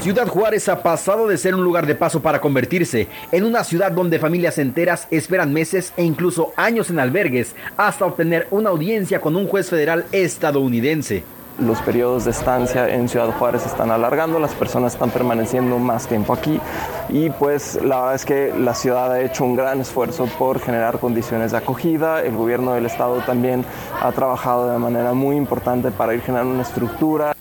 [0.00, 3.90] Ciudad Juárez ha pasado de ser un lugar de paso para convertirse en una ciudad
[3.90, 9.34] donde familias enteras esperan meses e incluso años en albergues hasta obtener una audiencia con
[9.34, 11.24] un juez federal estadounidense.
[11.58, 16.32] Los periodos de estancia en Ciudad Juárez están alargando, las personas están permaneciendo más tiempo
[16.32, 16.60] aquí
[17.08, 21.00] y pues la verdad es que la ciudad ha hecho un gran esfuerzo por generar
[21.00, 23.64] condiciones de acogida, el gobierno del estado también
[24.00, 27.34] ha trabajado de manera muy importante para ir generando una estructura.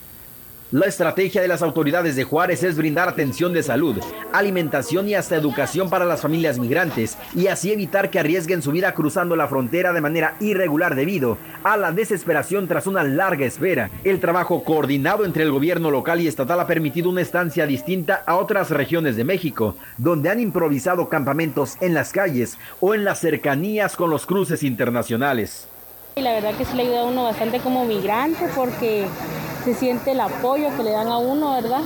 [0.69, 4.03] La estrategia de las autoridades de Juárez es brindar atención de salud,
[4.33, 8.93] alimentación y hasta educación para las familias migrantes y así evitar que arriesguen su vida
[8.93, 13.89] cruzando la frontera de manera irregular debido a la desesperación tras una larga espera.
[14.03, 18.35] El trabajo coordinado entre el gobierno local y estatal ha permitido una estancia distinta a
[18.35, 23.95] otras regiones de México, donde han improvisado campamentos en las calles o en las cercanías
[23.95, 25.69] con los cruces internacionales.
[26.17, 29.05] Y la verdad que sí le ayuda a uno bastante como migrante porque
[29.63, 31.81] se siente el apoyo que le dan a uno, ¿verdad?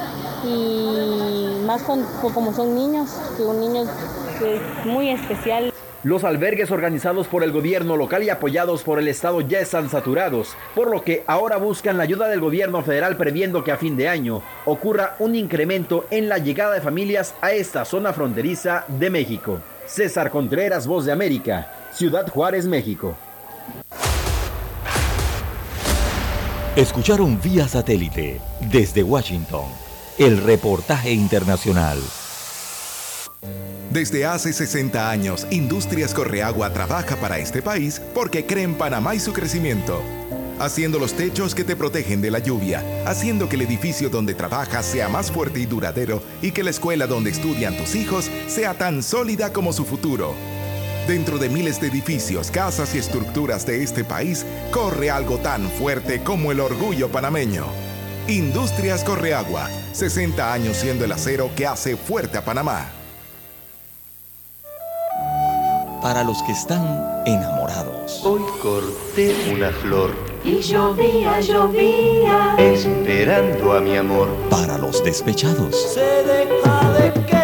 [0.45, 5.73] Y más con, como son niños, que un niño es muy especial.
[6.03, 10.55] Los albergues organizados por el gobierno local y apoyados por el Estado ya están saturados,
[10.75, 14.07] por lo que ahora buscan la ayuda del gobierno federal previendo que a fin de
[14.07, 19.59] año ocurra un incremento en la llegada de familias a esta zona fronteriza de México.
[19.85, 23.17] César Contreras, Voz de América, Ciudad Juárez, México.
[26.77, 29.65] Escucharon vía satélite desde Washington
[30.17, 31.99] el reportaje internacional.
[33.89, 39.19] Desde hace 60 años, Industrias Correagua trabaja para este país porque cree en Panamá y
[39.19, 40.01] su crecimiento.
[40.59, 44.85] Haciendo los techos que te protegen de la lluvia, haciendo que el edificio donde trabajas
[44.85, 49.03] sea más fuerte y duradero y que la escuela donde estudian tus hijos sea tan
[49.03, 50.35] sólida como su futuro.
[51.07, 56.23] Dentro de miles de edificios, casas y estructuras de este país, corre algo tan fuerte
[56.23, 57.65] como el orgullo panameño.
[58.27, 62.85] Industrias Correagua, 60 años siendo el acero que hace fuerte a Panamá.
[66.01, 68.21] Para los que están enamorados.
[68.23, 70.15] Hoy corté una flor.
[70.43, 72.55] Y llovía, llovía.
[72.57, 74.27] Esperando a mi amor.
[74.49, 75.93] Para los despechados.
[75.93, 77.40] Se deja de querer,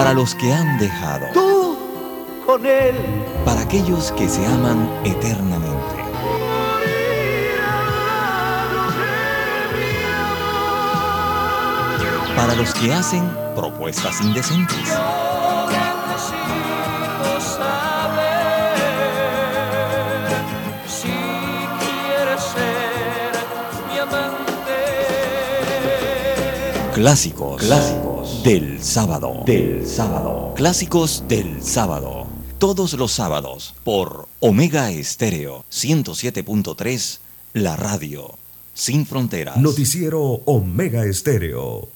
[0.00, 1.26] Para los que han dejado.
[1.34, 1.76] Tú
[2.46, 2.94] con él.
[3.44, 5.76] Para aquellos que se aman eternamente.
[12.34, 14.88] Para los que hacen propuestas indecentes.
[20.88, 21.12] Si
[21.78, 23.32] quieres ser
[23.92, 24.78] mi amante.
[26.94, 27.60] Clásicos.
[27.60, 28.09] Clásicos
[28.42, 29.42] del sábado.
[29.44, 30.54] Del sábado.
[30.56, 32.26] Clásicos del sábado.
[32.58, 37.18] Todos los sábados por Omega Estéreo 107.3,
[37.52, 38.38] la radio
[38.72, 39.56] sin fronteras.
[39.58, 41.88] Noticiero Omega Estéreo.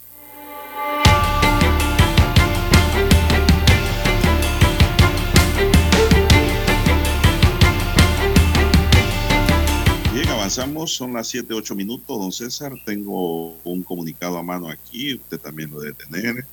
[10.57, 12.73] Avanzamos, son las 7, 8 minutos, don César.
[12.87, 16.47] Tengo un comunicado a mano aquí, usted también lo debe tener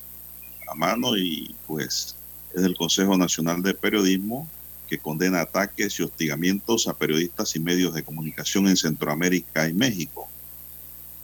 [0.66, 2.16] a mano y pues
[2.52, 4.48] es del Consejo Nacional de Periodismo
[4.88, 10.28] que condena ataques y hostigamientos a periodistas y medios de comunicación en Centroamérica y México.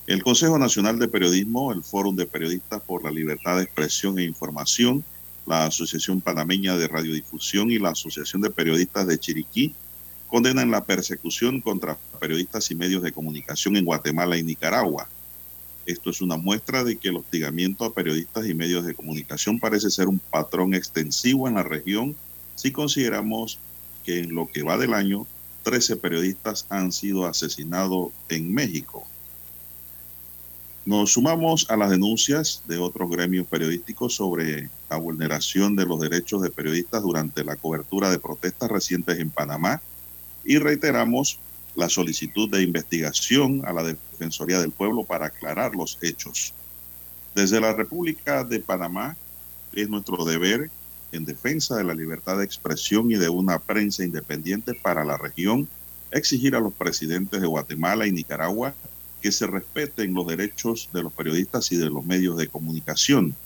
[0.07, 4.23] El Consejo Nacional de Periodismo, el Fórum de Periodistas por la Libertad de Expresión e
[4.23, 5.03] Información,
[5.47, 9.75] la Asociación Panameña de Radiodifusión y la Asociación de Periodistas de Chiriquí
[10.29, 15.09] condenan la persecución contra periodistas y medios de comunicación en Guatemala y Nicaragua.
[15.87, 19.91] Esto es una muestra de que el hostigamiento a periodistas y medios de comunicación parece
[19.91, 22.15] ser un patrón extensivo en la región
[22.55, 23.59] si consideramos
[24.05, 25.27] que en lo que va del año,
[25.63, 29.07] 13 periodistas han sido asesinados en México.
[30.85, 36.43] Nos sumamos a las denuncias de otros gremios periodísticos sobre la vulneración de los derechos
[36.43, 39.81] de periodistas durante la cobertura de protestas recientes en Panamá
[40.49, 41.39] y reiteramos
[41.77, 46.55] la solicitud de investigación a la Defensoría del Pueblo para aclarar los hechos.
[47.35, 49.15] Desde la República de Panamá
[49.75, 50.71] es nuestro deber
[51.13, 55.69] en defensa de la libertad de expresión y de una prensa independiente para la región,
[56.13, 58.75] exigir a los presidentes de Guatemala y Nicaragua
[59.21, 63.37] que se respeten los derechos de los periodistas y de los medios de comunicación.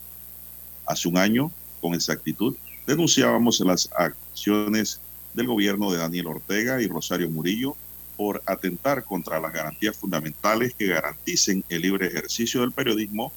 [0.86, 1.50] Hace un año,
[1.80, 2.54] con exactitud,
[2.86, 5.00] denunciábamos las acciones
[5.34, 7.76] del gobierno de Daniel Ortega y Rosario Murillo
[8.16, 13.32] por atentar contra las garantías fundamentales que garanticen el libre ejercicio del periodismo.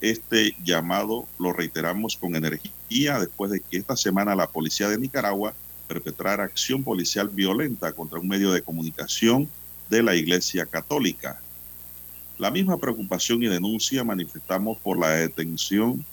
[0.00, 5.54] Este llamado lo reiteramos con energía después de que esta semana la policía de Nicaragua
[5.88, 9.48] perpetrara acción policial violenta contra un medio de comunicación
[9.88, 11.40] de la Iglesia Católica.
[12.38, 16.04] La misma preocupación y denuncia manifestamos por la detención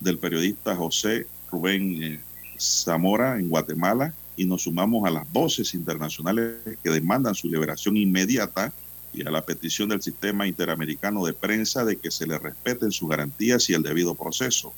[0.00, 2.20] del periodista José Rubén eh,
[2.58, 8.72] Zamora en Guatemala y nos sumamos a las voces internacionales que demandan su liberación inmediata
[9.12, 13.08] y a la petición del sistema interamericano de prensa de que se le respeten sus
[13.08, 14.74] garantías y el debido proceso.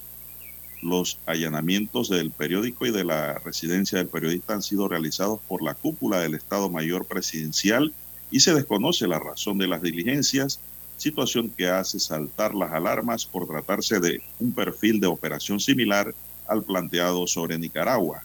[0.81, 5.75] Los allanamientos del periódico y de la residencia del periodista han sido realizados por la
[5.75, 7.93] cúpula del Estado Mayor Presidencial
[8.31, 10.61] y se desconoce la razón de las diligencias,
[10.97, 16.15] situación que hace saltar las alarmas por tratarse de un perfil de operación similar
[16.47, 18.23] al planteado sobre Nicaragua.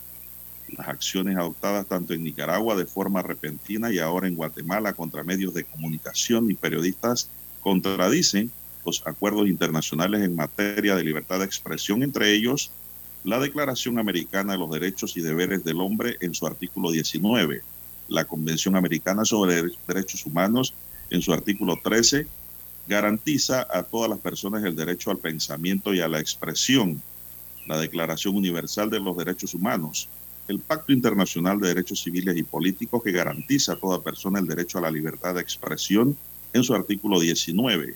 [0.68, 5.54] Las acciones adoptadas tanto en Nicaragua de forma repentina y ahora en Guatemala contra medios
[5.54, 7.28] de comunicación y periodistas
[7.60, 8.50] contradicen
[8.84, 12.70] los acuerdos internacionales en materia de libertad de expresión, entre ellos
[13.24, 17.62] la Declaración Americana de los Derechos y Deberes del Hombre en su artículo 19
[18.08, 20.74] la Convención Americana sobre Derechos Humanos,
[21.10, 22.26] en su artículo 13,
[22.86, 27.02] garantiza a todas las personas el derecho al pensamiento y a la expresión.
[27.66, 30.08] La Declaración Universal de los Derechos Humanos,
[30.48, 34.78] el Pacto Internacional de Derechos Civiles y Políticos que garantiza a toda persona el derecho
[34.78, 36.16] a la libertad de expresión
[36.52, 37.94] en su artículo 19.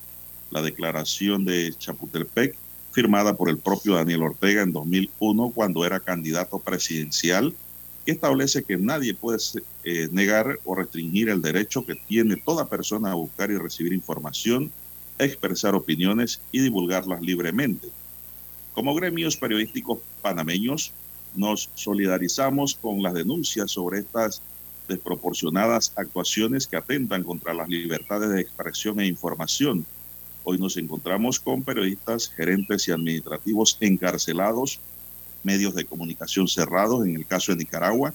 [0.50, 2.56] La Declaración de Chapultepec,
[2.92, 7.54] firmada por el propio Daniel Ortega en 2001 cuando era candidato presidencial
[8.06, 9.38] que establece que nadie puede
[9.84, 14.72] eh, negar o restringir el derecho que tiene toda persona a buscar y recibir información,
[15.18, 17.88] expresar opiniones y divulgarlas libremente.
[18.72, 20.92] Como gremios periodísticos panameños,
[21.34, 24.42] nos solidarizamos con las denuncias sobre estas
[24.88, 29.84] desproporcionadas actuaciones que atentan contra las libertades de expresión e información.
[30.44, 34.80] Hoy nos encontramos con periodistas, gerentes y administrativos encarcelados
[35.42, 38.12] medios de comunicación cerrados en el caso de Nicaragua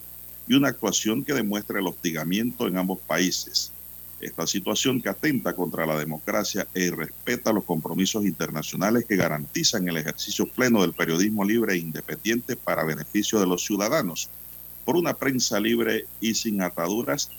[0.48, 3.73] y una actuación que demuestra el hostigamiento en ambos países.
[4.24, 9.98] Esta situación que atenta contra la democracia e irrespeta los compromisos internacionales que garantizan el
[9.98, 14.30] ejercicio pleno del periodismo libre e independiente para beneficio de los ciudadanos
[14.86, 17.32] por una prensa libre y sin ataduras,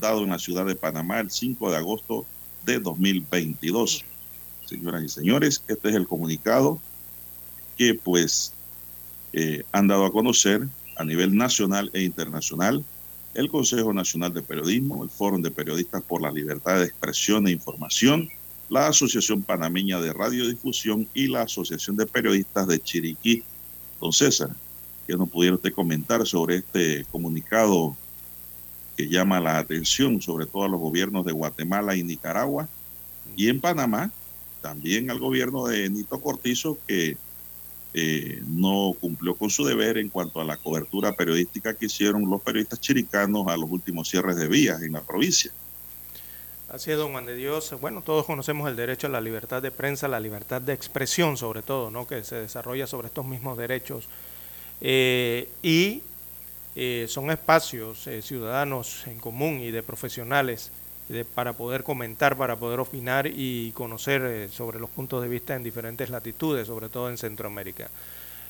[0.00, 2.26] dado en la ciudad de Panamá el 5 de agosto
[2.66, 4.04] de 2022.
[4.66, 6.80] Señoras y señores, este es el comunicado
[7.78, 8.52] que pues
[9.32, 10.66] eh, han dado a conocer
[10.96, 12.84] a nivel nacional e internacional
[13.34, 17.52] el Consejo Nacional de Periodismo, el Foro de Periodistas por la Libertad de Expresión e
[17.52, 18.28] Información,
[18.68, 23.42] la Asociación Panameña de Radiodifusión y la Asociación de Periodistas de Chiriquí.
[24.00, 24.50] Don César,
[25.06, 27.96] ¿qué nos pudiera usted comentar sobre este comunicado
[28.96, 32.68] que llama la atención sobre todo a los gobiernos de Guatemala y Nicaragua?
[33.36, 34.10] Y en Panamá,
[34.60, 37.16] también al gobierno de Nito Cortizo, que
[37.94, 42.40] eh, no cumplió con su deber en cuanto a la cobertura periodística que hicieron los
[42.40, 45.52] periodistas chiricanos a los últimos cierres de vías en la provincia.
[46.70, 47.74] Así es, don Juan de Dios.
[47.82, 51.60] Bueno, todos conocemos el derecho a la libertad de prensa, la libertad de expresión sobre
[51.60, 52.06] todo, ¿no?
[52.06, 54.08] que se desarrolla sobre estos mismos derechos.
[54.80, 56.02] Eh, y
[56.74, 60.72] eh, son espacios ciudadanos en común y de profesionales
[61.34, 65.62] para poder comentar, para poder opinar y conocer eh, sobre los puntos de vista en
[65.62, 67.88] diferentes latitudes, sobre todo en Centroamérica.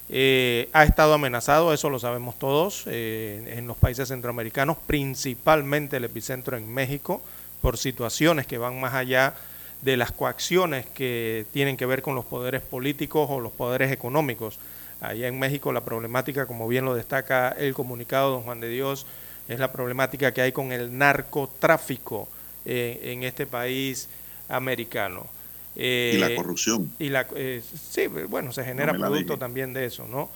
[0.09, 6.05] eh, ha estado amenazado, eso lo sabemos todos, eh, en los países centroamericanos, principalmente el
[6.05, 7.23] epicentro en México,
[7.63, 9.35] por situaciones que van más allá
[9.81, 14.59] de las coacciones que tienen que ver con los poderes políticos o los poderes económicos.
[15.01, 19.07] Allá en México la problemática, como bien lo destaca el comunicado don Juan de Dios,
[19.49, 22.29] es la problemática que hay con el narcotráfico
[22.65, 24.09] eh, en este país
[24.49, 25.27] americano
[25.75, 26.93] y la eh, corrupción.
[26.99, 30.31] Y la, eh, sí, bueno, se genera producto también de eso, ¿no?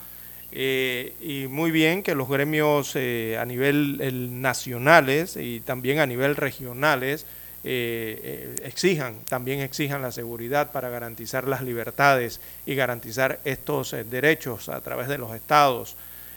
[0.53, 7.27] Eh, y muy bien que los gremios a nivel nacionales y también a nivel regionales
[7.65, 15.09] exijan, también exijan la seguridad para garantizar las libertades y garantizar estos derechos a través
[15.09, 15.97] de los estados,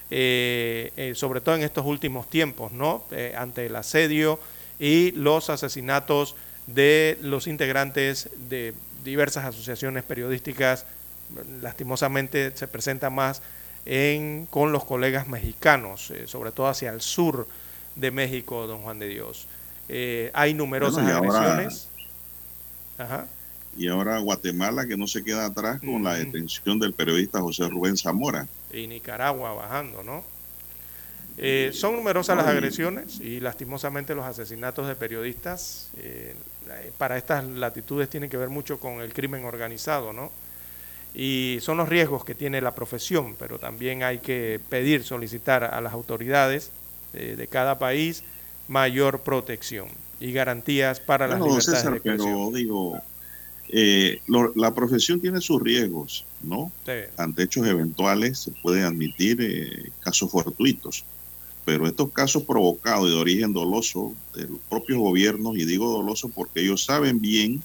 [0.09, 3.03] sobre todo en estos últimos tiempos, ¿no?
[3.37, 4.39] ante el asedio
[4.79, 6.35] y los asesinatos
[6.67, 8.73] de los integrantes de
[9.03, 10.85] diversas asociaciones periodísticas,
[11.61, 13.41] lastimosamente se presenta más
[13.85, 17.47] en, con los colegas mexicanos, eh, sobre todo hacia el sur
[17.95, 19.47] de México, don Juan de Dios.
[19.87, 21.87] Eh, hay numerosas agresiones.
[23.77, 27.97] Y ahora Guatemala, que no se queda atrás con la detención del periodista José Rubén
[27.97, 28.47] Zamora.
[28.71, 30.23] Y Nicaragua bajando, ¿no?
[31.41, 35.89] Eh, son numerosas las agresiones y lastimosamente los asesinatos de periodistas.
[35.97, 36.35] Eh,
[36.97, 40.31] para estas latitudes tiene que ver mucho con el crimen organizado, ¿no?
[41.15, 45.79] Y son los riesgos que tiene la profesión, pero también hay que pedir, solicitar a
[45.79, 46.71] las autoridades
[47.13, 48.23] eh, de cada país
[48.67, 49.87] mayor protección
[50.19, 53.01] y garantías para las libertades de Pero digo,
[53.69, 54.19] eh,
[54.55, 56.69] la profesión tiene sus riesgos, ¿no?
[57.15, 61.05] Ante hechos eventuales se pueden admitir casos fortuitos
[61.69, 66.27] pero estos casos provocados y de origen doloso de los propios gobiernos, y digo doloso
[66.29, 67.61] porque ellos saben bien,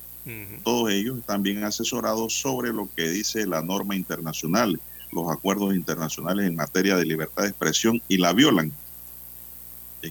[0.63, 4.79] todos ellos están bien asesorados sobre lo que dice la norma internacional,
[5.11, 8.73] los acuerdos internacionales en materia de libertad de expresión y la violan,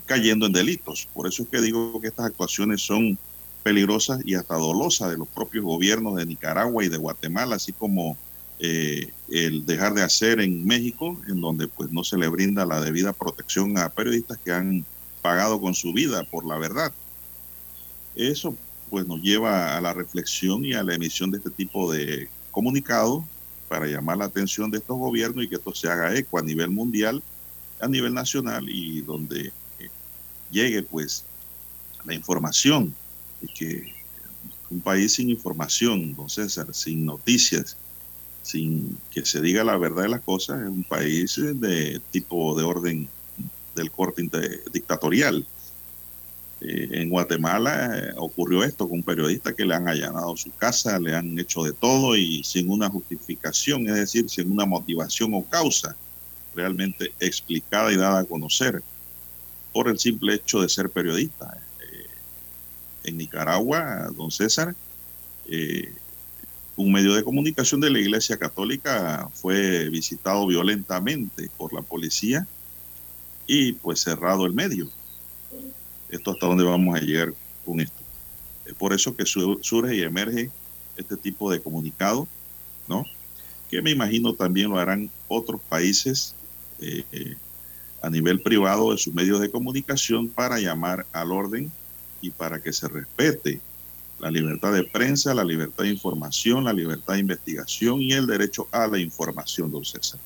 [0.07, 1.07] cayendo en delitos.
[1.13, 3.19] Por eso es que digo que estas actuaciones son
[3.61, 8.17] peligrosas y hasta dolosas de los propios gobiernos de Nicaragua y de Guatemala, así como
[8.57, 12.79] eh, el dejar de hacer en México, en donde pues no se le brinda la
[12.79, 14.85] debida protección a periodistas que han
[15.23, 16.93] pagado con su vida por la verdad.
[18.15, 18.55] Eso
[18.91, 23.25] pues nos lleva a la reflexión y a la emisión de este tipo de comunicado
[23.67, 26.69] para llamar la atención de estos gobiernos y que esto se haga eco a nivel
[26.69, 27.23] mundial,
[27.81, 29.47] a nivel nacional y donde
[29.79, 29.89] eh,
[30.51, 31.25] llegue pues
[32.05, 32.93] la información
[33.41, 33.95] de que
[34.69, 37.77] un país sin información, don César, sin noticias,
[38.43, 42.63] sin que se diga la verdad de las cosas, es un país de tipo de
[42.63, 43.09] orden
[43.73, 44.29] del corte
[44.71, 45.45] dictatorial.
[46.61, 50.99] Eh, en Guatemala eh, ocurrió esto con un periodista que le han allanado su casa,
[50.99, 55.43] le han hecho de todo y sin una justificación, es decir, sin una motivación o
[55.43, 55.95] causa
[56.53, 58.81] realmente explicada y dada a conocer
[59.73, 61.57] por el simple hecho de ser periodista.
[61.81, 62.07] Eh,
[63.05, 64.75] en Nicaragua, don César,
[66.75, 72.47] un medio de comunicación de la Iglesia Católica fue visitado violentamente por la policía
[73.45, 74.89] y pues cerrado el medio.
[76.09, 77.33] Esto hasta dónde vamos a llegar
[77.65, 78.01] con esto.
[78.65, 80.49] Es por eso que surge y emerge
[80.97, 82.27] este tipo de comunicado,
[82.87, 83.05] ¿no?
[83.69, 86.33] Que me imagino también lo harán otros países
[86.79, 87.35] eh,
[88.01, 91.71] a nivel privado de sus medios de comunicación para llamar al orden
[92.21, 93.61] y para que se respete
[94.23, 98.69] la libertad de prensa, la libertad de información, la libertad de investigación y el derecho
[98.71, 100.17] a la información, don César.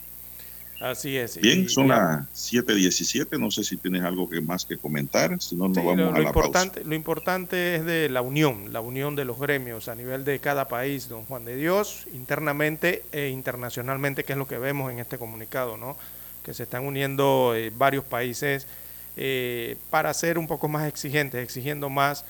[0.79, 1.41] Así es.
[1.41, 3.39] Bien, son las 7:17.
[3.39, 6.27] No sé si tienes algo que más que comentar, si no, nos vamos a la
[6.27, 10.37] importante, Lo importante es de la unión, la unión de los gremios a nivel de
[10.37, 14.99] cada país, don Juan de Dios, internamente e internacionalmente, que es lo que vemos en
[14.99, 15.97] este comunicado, ¿no?
[16.43, 18.67] Que se están uniendo eh, varios países
[19.15, 22.23] eh, para ser un poco más exigentes, exigiendo más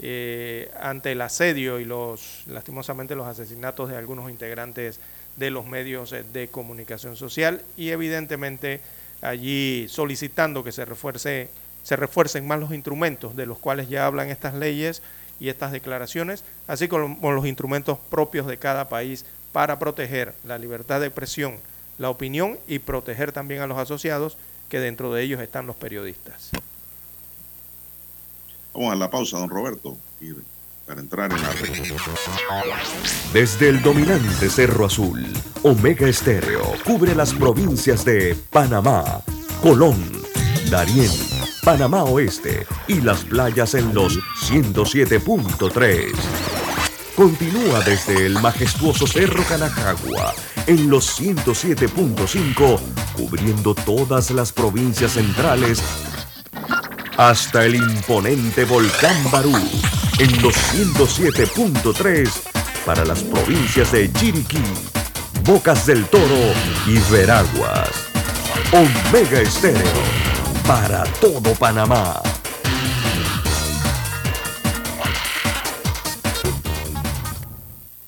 [0.00, 5.00] eh, ante el asedio y los lastimosamente los asesinatos de algunos integrantes
[5.36, 8.80] de los medios eh, de comunicación social y evidentemente
[9.22, 11.48] allí solicitando que se refuerce
[11.82, 15.02] se refuercen más los instrumentos de los cuales ya hablan estas leyes
[15.40, 21.00] y estas declaraciones, así como los instrumentos propios de cada país para proteger la libertad
[21.00, 21.56] de expresión,
[21.96, 24.36] la opinión y proteger también a los asociados,
[24.68, 26.50] que dentro de ellos están los periodistas.
[28.78, 29.96] Vamos a la pausa, don Roberto,
[30.86, 31.48] para entrar en la
[33.32, 35.26] Desde el dominante Cerro Azul,
[35.64, 39.20] Omega Estéreo cubre las provincias de Panamá,
[39.60, 39.96] Colón,
[40.70, 41.10] Darién,
[41.64, 44.16] Panamá Oeste y las playas en los
[44.48, 46.12] 107.3.
[47.16, 50.34] Continúa desde el majestuoso Cerro Canacagua
[50.68, 52.78] en los 107.5,
[53.16, 55.82] cubriendo todas las provincias centrales
[57.18, 59.52] hasta el imponente volcán Barú
[60.20, 62.30] en los 107.3
[62.86, 64.62] para las provincias de Chiriquí,
[65.44, 66.54] Bocas del Toro
[66.86, 67.90] y Veraguas.
[68.72, 69.82] Omega Estéreo
[70.64, 72.22] para todo Panamá.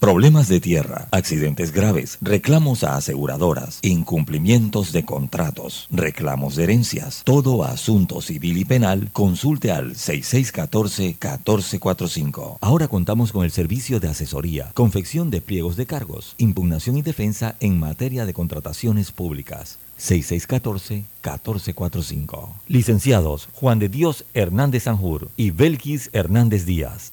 [0.01, 7.65] Problemas de tierra, accidentes graves, reclamos a aseguradoras, incumplimientos de contratos, reclamos de herencias, todo
[7.65, 12.57] asunto civil y penal, consulte al 6614-1445.
[12.63, 17.57] Ahora contamos con el servicio de asesoría, confección de pliegos de cargos, impugnación y defensa
[17.61, 19.77] en materia de contrataciones públicas.
[19.99, 22.49] 6614-1445.
[22.69, 27.13] Licenciados Juan de Dios Hernández Sanjur y Belkis Hernández Díaz.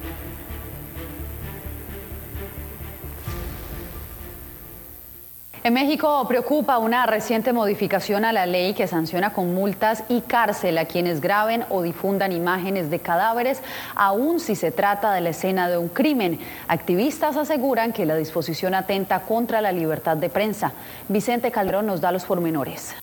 [5.63, 10.79] En México preocupa una reciente modificación a la ley que sanciona con multas y cárcel
[10.79, 13.61] a quienes graben o difundan imágenes de cadáveres,
[13.93, 16.39] aun si se trata de la escena de un crimen.
[16.67, 20.71] Activistas aseguran que la disposición atenta contra la libertad de prensa.
[21.09, 22.95] Vicente Calderón nos da los pormenores.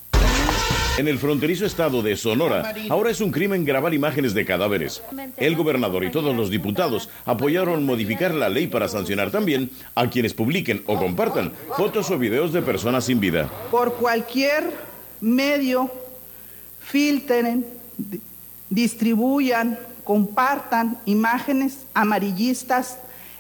[0.98, 5.00] En el fronterizo estado de Sonora, ahora es un crimen grabar imágenes de cadáveres.
[5.36, 10.34] El gobernador y todos los diputados apoyaron modificar la ley para sancionar también a quienes
[10.34, 13.48] publiquen o compartan fotos o videos de personas sin vida.
[13.70, 14.72] Por cualquier
[15.20, 15.88] medio,
[16.80, 17.64] filtren,
[18.68, 22.98] distribuyan, compartan imágenes amarillistas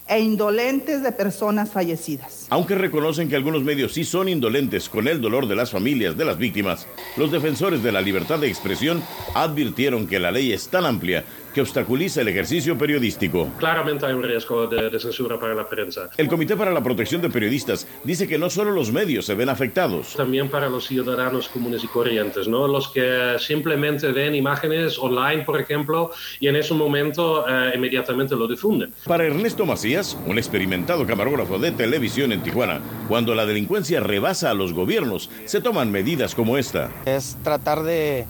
[0.08, 2.46] e indolentes de personas fallecidas.
[2.50, 6.24] Aunque reconocen que algunos medios sí son indolentes con el dolor de las familias de
[6.24, 6.86] las víctimas,
[7.16, 9.02] los defensores de la libertad de expresión
[9.34, 11.24] advirtieron que la ley es tan amplia
[11.58, 13.48] que obstaculiza el ejercicio periodístico.
[13.58, 16.08] Claramente hay un riesgo de, de, censura para la prensa.
[16.16, 19.48] El Comité para la Protección de Periodistas dice que no solo los medios se ven
[19.48, 20.14] afectados.
[20.14, 22.68] También para los ciudadanos comunes y corrientes, ¿no?
[22.68, 28.46] Los que simplemente ven imágenes online, por ejemplo, y en ese momento eh, inmediatamente lo
[28.46, 28.94] difunden.
[29.04, 34.54] Para Ernesto Macías, un experimentado camarógrafo de televisión en Tijuana, cuando la delincuencia rebasa a
[34.54, 36.92] los gobiernos, se toman medidas como esta.
[37.04, 38.26] Es tratar de,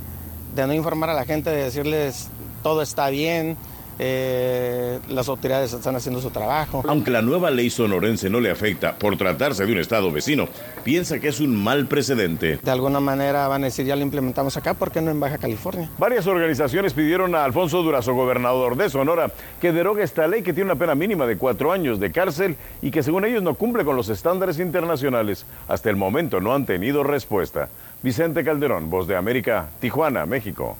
[0.54, 2.30] de no informar a la gente, de decirles
[2.62, 3.56] todo está bien,
[4.00, 6.82] eh, las autoridades están haciendo su trabajo.
[6.86, 10.48] Aunque la nueva ley sonorense no le afecta por tratarse de un estado vecino,
[10.84, 12.58] piensa que es un mal precedente.
[12.62, 15.38] De alguna manera van a decir ya lo implementamos acá, ¿por qué no en Baja
[15.38, 15.90] California?
[15.98, 20.70] Varias organizaciones pidieron a Alfonso Durazo, gobernador de Sonora, que derogue esta ley que tiene
[20.70, 23.96] una pena mínima de cuatro años de cárcel y que según ellos no cumple con
[23.96, 25.44] los estándares internacionales.
[25.66, 27.68] Hasta el momento no han tenido respuesta.
[28.02, 30.76] Vicente Calderón, Voz de América, Tijuana, México.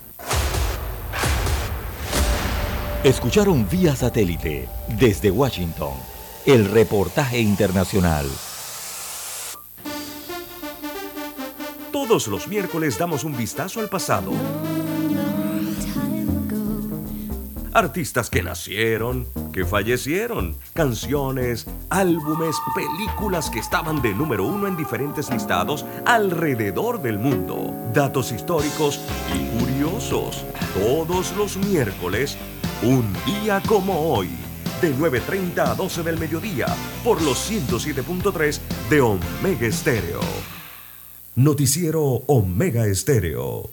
[3.04, 5.92] Escucharon vía satélite desde Washington
[6.44, 8.26] el reportaje internacional.
[11.92, 14.32] Todos los miércoles damos un vistazo al pasado.
[17.72, 25.30] Artistas que nacieron, que fallecieron, canciones, álbumes, películas que estaban de número uno en diferentes
[25.30, 28.98] listados alrededor del mundo, datos históricos
[29.32, 30.44] y curiosos.
[30.74, 32.36] Todos los miércoles
[32.82, 34.28] un día como hoy,
[34.80, 36.66] de 9.30 a 12 del mediodía,
[37.02, 40.20] por los 107.3 de Omega Estéreo.
[41.34, 43.70] Noticiero Omega Estéreo.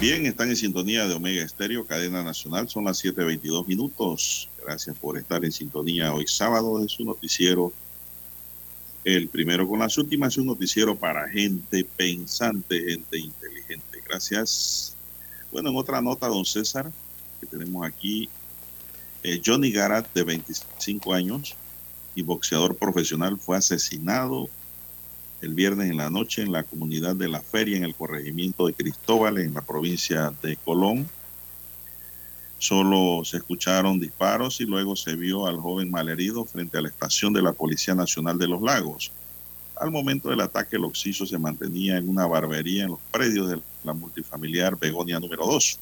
[0.00, 2.68] Bien, están en sintonía de Omega Estéreo, cadena nacional.
[2.68, 4.48] Son las 7.22 minutos.
[4.64, 7.72] Gracias por estar en sintonía hoy sábado de su noticiero
[9.04, 14.02] el primero con las últimas, un noticiero para gente pensante, gente inteligente.
[14.06, 14.94] Gracias.
[15.52, 16.90] Bueno, en otra nota, don César,
[17.40, 18.28] que tenemos aquí,
[19.22, 21.54] eh, Johnny Garat, de 25 años
[22.14, 24.48] y boxeador profesional, fue asesinado
[25.40, 28.74] el viernes en la noche en la comunidad de La Feria, en el corregimiento de
[28.74, 31.08] Cristóbal, en la provincia de Colón.
[32.60, 37.32] Solo se escucharon disparos y luego se vio al joven malherido frente a la estación
[37.32, 39.12] de la Policía Nacional de los Lagos.
[39.76, 43.60] Al momento del ataque, el occiso se mantenía en una barbería en los predios de
[43.82, 45.78] la multifamiliar Begonia número 2.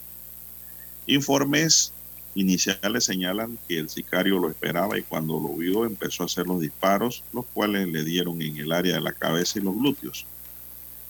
[1.09, 1.93] Informes
[2.37, 6.61] iniciales señalan que el sicario lo esperaba y cuando lo vio empezó a hacer los
[6.61, 10.27] disparos, los cuales le dieron en el área de la cabeza y los glúteos.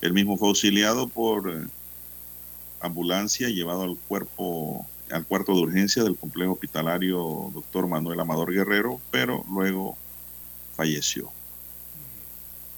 [0.00, 1.68] El mismo fue auxiliado por
[2.80, 9.00] ambulancia llevado al cuerpo al cuarto de urgencia del complejo hospitalario doctor Manuel Amador Guerrero,
[9.10, 9.96] pero luego
[10.76, 11.30] falleció.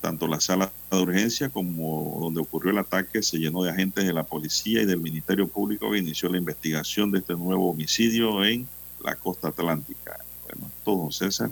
[0.00, 4.12] Tanto la sala de urgencia como donde ocurrió el ataque se llenó de agentes de
[4.12, 8.66] la policía y del Ministerio Público que inició la investigación de este nuevo homicidio en
[9.04, 10.18] la costa atlántica.
[10.44, 11.50] Bueno, todo, César.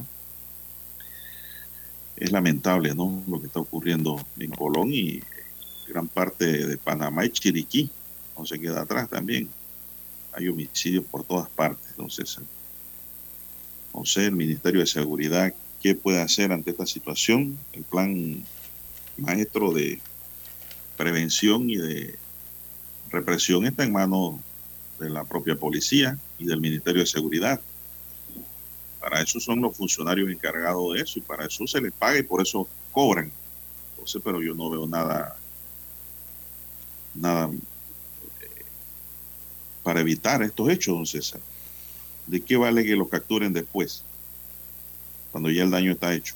[2.17, 3.23] Es lamentable, ¿no?
[3.29, 5.23] Lo que está ocurriendo en Colón y
[5.89, 7.91] gran parte de Panamá y Chiriquí.
[8.37, 9.49] No se queda atrás también.
[10.39, 11.99] Hay homicidios por todas partes.
[11.99, 12.09] No
[14.05, 15.53] sé, el Ministerio de Seguridad,
[15.83, 17.59] ¿qué puede hacer ante esta situación?
[17.73, 18.45] El plan
[19.17, 20.01] maestro de
[20.97, 22.17] prevención y de
[23.11, 24.37] represión está en manos
[25.01, 27.61] de la propia policía y del Ministerio de Seguridad.
[29.01, 32.23] Para eso son los funcionarios encargados de eso y para eso se les paga y
[32.23, 33.33] por eso cobran.
[33.91, 35.37] Entonces, pero yo no veo nada,
[37.17, 37.51] nada
[39.89, 41.41] para evitar estos hechos, don César.
[42.27, 44.05] ¿De qué vale que lo capturen después?
[45.33, 46.35] Cuando ya el daño está hecho.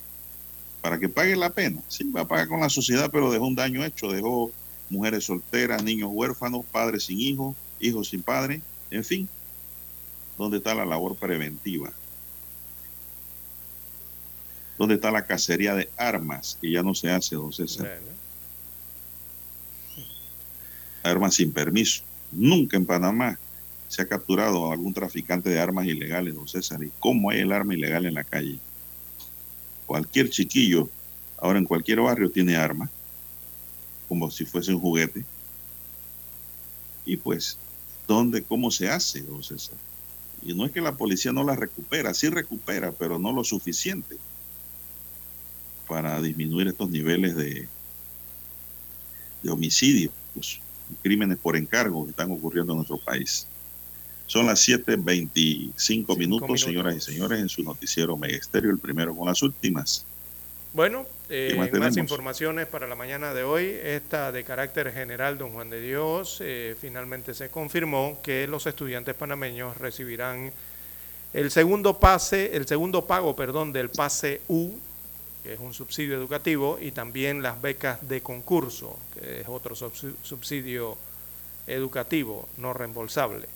[0.81, 1.83] Para que pague la pena.
[1.87, 4.11] Sí, va a pagar con la sociedad, pero dejó un daño hecho.
[4.11, 4.51] Dejó
[4.89, 9.29] mujeres solteras, niños huérfanos, padres sin hijos, hijos sin padre, en fin.
[10.39, 11.93] ¿Dónde está la labor preventiva?
[14.79, 18.01] ¿Dónde está la cacería de armas que ya no se hace, don César?
[21.03, 22.03] Armas sin permiso.
[22.33, 23.39] Nunca en Panamá
[23.89, 26.83] se ha capturado a algún traficante de armas ilegales, don César.
[26.83, 28.59] ¿Y cómo hay el arma ilegal en la calle?
[29.87, 30.89] Cualquier chiquillo,
[31.37, 32.91] ahora en cualquier barrio, tiene arma,
[34.09, 35.25] como si fuese un juguete.
[37.05, 37.59] Y pues,
[38.09, 39.77] ¿dónde, cómo se hace, don César?
[40.43, 44.17] Y no es que la policía no la recupera, sí recupera, pero no lo suficiente
[45.87, 47.69] para disminuir estos niveles de,
[49.43, 50.61] de homicidios, pues,
[51.03, 53.47] crímenes por encargo que están ocurriendo en nuestro país.
[54.27, 59.27] Son las 7.25 minutos, minutos, señoras y señores, en su noticiero Megesterio, el primero con
[59.27, 60.07] las últimas.
[60.73, 63.77] Bueno, eh, más, más, informaciones para la mañana de hoy.
[63.83, 69.15] Esta de carácter general, don Juan de Dios, eh, finalmente se confirmó que los estudiantes
[69.15, 70.51] panameños recibirán
[71.35, 74.73] el segundo pase, el segundo pago, perdón, del pase U,
[75.43, 80.97] que es un subsidio educativo, y también las becas de concurso, que es otro subsidio
[81.67, 83.49] educativo no reembolsable.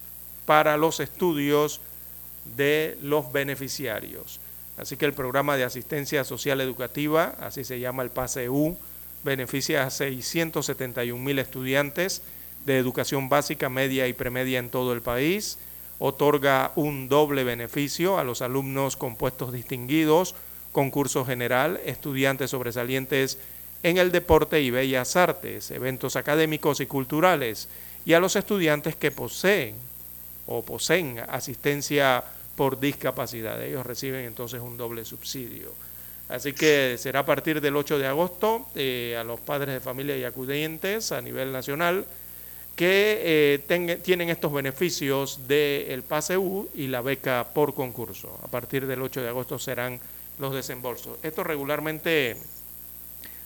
[0.47, 1.81] para los estudios
[2.57, 4.39] de los beneficiarios.
[4.77, 8.79] Así que el programa de asistencia social educativa, así se llama el PASEU,
[9.25, 12.23] beneficia a 671 mil estudiantes
[12.67, 15.59] de educación básica, media y premedia en todo el país,
[15.99, 20.35] otorga un doble beneficio a los alumnos con puestos distinguidos,
[20.73, 23.39] concurso general, estudiantes sobresalientes
[23.83, 27.69] en el deporte y bellas artes, eventos académicos y culturales,
[28.05, 29.75] y a los estudiantes que poseen
[30.47, 32.25] o poseen asistencia
[32.57, 33.63] por discapacidad.
[33.63, 35.73] Ellos reciben entonces un doble subsidio.
[36.33, 40.17] Así que será a partir del 8 de agosto eh, a los padres de familia
[40.17, 42.07] y acudientes a nivel nacional
[42.75, 43.21] que
[43.69, 48.41] eh, tienen estos beneficios del pase U y la beca por concurso.
[48.43, 50.01] A partir del 8 de agosto serán
[50.39, 51.19] los desembolsos.
[51.23, 52.39] Esto regularmente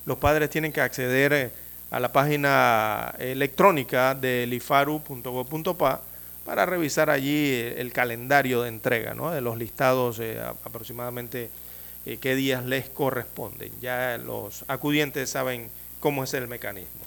[0.04, 1.50] los padres tienen que acceder eh,
[1.90, 6.02] a la página electrónica del ifaru.gov.pa
[6.44, 9.32] para revisar allí el calendario de entrega ¿no?
[9.32, 10.20] de los listados
[10.64, 11.50] aproximadamente
[12.14, 13.72] qué días les corresponden.
[13.80, 15.68] Ya los acudientes saben
[15.98, 17.00] cómo es el mecanismo.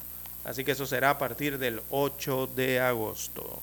[0.44, 3.62] Así que eso será a partir del 8 de agosto.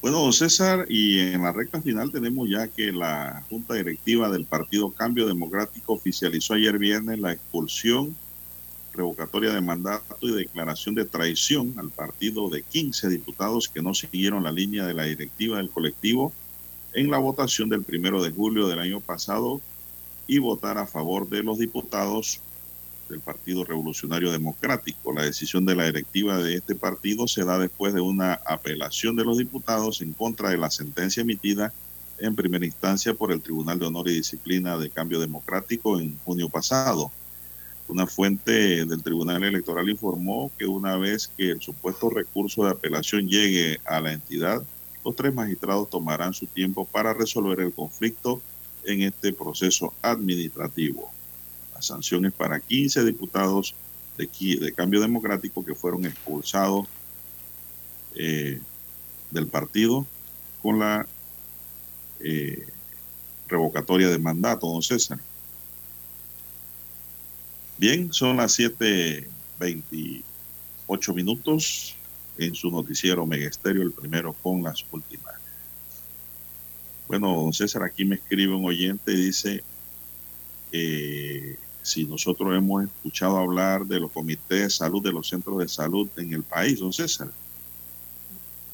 [0.00, 4.44] Bueno, don César, y en la recta final tenemos ya que la Junta Directiva del
[4.44, 8.14] Partido Cambio Democrático oficializó ayer viernes la expulsión,
[8.92, 14.44] revocatoria de mandato y declaración de traición al partido de 15 diputados que no siguieron
[14.44, 16.32] la línea de la directiva del colectivo
[16.94, 19.60] en la votación del primero de julio del año pasado
[20.26, 22.40] y votar a favor de los diputados
[23.08, 25.12] del Partido Revolucionario Democrático.
[25.12, 29.24] La decisión de la directiva de este partido se da después de una apelación de
[29.24, 31.72] los diputados en contra de la sentencia emitida
[32.18, 36.48] en primera instancia por el Tribunal de Honor y Disciplina de Cambio Democrático en junio
[36.48, 37.10] pasado.
[37.86, 43.28] Una fuente del Tribunal Electoral informó que una vez que el supuesto recurso de apelación
[43.28, 44.64] llegue a la entidad,
[45.04, 48.40] los tres magistrados tomarán su tiempo para resolver el conflicto
[48.84, 51.10] en este proceso administrativo.
[51.74, 53.74] La sanción es para 15 diputados
[54.16, 54.28] de,
[54.58, 56.86] de Cambio Democrático que fueron expulsados
[58.14, 58.60] eh,
[59.30, 60.06] del partido
[60.62, 61.06] con la
[62.20, 62.66] eh,
[63.48, 65.18] revocatoria de mandato, don César.
[67.76, 71.96] Bien, son las 7.28 minutos
[72.38, 75.34] en su noticiero Megesterio, el primero con las últimas.
[77.06, 79.62] Bueno, don César, aquí me escribe un oyente y dice,
[80.72, 85.68] eh, si nosotros hemos escuchado hablar de los comités de salud, de los centros de
[85.68, 87.28] salud en el país, don César.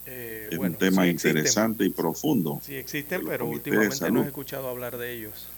[0.07, 2.61] Eh, es un tema interesante y profundo.
[2.65, 5.49] Sí existen, pero últimamente no he escuchado hablar de ellos.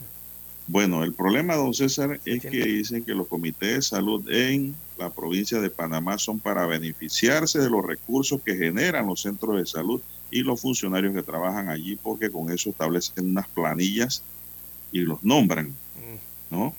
[0.66, 5.10] Bueno, el problema, don César, es que dicen que los comités de salud en la
[5.10, 10.00] provincia de Panamá son para beneficiarse de los recursos que generan los centros de salud
[10.30, 14.22] y los funcionarios que trabajan allí, porque con eso establecen unas planillas
[14.92, 15.74] y los nombran.
[16.50, 16.74] ¿no?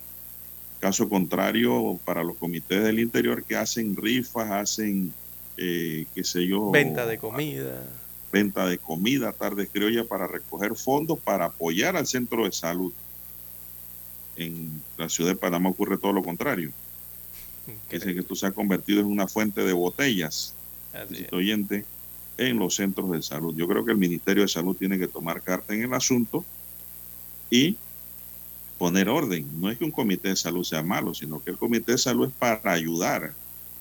[0.80, 5.14] Caso contrario, para los comités del interior que hacen rifas, hacen,
[5.58, 6.72] eh, qué sé yo.
[6.72, 7.84] Venta de comida.
[8.32, 12.92] Venta de comida, tarde criolla, para recoger fondos para apoyar al centro de salud.
[14.36, 16.72] En la ciudad de Panamá ocurre todo lo contrario.
[17.90, 20.54] Dice que esto se ha convertido en una fuente de botellas,
[21.32, 21.86] oyente,
[22.38, 23.56] en los centros de salud.
[23.56, 26.44] Yo creo que el Ministerio de Salud tiene que tomar carta en el asunto
[27.50, 27.78] y
[28.78, 29.48] poner orden.
[29.62, 32.28] No es que un comité de salud sea malo, sino que el comité de salud
[32.28, 33.34] es para ayudar,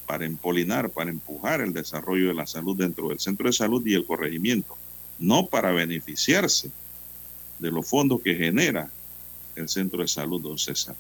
[0.07, 3.95] para empolinar, para empujar el desarrollo de la salud dentro del centro de salud y
[3.95, 4.77] el corregimiento,
[5.19, 6.71] no para beneficiarse
[7.59, 8.91] de los fondos que genera
[9.57, 10.95] el centro de salud, don César.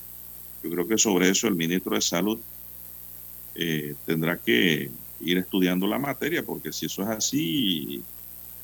[0.62, 2.38] Yo creo que sobre eso el ministro de Salud
[3.54, 8.02] eh, tendrá que ir estudiando la materia, porque si eso es así,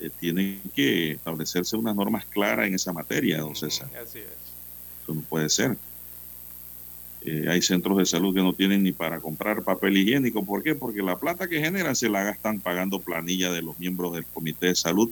[0.01, 3.91] eh, tienen que establecerse unas normas claras en esa materia, don César.
[4.01, 4.49] Así es
[5.15, 5.77] no puede ser.
[7.23, 10.45] Eh, hay centros de salud que no tienen ni para comprar papel higiénico.
[10.45, 10.75] ¿Por qué?
[10.75, 14.69] Porque la plata que generan se la gastan pagando planilla de los miembros del Comité
[14.69, 15.11] de Salud,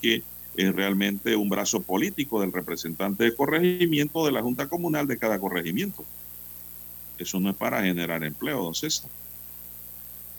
[0.00, 0.22] que
[0.56, 5.38] es realmente un brazo político del representante de corregimiento de la Junta Comunal de cada
[5.38, 6.04] corregimiento.
[7.18, 9.10] Eso no es para generar empleo, don César,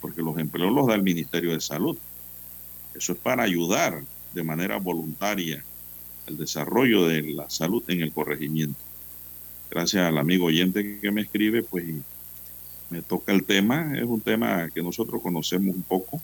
[0.00, 1.96] porque los empleos los da el Ministerio de Salud.
[2.94, 4.02] Eso es para ayudar
[4.34, 5.64] de manera voluntaria
[6.26, 8.78] el desarrollo de la salud en el corregimiento.
[9.70, 11.84] Gracias al amigo oyente que me escribe, pues
[12.90, 13.96] me toca el tema.
[13.96, 16.20] Es un tema que nosotros conocemos un poco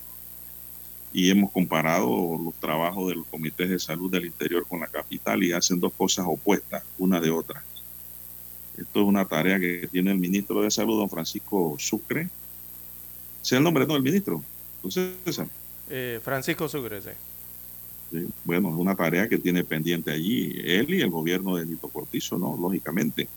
[1.15, 5.45] y hemos comparado los trabajos de los comités de salud del interior con la capital
[5.45, 7.62] y hacen dos cosas opuestas, una de otra.
[8.77, 12.28] Esto es una tarea que tiene el ministro de Salud, don Francisco Sucre.
[13.43, 14.43] ¿Sé el nombre no, del ministro?
[14.82, 15.15] Entonces,
[15.89, 18.27] eh, Francisco Sucre, sí.
[18.43, 22.39] Bueno, es una tarea que tiene pendiente allí él y el gobierno de Nito Cortizo,
[22.39, 22.57] ¿no?
[22.61, 23.28] Lógicamente,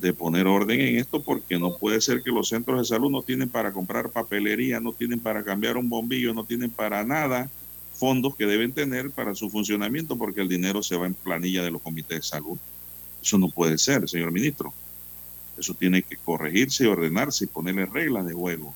[0.00, 3.22] de poner orden en esto porque no puede ser que los centros de salud no
[3.22, 7.48] tienen para comprar papelería, no tienen para cambiar un bombillo, no tienen para nada
[7.94, 11.70] fondos que deben tener para su funcionamiento porque el dinero se va en planilla de
[11.70, 12.58] los comités de salud.
[13.22, 14.74] Eso no puede ser, señor ministro.
[15.56, 18.74] Eso tiene que corregirse, ordenarse y ponerle reglas de juego.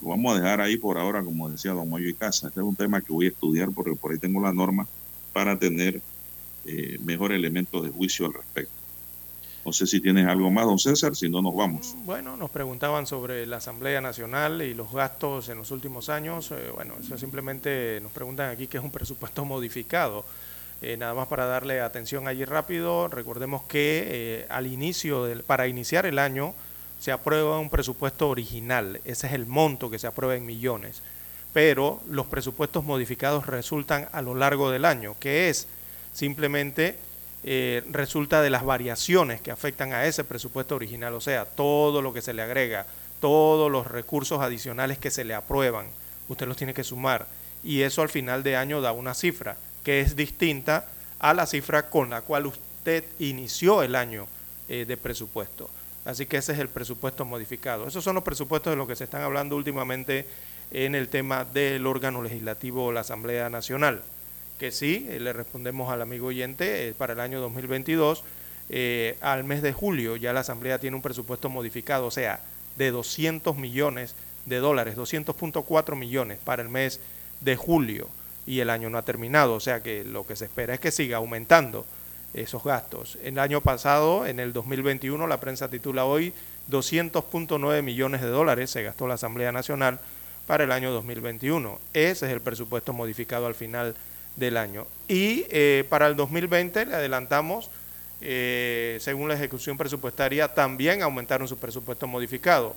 [0.00, 2.48] Lo vamos a dejar ahí por ahora, como decía don Moyo y Casa.
[2.48, 4.86] Este es un tema que voy a estudiar porque por ahí tengo la norma
[5.32, 6.00] para tener
[6.64, 8.75] eh, mejor elemento de juicio al respecto.
[9.66, 11.96] No sé si tienes algo más, don César, si no nos vamos.
[12.04, 16.52] Bueno, nos preguntaban sobre la Asamblea Nacional y los gastos en los últimos años.
[16.52, 20.24] Eh, bueno, eso simplemente nos preguntan aquí que es un presupuesto modificado.
[20.82, 26.06] Eh, nada más para darle atención allí rápido, recordemos que al inicio, del, para iniciar
[26.06, 26.54] el año,
[27.00, 31.02] se aprueba un presupuesto original, ese es el monto que se aprueba en millones,
[31.52, 35.66] pero los presupuestos modificados resultan a lo largo del año, que es
[36.12, 36.96] simplemente
[37.48, 42.12] eh, resulta de las variaciones que afectan a ese presupuesto original, o sea, todo lo
[42.12, 42.86] que se le agrega,
[43.20, 45.86] todos los recursos adicionales que se le aprueban,
[46.28, 47.28] usted los tiene que sumar
[47.62, 50.88] y eso al final de año da una cifra que es distinta
[51.20, 54.26] a la cifra con la cual usted inició el año
[54.68, 55.70] eh, de presupuesto.
[56.04, 57.86] Así que ese es el presupuesto modificado.
[57.86, 60.26] Esos son los presupuestos de los que se están hablando últimamente
[60.72, 64.02] en el tema del órgano legislativo, la Asamblea Nacional.
[64.58, 68.24] Que sí, eh, le respondemos al amigo oyente, eh, para el año 2022,
[68.68, 72.40] eh, al mes de julio ya la Asamblea tiene un presupuesto modificado, o sea,
[72.76, 74.14] de 200 millones
[74.46, 77.00] de dólares, 200.4 millones para el mes
[77.40, 78.08] de julio.
[78.48, 80.92] y el año no ha terminado, o sea que lo que se espera es que
[80.92, 81.84] siga aumentando
[82.32, 83.18] esos gastos.
[83.24, 86.32] El año pasado, en el 2021, la prensa titula hoy
[86.70, 89.98] 200.9 millones de dólares se gastó la Asamblea Nacional
[90.46, 91.80] para el año 2021.
[91.92, 93.94] Ese es el presupuesto modificado al final
[94.36, 94.86] del año.
[95.08, 97.70] Y eh, para el 2020 le adelantamos,
[98.20, 102.76] eh, según la ejecución presupuestaria, también aumentaron su presupuesto modificado.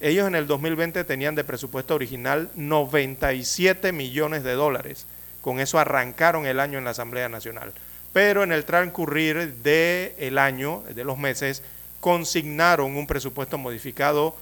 [0.00, 5.06] Ellos en el 2020 tenían de presupuesto original 97 millones de dólares.
[5.40, 7.72] Con eso arrancaron el año en la Asamblea Nacional.
[8.12, 11.62] Pero en el transcurrir del año, de los meses,
[12.00, 14.36] consignaron un presupuesto modificado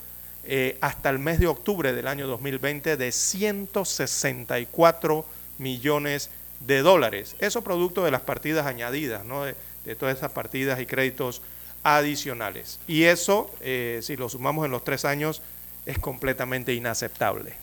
[0.44, 5.24] eh, hasta el mes de octubre del año 2020 de 164
[5.58, 7.36] millones de dólares.
[7.38, 9.44] Eso producto de las partidas añadidas, ¿no?
[9.44, 9.54] de,
[9.96, 11.42] todas esas partidas y créditos
[11.82, 12.78] adicionales.
[12.86, 15.42] Y eso, eh, si lo sumamos en los tres años,
[15.86, 17.54] es completamente inaceptable.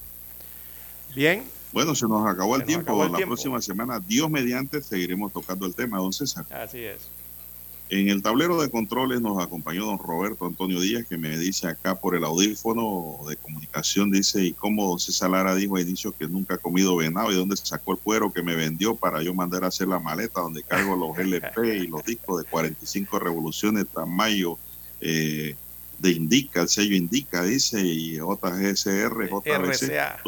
[1.15, 1.43] Bien.
[1.71, 3.07] Bueno, se nos acabó el tiempo.
[3.07, 6.45] la próxima semana, Dios mediante, seguiremos tocando el tema, don César.
[6.51, 7.18] Así es.
[7.91, 11.95] En el tablero de controles nos acompañó don Roberto Antonio Díaz, que me dice acá
[11.95, 16.27] por el audífono de comunicación, dice, y como don César Lara dijo a inicio que
[16.27, 19.63] nunca ha comido venado, y dónde sacó el cuero que me vendió para yo mandar
[19.63, 24.57] a hacer la maleta donde cargo los LP y los discos de 45 revoluciones tamaño
[25.01, 25.55] eh,
[25.97, 30.19] de Indica, el sello Indica, dice, y JGSR, JBC, RCA,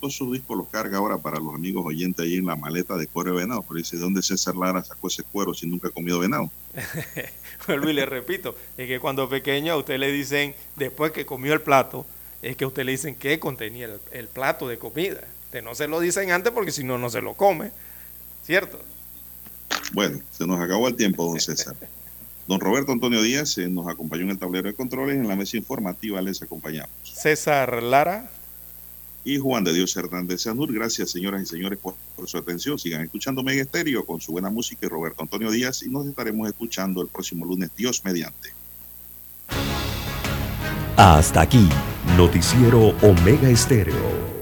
[0.00, 3.06] todos sus discos los carga ahora para los amigos oyentes ahí en la maleta de
[3.06, 3.62] cuero de venado.
[3.62, 6.50] Pero dice, ¿de dónde César Lara sacó ese cuero si nunca ha comido venado?
[7.66, 11.52] Vuelvo y le repito, es que cuando pequeño a usted le dicen, después que comió
[11.52, 12.06] el plato,
[12.42, 15.20] es que a usted le dicen qué contenía el, plato de comida.
[15.46, 17.70] Usted no se lo dicen antes porque si no, no se lo come.
[18.44, 18.80] ¿Cierto?
[19.92, 21.74] Bueno, se nos acabó el tiempo, don César.
[22.46, 25.16] Don Roberto Antonio Díaz eh, nos acompañó en el tablero de controles.
[25.16, 26.90] En la mesa informativa les acompañamos.
[27.02, 28.30] César Lara
[29.28, 30.72] y Juan de Dios Hernández Sanur.
[30.72, 31.94] Gracias, señoras y señores, por,
[32.26, 32.78] su atención.
[32.78, 36.48] Sigan escuchando Mega Estéreo con su buena música y Roberto Antonio Díaz y nos estaremos
[36.48, 38.50] escuchando el próximo lunes, Dios mediante.
[40.96, 41.68] Hasta aquí,
[42.16, 44.37] Noticiero Omega Estéreo.